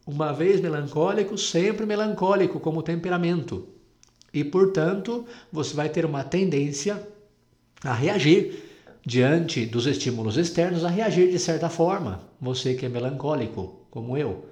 Uma 0.05 0.33
vez 0.33 0.61
melancólico, 0.61 1.39
sempre 1.39 1.87
melancólico 1.87 2.59
como 2.59 2.83
temperamento. 2.83 3.69
E, 4.35 4.43
portanto, 4.43 5.25
você 5.53 5.75
vai 5.75 5.89
ter 5.89 6.05
uma 6.05 6.25
tendência 6.25 7.01
a 7.85 7.95
reagir 7.95 8.71
diante 9.05 9.67
dos 9.67 9.87
estímulos 9.87 10.37
externos, 10.37 10.85
a 10.85 10.89
reagir 10.89 11.31
de 11.31 11.39
certa 11.39 11.69
forma, 11.69 12.21
você 12.41 12.75
que 12.75 12.87
é 12.87 12.89
melancólico, 12.89 13.87
como 13.91 14.17
eu. 14.17 14.47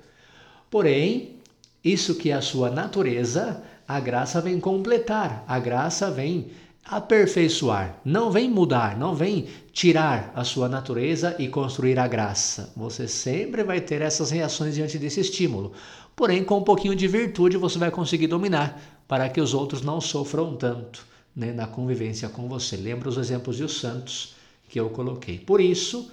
Porém, 0.70 1.36
isso 1.82 2.16
que 2.16 2.30
é 2.30 2.34
a 2.34 2.40
sua 2.40 2.70
natureza, 2.70 3.62
a 3.88 3.98
graça 3.98 4.40
vem 4.40 4.60
completar, 4.60 5.44
a 5.48 5.58
graça 5.58 6.10
vem 6.10 6.50
aperfeiçoar, 6.84 8.00
não 8.04 8.30
vem 8.30 8.50
mudar, 8.50 8.98
não 8.98 9.14
vem 9.14 9.46
tirar 9.72 10.32
a 10.34 10.44
sua 10.44 10.68
natureza 10.68 11.36
e 11.38 11.48
construir 11.48 11.98
a 11.98 12.08
graça. 12.08 12.72
Você 12.76 13.06
sempre 13.06 13.62
vai 13.62 13.80
ter 13.80 14.02
essas 14.02 14.30
reações 14.30 14.74
diante 14.74 14.98
desse 14.98 15.20
estímulo. 15.20 15.72
Porém, 16.16 16.42
com 16.42 16.58
um 16.58 16.64
pouquinho 16.64 16.94
de 16.94 17.06
virtude 17.06 17.56
você 17.56 17.78
vai 17.78 17.90
conseguir 17.90 18.26
dominar 18.26 18.80
para 19.06 19.28
que 19.28 19.40
os 19.40 19.54
outros 19.54 19.82
não 19.82 20.00
sofram 20.00 20.56
tanto 20.56 21.06
né, 21.34 21.52
na 21.52 21.66
convivência 21.66 22.28
com 22.28 22.48
você. 22.48 22.76
Lembra 22.76 23.08
os 23.08 23.16
exemplos 23.16 23.56
de 23.56 23.64
os 23.64 23.80
santos 23.80 24.34
que 24.68 24.78
eu 24.78 24.90
coloquei. 24.90 25.38
Por 25.38 25.60
isso, 25.60 26.10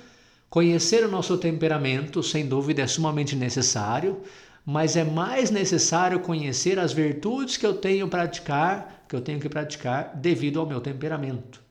conhecer 0.50 1.04
o 1.04 1.12
nosso 1.12 1.38
temperamento, 1.38 2.24
sem 2.24 2.48
dúvida, 2.48 2.82
é 2.82 2.88
sumamente 2.88 3.36
necessário, 3.36 4.22
mas 4.70 4.98
é 4.98 5.04
mais 5.06 5.50
necessário 5.50 6.20
conhecer 6.20 6.78
as 6.78 6.92
virtudes 6.92 7.56
que 7.56 7.66
eu 7.66 7.76
tenho 7.76 8.10
praticar, 8.10 9.06
que 9.08 9.16
eu 9.16 9.22
tenho 9.22 9.40
que 9.40 9.48
praticar 9.48 10.14
devido 10.14 10.60
ao 10.60 10.66
meu 10.66 10.82
temperamento, 10.82 11.62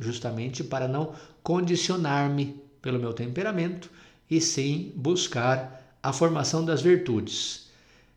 justamente 0.00 0.64
para 0.64 0.88
não 0.88 1.12
condicionar-me 1.42 2.58
pelo 2.80 2.98
meu 2.98 3.12
temperamento 3.12 3.90
e 4.30 4.40
sim 4.40 4.94
buscar 4.96 5.98
a 6.02 6.10
formação 6.10 6.64
das 6.64 6.80
virtudes 6.80 7.68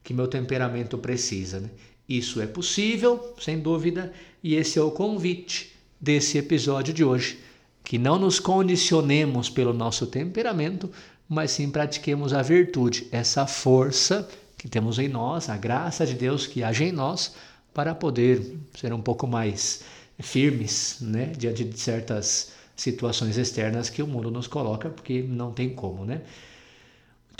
que 0.01 0.13
meu 0.13 0.27
temperamento 0.27 0.97
precisa. 0.97 1.59
Né? 1.59 1.69
Isso 2.07 2.39
é 2.39 2.47
possível, 2.47 3.35
sem 3.37 3.59
dúvida, 3.59 4.13
e 4.41 4.55
esse 4.55 4.79
é 4.79 4.81
o 4.81 4.91
convite 4.91 5.73
desse 5.99 6.37
episódio 6.37 6.93
de 6.93 7.03
hoje 7.03 7.37
que 7.83 7.97
não 7.97 8.17
nos 8.17 8.39
condicionemos 8.39 9.49
pelo 9.49 9.73
nosso 9.73 10.07
temperamento, 10.07 10.89
mas 11.31 11.51
sim 11.51 11.69
pratiquemos 11.71 12.33
a 12.33 12.41
virtude, 12.41 13.07
essa 13.09 13.47
força 13.47 14.27
que 14.57 14.67
temos 14.67 14.99
em 14.99 15.07
nós, 15.07 15.47
a 15.47 15.55
graça 15.55 16.05
de 16.05 16.13
Deus 16.13 16.45
que 16.45 16.61
age 16.61 16.83
em 16.83 16.91
nós, 16.91 17.33
para 17.73 17.95
poder 17.95 18.59
ser 18.77 18.91
um 18.91 19.01
pouco 19.01 19.25
mais 19.25 19.81
firmes 20.19 20.97
né, 20.99 21.27
diante 21.27 21.63
de 21.63 21.79
certas 21.79 22.51
situações 22.75 23.37
externas 23.37 23.89
que 23.89 24.03
o 24.03 24.07
mundo 24.07 24.29
nos 24.29 24.45
coloca, 24.45 24.89
porque 24.89 25.21
não 25.21 25.53
tem 25.53 25.69
como, 25.69 26.03
né? 26.03 26.19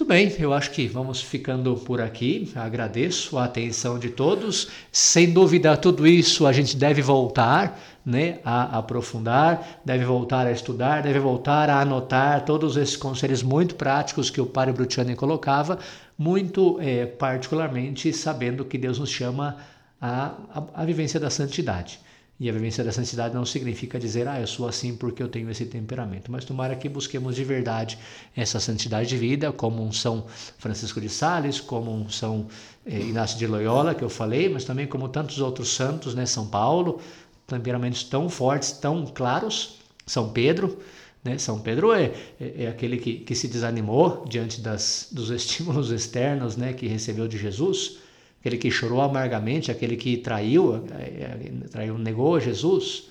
Muito 0.02 0.10
bem, 0.10 0.36
eu 0.39 0.52
acho 0.52 0.72
que 0.72 0.88
vamos 0.88 1.22
ficando 1.22 1.76
por 1.76 2.02
aqui. 2.02 2.52
Agradeço 2.56 3.38
a 3.38 3.43
atenção 3.43 3.99
de 3.99 4.10
todos. 4.10 4.68
Sem 4.91 5.32
dúvida, 5.32 5.78
tudo 5.78 6.08
isso 6.08 6.47
a 6.47 6.52
gente 6.52 6.76
deve 6.76 7.04
voltar 7.04 7.80
né, 8.04 8.39
a 8.43 8.80
aprofundar, 8.80 9.80
deve 9.86 10.04
voltar 10.04 10.47
a 10.47 10.52
estudar, 10.52 11.04
deve 11.04 11.20
voltar 11.20 11.70
a 11.70 11.80
anotar 11.82 12.43
todos 12.45 12.78
esses 12.78 12.97
conselhos 12.97 13.43
muito 13.43 13.76
práticos 13.76 14.32
que 14.32 14.41
o 14.41 14.45
Padre 14.47 14.74
Brutiani 14.74 15.16
colocava, 15.16 15.78
muito 16.18 16.80
é, 16.82 17.06
particularmente 17.06 18.12
sabendo 18.12 18.66
que 18.66 18.80
Deus 18.80 18.97
nos 18.97 19.12
chama 19.12 19.58
à, 20.02 20.32
à, 20.74 20.84
vivência 20.84 21.20
da 21.20 21.30
santidade. 21.30 21.99
E 22.42 22.50
a 22.50 22.52
vivência 22.52 22.84
da 22.84 22.92
santidade 22.92 23.36
não 23.36 23.46
significa 23.46 24.00
dizer, 24.00 24.28
ah, 24.28 24.42
eu 24.42 24.48
sou 24.48 24.68
assim 24.68 24.96
porque 24.96 25.22
eu 25.22 25.28
tenho 25.28 25.48
esse 25.52 25.64
temperamento. 25.64 26.32
Mas 26.32 26.44
tomara 26.44 26.76
que 26.76 26.89
busquemos 26.89 27.36
de 27.36 27.44
verdade 27.44 28.00
essa 28.36 28.60
santidade 28.60 29.10
de 29.10 29.16
vida, 29.16 29.52
como 29.52 29.84
um 29.84 29.92
São 29.92 30.26
Francisco 30.58 31.00
de 31.00 31.08
Sales, 31.08 31.62
como 31.62 31.94
um 31.94 32.10
São 32.10 32.48
eh, 32.84 33.00
Inácio 33.00 33.38
de 33.38 33.46
Loyola, 33.46 33.94
que 33.94 34.04
eu 34.04 34.10
falei, 34.10 34.50
mas 34.50 34.64
também 34.64 34.88
como 34.88 35.08
tantos 35.08 35.39
outros 35.39 35.70
santos, 35.76 36.16
né? 36.16 36.26
São 36.26 36.48
Paulo, 36.48 37.00
temperamentos 37.46 38.04
tão 38.06 38.28
fortes, 38.28 38.72
tão 38.72 39.06
claros. 39.06 39.78
São 40.08 40.30
Pedro, 40.30 40.80
né? 41.24 41.38
São 41.38 41.60
Pedro 41.60 41.94
é, 41.94 42.06
é, 42.39 42.64
é 42.64 42.68
aquele 42.70 42.98
que, 42.98 43.20
que 43.20 43.36
se 43.36 43.48
desanimou 43.48 44.26
diante 44.28 44.62
das, 44.62 45.10
dos 45.12 45.30
estímulos 45.30 45.92
externos 45.92 46.58
né? 46.58 46.74
que 46.74 46.88
recebeu 46.88 47.28
de 47.28 47.38
Jesus 47.38 48.01
aquele 48.42 48.58
que 48.58 48.72
chorou 48.72 49.02
amargamente, 49.02 49.72
aquele 49.72 49.96
que 49.96 50.18
traiu, 50.18 50.84
traiu, 51.70 51.98
negou 51.98 52.39
Jesus, 52.39 53.10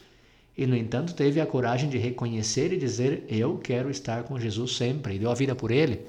e 0.59 0.67
no 0.67 0.77
entanto 0.77 1.15
teve 1.15 1.41
a 1.41 1.47
coragem 1.47 1.89
de 1.89 1.97
reconhecer 1.97 2.73
e 2.73 2.77
dizer: 2.77 3.25
Eu 3.29 3.57
quero 3.57 3.89
estar 3.89 4.25
com 4.25 4.39
Jesus 4.39 4.77
sempre, 4.77 5.15
e 5.15 5.19
deu 5.19 5.31
a 5.31 5.35
vida 5.35 5.55
por 5.55 5.71
ele. 5.71 6.01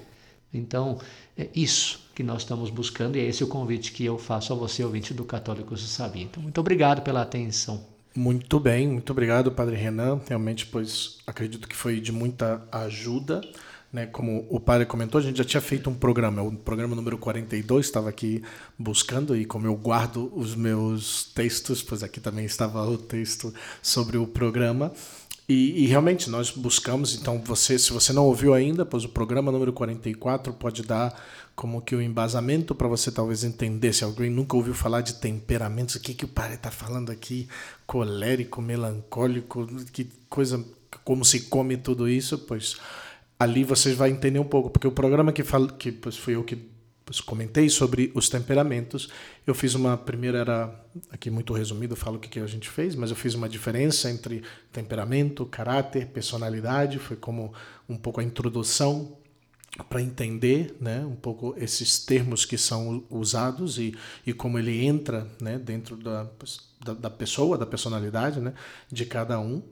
Então, 0.53 0.99
é 1.37 1.47
isso 1.55 2.01
que 2.13 2.23
nós 2.23 2.41
estamos 2.41 2.69
buscando, 2.69 3.15
e 3.15 3.21
é 3.21 3.25
esse 3.25 3.43
o 3.43 3.47
convite 3.47 3.93
que 3.93 4.03
eu 4.03 4.17
faço 4.17 4.51
a 4.51 4.55
você, 4.55 4.83
ouvinte 4.83 5.13
do 5.13 5.23
Católicos 5.23 5.81
do 5.81 5.87
Sabia. 5.87 6.23
Então, 6.23 6.41
muito 6.43 6.59
obrigado 6.59 7.01
pela 7.03 7.21
atenção. 7.21 7.85
Muito 8.13 8.59
bem, 8.59 8.87
muito 8.89 9.11
obrigado, 9.11 9.51
Padre 9.51 9.77
Renan. 9.77 10.19
Realmente, 10.27 10.65
pois 10.65 11.19
acredito 11.25 11.67
que 11.67 11.75
foi 11.75 12.01
de 12.01 12.11
muita 12.11 12.61
ajuda. 12.69 13.39
Né, 13.91 14.05
como 14.05 14.47
o 14.49 14.57
padre 14.57 14.85
comentou, 14.85 15.19
a 15.19 15.21
gente 15.21 15.37
já 15.37 15.43
tinha 15.43 15.59
feito 15.59 15.89
um 15.89 15.93
programa, 15.93 16.41
o 16.41 16.55
programa 16.55 16.95
número 16.95 17.17
42, 17.17 17.85
estava 17.85 18.07
aqui 18.07 18.41
buscando, 18.79 19.35
e 19.35 19.43
como 19.43 19.67
eu 19.67 19.75
guardo 19.75 20.31
os 20.33 20.55
meus 20.55 21.25
textos, 21.35 21.83
pois 21.83 22.01
aqui 22.01 22.21
também 22.21 22.45
estava 22.45 22.81
o 22.89 22.97
texto 22.97 23.53
sobre 23.81 24.17
o 24.17 24.25
programa. 24.25 24.93
E, 25.49 25.83
e, 25.83 25.87
realmente 25.87 26.29
nós 26.29 26.49
buscamos, 26.51 27.13
então 27.13 27.37
você, 27.43 27.77
se 27.77 27.91
você 27.91 28.13
não 28.13 28.25
ouviu 28.25 28.53
ainda, 28.53 28.85
pois 28.85 29.03
o 29.03 29.09
programa 29.09 29.51
número 29.51 29.73
44 29.73 30.53
pode 30.53 30.83
dar 30.83 31.13
como 31.53 31.81
que 31.81 31.93
o 31.93 31.97
um 31.97 32.01
embasamento 32.01 32.73
para 32.73 32.87
você 32.87 33.11
talvez 33.11 33.43
entender, 33.43 33.91
se 33.91 34.05
alguém 34.05 34.29
nunca 34.29 34.55
ouviu 34.55 34.73
falar 34.73 35.01
de 35.01 35.15
temperamentos, 35.15 35.95
o 35.95 35.99
que, 35.99 36.13
que 36.13 36.23
o 36.23 36.29
padre 36.29 36.55
está 36.55 36.71
falando 36.71 37.11
aqui, 37.11 37.49
colérico, 37.85 38.61
melancólico, 38.61 39.67
que 39.91 40.09
coisa, 40.29 40.63
como 41.03 41.25
se 41.25 41.41
come 41.41 41.75
tudo 41.75 42.07
isso, 42.07 42.37
pois 42.37 42.77
ali 43.41 43.63
vocês 43.63 43.95
vão 43.95 44.05
entender 44.05 44.37
um 44.37 44.43
pouco, 44.43 44.69
porque 44.69 44.87
o 44.87 44.91
programa 44.91 45.33
que 45.33 45.43
falo, 45.43 45.73
que 45.73 45.91
pois, 45.91 46.15
fui 46.15 46.35
eu 46.35 46.43
que 46.43 46.55
pois, 47.03 47.19
comentei 47.19 47.69
sobre 47.69 48.11
os 48.13 48.29
temperamentos, 48.29 49.09
eu 49.47 49.55
fiz 49.55 49.73
uma 49.73 49.97
primeira 49.97 50.37
era 50.37 50.85
aqui 51.09 51.31
muito 51.31 51.51
resumido, 51.51 51.95
falo 51.95 52.17
o 52.17 52.19
que, 52.19 52.29
que 52.29 52.39
a 52.39 52.45
gente 52.45 52.69
fez, 52.69 52.93
mas 52.93 53.09
eu 53.09 53.15
fiz 53.15 53.33
uma 53.33 53.49
diferença 53.49 54.11
entre 54.11 54.43
temperamento, 54.71 55.43
caráter, 55.47 56.05
personalidade, 56.05 56.99
foi 56.99 57.17
como 57.17 57.51
um 57.89 57.97
pouco 57.97 58.21
a 58.21 58.23
introdução 58.23 59.17
para 59.89 60.03
entender 60.03 60.75
né, 60.79 61.03
um 61.03 61.15
pouco 61.15 61.55
esses 61.57 61.97
termos 62.05 62.45
que 62.45 62.59
são 62.59 63.03
usados 63.09 63.79
e, 63.79 63.95
e 64.23 64.33
como 64.33 64.59
ele 64.59 64.85
entra 64.85 65.27
né, 65.41 65.57
dentro 65.57 65.95
da, 65.95 66.27
da, 66.79 66.93
da 66.93 67.09
pessoa, 67.09 67.57
da 67.57 67.65
personalidade 67.65 68.39
né, 68.39 68.53
de 68.91 69.03
cada 69.03 69.39
um. 69.39 69.63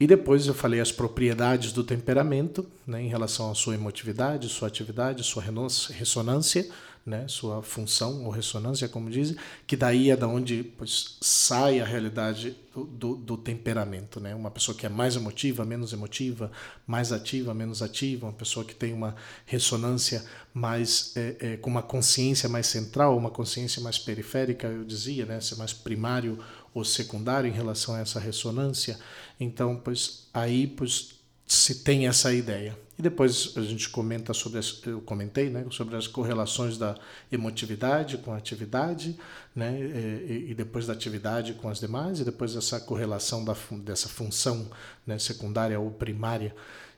E 0.00 0.06
depois 0.06 0.46
eu 0.46 0.54
falei 0.54 0.80
as 0.80 0.90
propriedades 0.90 1.72
do 1.72 1.84
temperamento, 1.84 2.66
né, 2.86 3.02
em 3.02 3.08
relação 3.08 3.50
à 3.50 3.54
sua 3.54 3.74
emotividade, 3.74 4.48
sua 4.48 4.66
atividade, 4.66 5.22
sua 5.22 5.44
ressonância, 5.90 6.66
né, 7.04 7.26
sua 7.28 7.62
função 7.62 8.24
ou 8.24 8.30
ressonância, 8.30 8.88
como 8.88 9.10
dizem, 9.10 9.36
que 9.66 9.76
daí 9.76 10.10
é 10.10 10.16
da 10.16 10.26
onde 10.26 10.62
pois, 10.62 11.16
sai 11.20 11.80
a 11.80 11.84
realidade 11.84 12.56
do, 12.74 12.84
do, 12.84 13.14
do, 13.16 13.36
temperamento. 13.36 14.20
Né? 14.20 14.34
Uma 14.34 14.50
pessoa 14.50 14.76
que 14.76 14.86
é 14.86 14.88
mais 14.88 15.16
emotiva, 15.16 15.64
menos 15.64 15.92
emotiva, 15.92 16.50
mais 16.86 17.12
ativa, 17.12 17.52
menos 17.52 17.82
ativa, 17.82 18.26
uma 18.26 18.32
pessoa 18.32 18.64
que 18.64 18.74
tem 18.74 18.92
uma 18.92 19.14
ressonância 19.44 20.24
mais 20.52 21.12
é, 21.16 21.36
é, 21.40 21.56
com 21.56 21.70
uma 21.70 21.82
consciência 21.82 22.48
mais 22.48 22.66
central, 22.66 23.16
uma 23.16 23.30
consciência 23.30 23.82
mais 23.82 23.98
periférica, 23.98 24.66
eu 24.66 24.84
dizia, 24.84 25.26
né, 25.26 25.40
ser 25.40 25.56
mais 25.56 25.72
primário 25.72 26.38
ou 26.74 26.84
secundário 26.84 27.48
em 27.48 27.52
relação 27.52 27.94
a 27.94 28.00
essa 28.00 28.20
ressonância. 28.20 28.98
Então, 29.38 29.76
pois 29.76 30.28
aí 30.32 30.66
pois 30.66 31.20
se 31.46 31.82
tem 31.82 32.06
essa 32.06 32.32
ideia. 32.32 32.78
E 32.96 33.02
depois 33.02 33.54
a 33.56 33.62
gente 33.62 33.88
comenta 33.88 34.32
sobre 34.32 34.58
as, 34.58 34.80
eu 34.86 35.00
comentei, 35.00 35.48
né, 35.48 35.64
sobre 35.70 35.96
as 35.96 36.06
correlações 36.06 36.76
da 36.76 36.94
emotividade 37.32 38.18
com 38.18 38.32
a 38.32 38.36
atividade, 38.36 39.18
né, 39.56 39.80
e, 39.80 40.50
e 40.50 40.54
depois 40.54 40.86
da 40.86 40.92
atividade 40.92 41.54
com 41.54 41.68
as 41.68 41.80
demais, 41.80 42.20
e 42.20 42.24
depois 42.24 42.54
essa 42.54 42.78
correlação 42.78 43.44
da, 43.44 43.56
dessa 43.82 44.08
função 44.08 44.70
né, 45.06 45.18
secundária 45.18 45.80
ou 45.80 45.90
primária. 45.90 46.54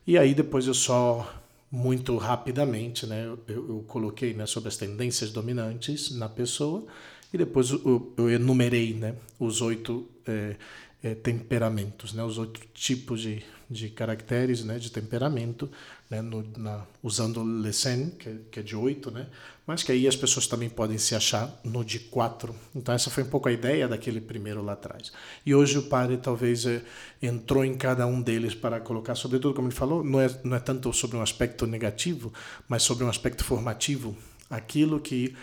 E 0.07 0.19
aí 0.19 0.35
depois 0.35 0.67
eu 0.67 0.75
só 0.75 1.41
muito 1.71 2.19
rapidamente, 2.19 3.07
né, 3.07 3.25
eu, 3.25 3.69
eu 3.69 3.85
coloquei 3.89 4.35
né, 4.35 4.45
sobre 4.45 4.69
as 4.69 4.77
tendências 4.77 5.31
dominantes 5.31 6.11
na 6.11 6.29
pessoa 6.29 6.85
e 7.33 7.39
depois 7.39 7.71
eu, 7.71 8.31
enumerei 8.31 8.93
né, 8.93 9.15
os 9.39 9.61
oito 9.63 10.07
é, 10.27 10.57
é, 11.03 11.15
temperamentos, 11.15 12.13
né, 12.13 12.23
os 12.23 12.39
oito 12.39 12.61
tipos 12.75 13.23
de, 13.23 13.43
de 13.69 13.89
caracteres 13.89 14.63
né, 14.63 14.79
de 14.79 14.93
temperamento, 14.93 15.71
né, 16.11 16.21
no, 16.21 16.47
na, 16.57 16.85
usando 17.03 17.43
Lesen, 17.43 18.11
que, 18.11 18.39
que, 18.51 18.61
é 18.61 18.63
de 18.63 18.77
oito, 18.77 19.11
né, 19.11 19.27
mas 19.67 19.83
que 19.83 19.91
aí 19.91 20.07
as 20.07 20.15
pessoas 20.15 20.47
também 20.47 20.69
podem 20.69 20.99
se 20.99 21.15
achar 21.15 21.59
no 21.65 21.83
de 21.83 21.99
quatro. 21.99 22.55
Então 22.75 22.95
essa 22.95 23.09
foi 23.09 23.23
um 23.23 23.29
pouco 23.29 23.49
a 23.49 23.53
ideia 23.53 23.89
daquele 23.89 24.21
primeiro 24.21 24.63
lá 24.63 24.75
atrás. 24.75 25.11
E 25.47 25.55
hoje 25.55 25.79
o 25.79 25.85
padre 25.85 26.19
talvez 26.19 26.67
é, 26.67 26.83
entrou 27.23 27.65
em 27.65 27.75
cada 27.75 28.07
um 28.07 28.21
deles 28.21 28.55
para 28.55 28.79
colocar, 28.79 29.15
sobretudo 29.15 29.55
como 29.55 29.69
ele 29.69 29.75
falou, 29.75 30.05
não 30.05 30.21
é, 30.21 30.29
não 30.45 30.57
é 30.57 30.61
tanto 30.61 30.93
sobre 30.93 31.17
um 31.17 31.23
aspecto 31.23 31.67
negativo, 31.67 32.33
mas 32.69 32.83
sobre 32.83 33.05
um 33.05 33.09
aspecto 33.09 33.43
formativo, 33.43 34.15
aquilo 34.51 35.01
que 35.01 35.35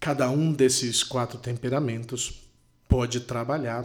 cada 0.00 0.30
um 0.30 0.52
desses 0.52 1.02
quatro 1.02 1.38
temperamentos 1.38 2.42
pode 2.88 3.20
trabalhar 3.20 3.84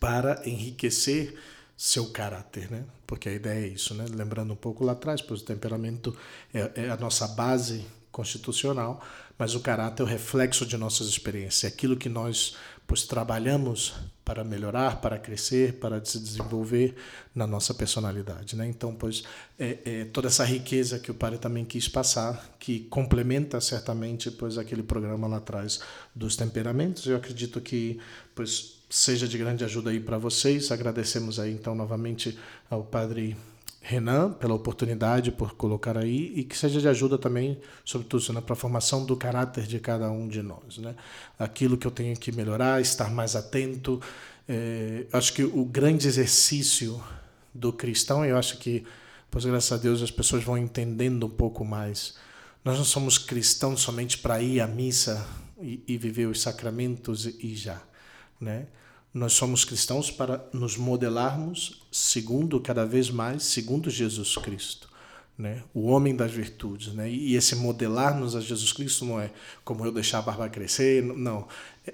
para 0.00 0.42
enriquecer 0.46 1.38
seu 1.76 2.10
caráter, 2.10 2.70
né? 2.70 2.84
Porque 3.06 3.28
a 3.28 3.32
ideia 3.32 3.64
é 3.64 3.68
isso, 3.68 3.94
né? 3.94 4.04
Lembrando 4.10 4.52
um 4.52 4.56
pouco 4.56 4.84
lá 4.84 4.92
atrás, 4.92 5.22
pois 5.22 5.40
o 5.40 5.44
temperamento 5.44 6.16
é, 6.52 6.72
é 6.74 6.90
a 6.90 6.96
nossa 6.96 7.26
base 7.28 7.84
constitucional, 8.10 9.04
mas 9.38 9.54
o 9.54 9.60
caráter 9.60 10.02
é 10.02 10.06
o 10.06 10.08
reflexo 10.08 10.66
de 10.66 10.76
nossas 10.76 11.06
experiências, 11.08 11.64
é 11.64 11.68
aquilo 11.68 11.96
que 11.96 12.08
nós 12.08 12.56
pois 12.88 13.04
trabalhamos 13.04 13.94
para 14.28 14.44
melhorar, 14.44 15.00
para 15.00 15.18
crescer, 15.18 15.78
para 15.80 16.04
se 16.04 16.20
desenvolver 16.20 16.94
na 17.34 17.46
nossa 17.46 17.72
personalidade, 17.72 18.56
né? 18.56 18.68
Então, 18.68 18.94
pois 18.94 19.24
é, 19.58 19.78
é, 19.86 20.04
toda 20.04 20.28
essa 20.28 20.44
riqueza 20.44 20.98
que 20.98 21.10
o 21.10 21.14
Padre 21.14 21.38
também 21.38 21.64
quis 21.64 21.88
passar, 21.88 22.54
que 22.58 22.80
complementa 22.80 23.58
certamente 23.58 24.30
pois 24.30 24.58
aquele 24.58 24.82
programa 24.82 25.26
lá 25.26 25.38
atrás 25.38 25.80
dos 26.14 26.36
temperamentos, 26.36 27.06
eu 27.06 27.16
acredito 27.16 27.58
que 27.58 27.98
pois 28.34 28.74
seja 28.90 29.26
de 29.26 29.38
grande 29.38 29.64
ajuda 29.64 29.88
aí 29.88 29.98
para 29.98 30.18
vocês. 30.18 30.70
Agradecemos 30.70 31.40
aí 31.40 31.54
então 31.54 31.74
novamente 31.74 32.38
ao 32.68 32.84
Padre 32.84 33.34
Renan 33.80 34.32
pela 34.32 34.54
oportunidade, 34.54 35.30
por 35.30 35.54
colocar 35.54 35.96
aí, 35.96 36.32
e 36.34 36.44
que 36.44 36.56
seja 36.56 36.80
de 36.80 36.88
ajuda 36.88 37.16
também, 37.16 37.58
sobretudo 37.84 38.32
né, 38.32 38.40
para 38.40 38.52
a 38.52 38.56
formação 38.56 39.04
do 39.04 39.16
caráter 39.16 39.66
de 39.66 39.78
cada 39.78 40.10
um 40.10 40.28
de 40.28 40.42
nós. 40.42 40.78
Né? 40.78 40.94
Aquilo 41.38 41.78
que 41.78 41.86
eu 41.86 41.90
tenho 41.90 42.16
que 42.16 42.32
melhorar, 42.32 42.80
estar 42.80 43.10
mais 43.10 43.36
atento. 43.36 44.00
É, 44.48 45.06
acho 45.12 45.32
que 45.32 45.42
o 45.44 45.64
grande 45.64 46.06
exercício 46.06 47.02
do 47.54 47.72
cristão, 47.72 48.24
eu 48.24 48.36
acho 48.36 48.58
que, 48.58 48.84
pois 49.30 49.44
graças 49.44 49.72
a 49.72 49.80
Deus, 49.80 50.02
as 50.02 50.10
pessoas 50.10 50.42
vão 50.42 50.58
entendendo 50.58 51.26
um 51.26 51.30
pouco 51.30 51.64
mais. 51.64 52.16
Nós 52.64 52.76
não 52.76 52.84
somos 52.84 53.16
cristãos 53.16 53.80
somente 53.80 54.18
para 54.18 54.42
ir 54.42 54.60
à 54.60 54.66
missa 54.66 55.26
e, 55.60 55.82
e 55.86 55.96
viver 55.96 56.26
os 56.26 56.40
sacramentos 56.40 57.26
e 57.26 57.54
já. 57.54 57.80
Né? 58.40 58.66
Nós 59.12 59.32
somos 59.32 59.64
cristãos 59.64 60.10
para 60.10 60.48
nos 60.52 60.76
modelarmos 60.76 61.82
segundo, 61.90 62.60
cada 62.60 62.84
vez 62.84 63.10
mais, 63.10 63.42
segundo 63.44 63.88
Jesus 63.90 64.36
Cristo. 64.36 64.88
Né? 65.36 65.62
O 65.72 65.86
homem 65.86 66.14
das 66.14 66.32
virtudes. 66.32 66.92
Né? 66.92 67.10
E 67.10 67.34
esse 67.34 67.56
modelar-nos 67.56 68.36
a 68.36 68.40
Jesus 68.40 68.72
Cristo 68.72 69.04
não 69.04 69.20
é 69.20 69.30
como 69.64 69.84
eu 69.84 69.92
deixar 69.92 70.18
a 70.18 70.22
barba 70.22 70.48
crescer, 70.48 71.02
não. 71.02 71.46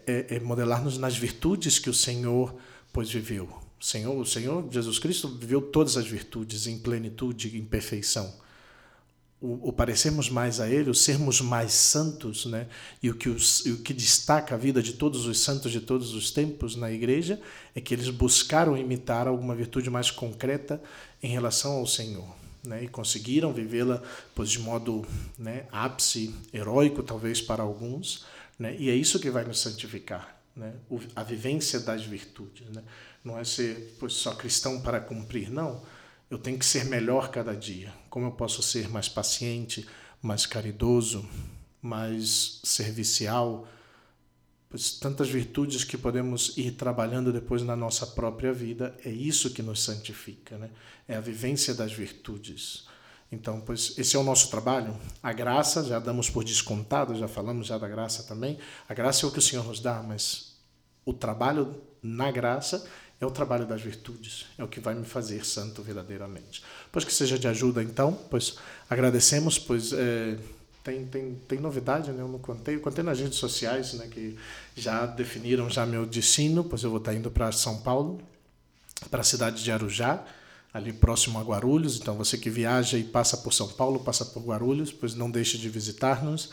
É, 0.07 0.37
é 0.37 0.41
modelar-nos 0.41 0.99
nas 0.99 1.17
virtudes 1.17 1.79
que 1.79 1.91
o 1.91 1.95
Senhor 1.95 2.55
pois 2.95 3.11
viveu. 3.11 3.49
O 3.79 3.85
Senhor, 3.85 4.17
o 4.17 4.25
Senhor 4.25 4.67
Jesus 4.71 4.99
Cristo 4.99 5.29
viveu 5.29 5.61
todas 5.61 5.97
as 5.97 6.07
virtudes 6.07 6.67
em 6.67 6.79
plenitude, 6.79 7.59
em 7.59 7.65
perfeição. 7.65 8.33
O, 9.45 9.69
o, 9.69 9.73
parecermos 9.73 10.31
mais 10.31 10.59
a 10.59 10.69
Ele, 10.69 10.89
o 10.89 10.95
sermos 10.95 11.43
mais 11.43 11.73
santos, 11.73 12.47
né? 12.47 12.67
E 13.03 13.11
o 13.11 13.15
que, 13.15 13.29
os, 13.29 13.61
o 13.67 13.83
que 13.83 13.93
destaca 13.93 14.55
a 14.55 14.59
vida 14.59 14.83
de 14.83 14.95
todos 14.95 15.27
os 15.27 15.39
santos 15.39 15.71
de 15.71 15.83
todos 15.83 16.15
os 16.15 16.31
tempos 16.31 16.75
na 16.77 16.91
igreja 16.91 17.39
é 17.75 17.81
que 17.81 17.93
eles 17.93 18.09
buscaram 18.09 18.75
imitar 18.75 19.29
alguma 19.29 19.55
virtude 19.55 19.91
mais 19.91 20.11
concreta 20.11 20.83
em 21.23 21.29
relação 21.29 21.73
ao 21.73 21.87
Senhor. 21.87 22.27
Né, 22.65 22.85
e 22.85 22.89
conseguiram 22.89 23.53
vivê-la 23.53 24.03
pois, 24.35 24.49
de 24.49 24.59
modo 24.59 25.07
né, 25.39 25.67
ápice, 25.71 26.35
heróico 26.51 27.03
talvez 27.03 27.39
para 27.39 27.63
alguns, 27.63 28.25
né, 28.59 28.75
e 28.79 28.89
é 28.89 28.95
isso 28.95 29.21
que 29.21 29.29
vai 29.29 29.45
nos 29.45 29.61
santificar, 29.61 30.41
né, 30.57 30.73
a 31.15 31.23
vivência 31.23 31.79
das 31.79 32.07
virtudes. 32.07 32.67
Né, 32.71 32.83
não 33.23 33.39
é 33.39 33.45
ser 33.45 33.95
pois, 34.01 34.15
só 34.15 34.35
cristão 34.35 34.81
para 34.81 34.99
cumprir, 34.99 35.51
não. 35.51 35.83
Eu 36.31 36.39
tenho 36.39 36.59
que 36.59 36.65
ser 36.65 36.87
melhor 36.87 37.31
cada 37.31 37.55
dia. 37.55 37.93
Como 38.15 38.27
eu 38.27 38.31
posso 38.31 38.63
ser 38.63 38.89
mais 38.89 39.09
paciente, 39.09 39.85
mais 40.23 40.47
caridoso, 40.47 41.29
mais 41.83 42.61
servicial? 42.63 43.67
Pois 44.71 44.93
tantas 44.93 45.29
virtudes 45.29 45.83
que 45.83 45.99
podemos 45.99 46.57
ir 46.57 46.77
trabalhando 46.77 47.33
depois 47.33 47.65
na 47.65 47.75
nossa 47.75 48.07
própria 48.07 48.53
vida, 48.53 48.97
é 49.05 49.11
isso 49.11 49.51
que 49.51 49.65
nos 49.65 49.83
santifica, 49.83 50.57
né? 50.57 50.71
É 51.09 51.17
a 51.17 51.21
vivência 51.21 51.75
das 51.75 51.93
virtudes. 51.93 52.87
Então, 53.33 53.61
pois 53.61 53.99
esse 53.99 54.15
é 54.15 54.19
o 54.21 54.23
nosso 54.23 54.49
trabalho. 54.49 54.97
A 55.21 55.33
graça 55.33 55.83
já 55.83 55.99
damos 55.99 56.31
por 56.31 56.45
descontado, 56.45 57.17
já 57.17 57.27
falamos 57.27 57.67
já 57.67 57.79
da 57.79 57.89
graça 57.89 58.23
também. 58.23 58.61
A 58.89 58.95
graça 58.95 59.27
é 59.27 59.29
o 59.29 59.33
que 59.33 59.41
o 59.41 59.43
Senhor 59.43 59.67
nos 59.67 59.81
dá, 59.81 60.01
mas 60.05 60.55
o 61.05 61.13
trabalho 61.13 61.83
na 62.01 62.31
graça 62.31 62.87
é 63.21 63.27
o 63.27 63.31
trabalho 63.31 63.67
das 63.67 63.81
virtudes, 63.81 64.47
é 64.59 64.65
o 64.65 64.69
que 64.69 64.81
vai 64.81 64.95
me 64.95 65.05
fazer 65.05 65.45
santo 65.45 65.83
verdadeiramente. 65.83 66.63
Pois 66.91 67.05
que 67.05 67.13
seja 67.13 67.39
de 67.39 67.49
ajuda, 67.49 67.83
então, 67.83 68.13
pois 68.31 68.57
agradecemos, 68.89 69.59
pois 69.59 69.93
é, 69.93 70.37
tem, 70.85 71.07
tem, 71.07 71.35
tem 71.49 71.59
novidade, 71.59 72.13
né? 72.13 72.23
Eu 72.23 72.29
não 72.29 72.39
contei, 72.39 72.75
eu 72.75 72.81
contei 72.81 73.03
nas 73.03 73.19
redes 73.19 73.39
sociais, 73.39 73.95
né? 73.95 74.07
Que 74.09 74.37
já 74.77 75.07
definiram 75.07 75.71
já 75.71 75.87
meu 75.87 76.05
destino, 76.05 76.63
pois 76.63 76.83
eu 76.83 76.91
vou 76.91 76.99
estar 76.99 77.15
indo 77.15 77.31
para 77.31 77.51
São 77.53 77.79
Paulo, 77.81 78.21
para 79.11 79.23
a 79.23 79.25
cidade 79.25 79.65
de 79.65 79.73
Arujá, 79.73 80.23
ali 80.75 80.93
próximo 80.93 81.39
a 81.39 81.43
Guarulhos. 81.43 81.97
Então 81.97 82.15
você 82.17 82.37
que 82.37 82.51
viaja 82.51 82.99
e 82.99 83.05
passa 83.05 83.39
por 83.39 83.55
São 83.55 83.69
Paulo, 83.69 84.01
passa 84.01 84.27
por 84.27 84.43
Guarulhos, 84.43 84.93
pois 84.93 85.15
não 85.15 85.31
deixe 85.31 85.57
de 85.57 85.71
visitar-nos. 85.71 86.51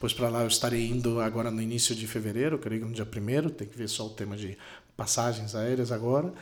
Pois 0.00 0.12
para 0.12 0.28
lá 0.28 0.42
eu 0.42 0.48
estarei 0.48 0.88
indo 0.88 1.20
agora 1.20 1.50
no 1.50 1.60
início 1.60 1.94
de 1.94 2.06
fevereiro, 2.06 2.58
creio 2.58 2.82
que 2.82 2.88
no 2.88 2.94
dia 2.94 3.06
primeiro, 3.06 3.50
tem 3.50 3.66
que 3.66 3.76
ver 3.76 3.88
só 3.88 4.06
o 4.06 4.10
tema 4.10 4.36
de 4.36 4.56
passagens 4.96 5.54
aéreas 5.54 5.92
agora. 5.92 6.32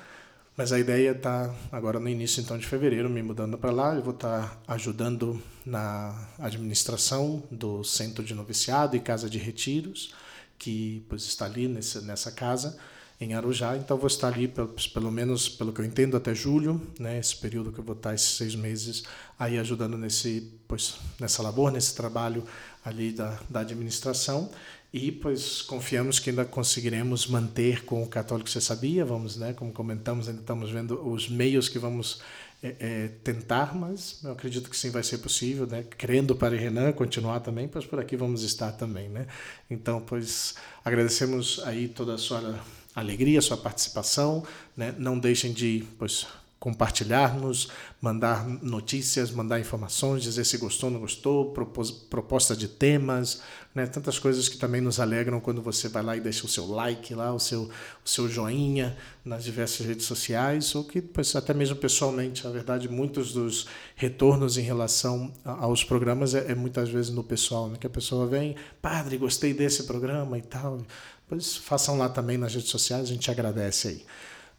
Mas 0.56 0.70
a 0.70 0.78
ideia 0.78 1.12
está 1.12 1.54
agora 1.70 1.98
no 1.98 2.08
início 2.08 2.42
então 2.42 2.58
de 2.58 2.66
fevereiro, 2.66 3.08
me 3.08 3.22
mudando 3.22 3.56
para 3.56 3.70
lá. 3.70 3.94
Eu 3.94 4.02
vou 4.02 4.12
estar 4.12 4.48
tá 4.48 4.74
ajudando 4.74 5.42
na 5.64 6.28
administração 6.38 7.42
do 7.50 7.82
centro 7.82 8.22
de 8.22 8.34
noviciado 8.34 8.94
e 8.94 9.00
casa 9.00 9.30
de 9.30 9.38
retiros, 9.38 10.14
que 10.58 11.04
pois 11.08 11.22
está 11.22 11.46
ali 11.46 11.68
nesse, 11.68 12.02
nessa 12.02 12.30
casa 12.30 12.78
em 13.18 13.32
Arujá. 13.32 13.76
Então 13.78 13.96
vou 13.96 14.08
estar 14.08 14.28
ali 14.28 14.46
pelo, 14.46 14.68
pelo 14.92 15.10
menos 15.10 15.48
pelo 15.48 15.72
que 15.72 15.80
eu 15.80 15.86
entendo 15.86 16.18
até 16.18 16.34
julho, 16.34 16.80
né? 16.98 17.18
Esse 17.18 17.36
período 17.36 17.72
que 17.72 17.78
eu 17.78 17.84
vou 17.84 17.96
estar 17.96 18.14
esses 18.14 18.36
seis 18.36 18.54
meses 18.54 19.04
aí 19.38 19.58
ajudando 19.58 19.96
nesse 19.96 20.52
pois 20.68 20.96
nessa 21.18 21.42
labor, 21.42 21.70
nesse 21.70 21.94
trabalho 21.94 22.44
ali 22.84 23.12
da, 23.12 23.38
da 23.48 23.60
administração 23.60 24.50
e 24.92 25.10
pois 25.10 25.62
confiamos 25.62 26.18
que 26.18 26.30
ainda 26.30 26.44
conseguiremos 26.44 27.26
manter 27.26 27.84
com 27.84 28.02
o 28.02 28.06
católico. 28.06 28.50
Você 28.50 28.60
sabia? 28.60 29.04
Vamos 29.04 29.36
né? 29.36 29.54
Como 29.54 29.72
comentamos 29.72 30.28
ainda 30.28 30.40
estamos 30.40 30.70
vendo 30.70 31.00
os 31.08 31.28
meios 31.28 31.68
que 31.68 31.78
vamos 31.78 32.20
é, 32.62 32.76
é, 32.78 33.08
tentar 33.24 33.74
mas 33.74 34.20
eu 34.22 34.32
acredito 34.32 34.70
que 34.70 34.76
sim 34.76 34.90
vai 34.90 35.02
ser 35.02 35.18
possível 35.18 35.66
né? 35.66 35.82
Crendo 35.82 36.36
para 36.36 36.54
Renan 36.54 36.92
continuar 36.92 37.40
também 37.40 37.66
pois 37.66 37.86
por 37.86 37.98
aqui 37.98 38.16
vamos 38.16 38.42
estar 38.42 38.70
também 38.72 39.08
né? 39.08 39.26
Então 39.68 40.00
pois 40.00 40.54
agradecemos 40.84 41.60
aí 41.64 41.88
toda 41.88 42.14
a 42.14 42.18
sua 42.18 42.60
alegria 42.94 43.40
sua 43.40 43.56
participação 43.56 44.46
né? 44.76 44.94
Não 44.96 45.18
deixem 45.18 45.52
de 45.52 45.84
pois 45.98 46.26
compartilhar-nos, 46.62 47.70
mandar 48.00 48.46
notícias, 48.46 49.32
mandar 49.32 49.58
informações, 49.58 50.22
dizer 50.22 50.44
se 50.44 50.56
gostou, 50.58 50.92
não 50.92 51.00
gostou, 51.00 51.50
propos, 51.50 51.90
proposta 51.90 52.54
de 52.54 52.68
temas, 52.68 53.42
né? 53.74 53.84
tantas 53.84 54.16
coisas 54.16 54.48
que 54.48 54.56
também 54.56 54.80
nos 54.80 55.00
alegram 55.00 55.40
quando 55.40 55.60
você 55.60 55.88
vai 55.88 56.04
lá 56.04 56.16
e 56.16 56.20
deixa 56.20 56.46
o 56.46 56.48
seu 56.48 56.64
like 56.68 57.16
lá, 57.16 57.34
o 57.34 57.40
seu, 57.40 57.62
o 57.62 58.08
seu 58.08 58.28
joinha 58.28 58.96
nas 59.24 59.42
diversas 59.42 59.84
redes 59.84 60.06
sociais, 60.06 60.72
ou 60.76 60.84
que 60.84 61.02
pois, 61.02 61.34
até 61.34 61.52
mesmo 61.52 61.74
pessoalmente. 61.74 62.44
Na 62.44 62.50
verdade, 62.50 62.88
muitos 62.88 63.32
dos 63.32 63.66
retornos 63.96 64.56
em 64.56 64.62
relação 64.62 65.32
aos 65.44 65.82
programas 65.82 66.32
é, 66.32 66.52
é 66.52 66.54
muitas 66.54 66.88
vezes 66.88 67.10
no 67.10 67.24
pessoal, 67.24 67.70
né? 67.70 67.76
que 67.76 67.88
a 67.88 67.90
pessoa 67.90 68.24
vem, 68.28 68.54
padre, 68.80 69.18
gostei 69.18 69.52
desse 69.52 69.82
programa 69.82 70.38
e 70.38 70.42
tal. 70.42 70.80
Pois 71.28 71.56
façam 71.56 71.98
lá 71.98 72.08
também 72.08 72.38
nas 72.38 72.54
redes 72.54 72.70
sociais, 72.70 73.10
a 73.10 73.12
gente 73.12 73.28
agradece 73.32 73.88
aí. 73.88 74.06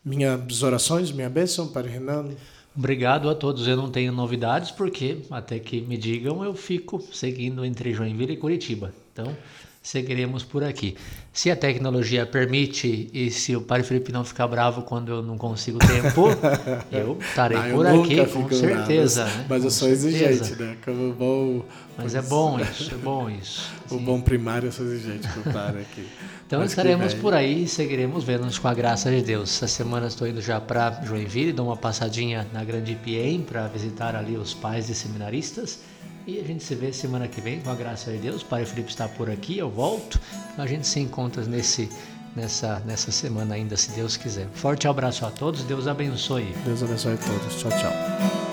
Minhas 0.05 0.61
orações, 0.61 1.11
minha 1.11 1.29
bênção 1.29 1.67
para 1.67 1.87
Renan. 1.87 2.29
Obrigado 2.75 3.29
a 3.29 3.35
todos. 3.35 3.67
Eu 3.67 3.77
não 3.77 3.89
tenho 3.89 4.11
novidades 4.11 4.71
porque, 4.71 5.19
até 5.31 5.59
que 5.59 5.79
me 5.81 5.95
digam, 5.95 6.43
eu 6.43 6.53
fico 6.53 7.01
seguindo 7.13 7.63
entre 7.63 7.93
Joinville 7.93 8.33
e 8.33 8.37
Curitiba. 8.37 8.93
Então, 9.13 9.35
seguiremos 9.83 10.43
por 10.43 10.63
aqui. 10.63 10.95
Se 11.33 11.51
a 11.51 11.55
tecnologia 11.55 12.25
permite 12.25 13.09
e 13.13 13.29
se 13.29 13.53
o 13.55 13.61
Padre 13.61 13.85
Felipe 13.85 14.13
não 14.13 14.23
ficar 14.23 14.47
bravo 14.47 14.83
quando 14.83 15.11
eu 15.11 15.21
não 15.21 15.37
consigo 15.37 15.77
tempo, 15.79 16.27
eu 16.89 17.17
estarei 17.19 17.57
ah, 17.57 17.69
eu 17.69 17.75
por 17.75 17.85
aqui, 17.85 18.25
com 18.25 18.49
certeza. 18.49 19.25
Bravo, 19.25 19.37
né? 19.39 19.45
Mas, 19.49 19.63
eu 19.65 19.71
sou 19.71 19.89
certeza. 19.89 20.09
exigente, 20.09 20.61
né? 20.61 20.77
Como 20.85 21.13
bom. 21.13 21.65
Mas 21.97 22.15
é 22.15 22.21
bom 22.21 22.59
isso, 22.59 22.93
é 22.93 22.97
bom 22.97 23.29
isso. 23.29 23.69
o 23.91 23.99
bom 23.99 24.21
primário 24.21 24.67
eu 24.67 24.71
sou 24.71 24.85
exigente 24.85 25.27
com 25.27 25.49
o 25.49 25.59
aqui. 25.59 26.07
Então 26.47 26.61
Mas 26.61 26.71
estaremos 26.71 27.13
por 27.15 27.33
aí 27.33 27.63
e 27.63 27.67
seguiremos 27.67 28.23
vendo-nos 28.23 28.57
com 28.57 28.67
a 28.67 28.73
graça 28.73 29.11
de 29.11 29.21
Deus. 29.21 29.49
Essa 29.57 29.67
semana 29.67 30.07
estou 30.07 30.27
indo 30.27 30.41
já 30.41 30.61
para 30.61 31.01
Joinville, 31.03 31.51
dou 31.51 31.67
uma 31.67 31.77
passadinha 31.77 32.47
na 32.53 32.63
Grande 32.63 32.95
Piem 32.95 33.41
para 33.41 33.67
visitar 33.67 34.15
ali 34.15 34.37
os 34.37 34.53
pais 34.53 34.87
de 34.87 34.95
seminaristas. 34.95 35.79
E 36.25 36.39
a 36.39 36.43
gente 36.43 36.63
se 36.63 36.73
vê 36.73 36.93
semana 36.93 37.27
que 37.27 37.41
vem 37.41 37.59
com 37.59 37.69
a 37.69 37.75
graça 37.75 38.11
de 38.11 38.17
Deus. 38.17 38.41
O 38.41 38.45
Pai 38.45 38.65
Felipe 38.65 38.89
está 38.89 39.07
por 39.07 39.29
aqui, 39.29 39.57
eu 39.57 39.69
volto. 39.69 40.19
A 40.57 40.65
gente 40.65 40.87
se 40.87 40.99
encontra 40.99 41.43
nesse, 41.43 41.89
nessa, 42.35 42.79
nessa 42.85 43.11
semana 43.11 43.55
ainda, 43.55 43.75
se 43.75 43.91
Deus 43.91 44.15
quiser. 44.15 44.47
Forte 44.53 44.87
abraço 44.87 45.25
a 45.25 45.31
todos, 45.31 45.63
Deus 45.63 45.87
abençoe. 45.87 46.53
Deus 46.65 46.81
abençoe 46.81 47.13
a 47.13 47.17
todos. 47.17 47.59
Tchau, 47.59 47.71
tchau. 47.71 48.52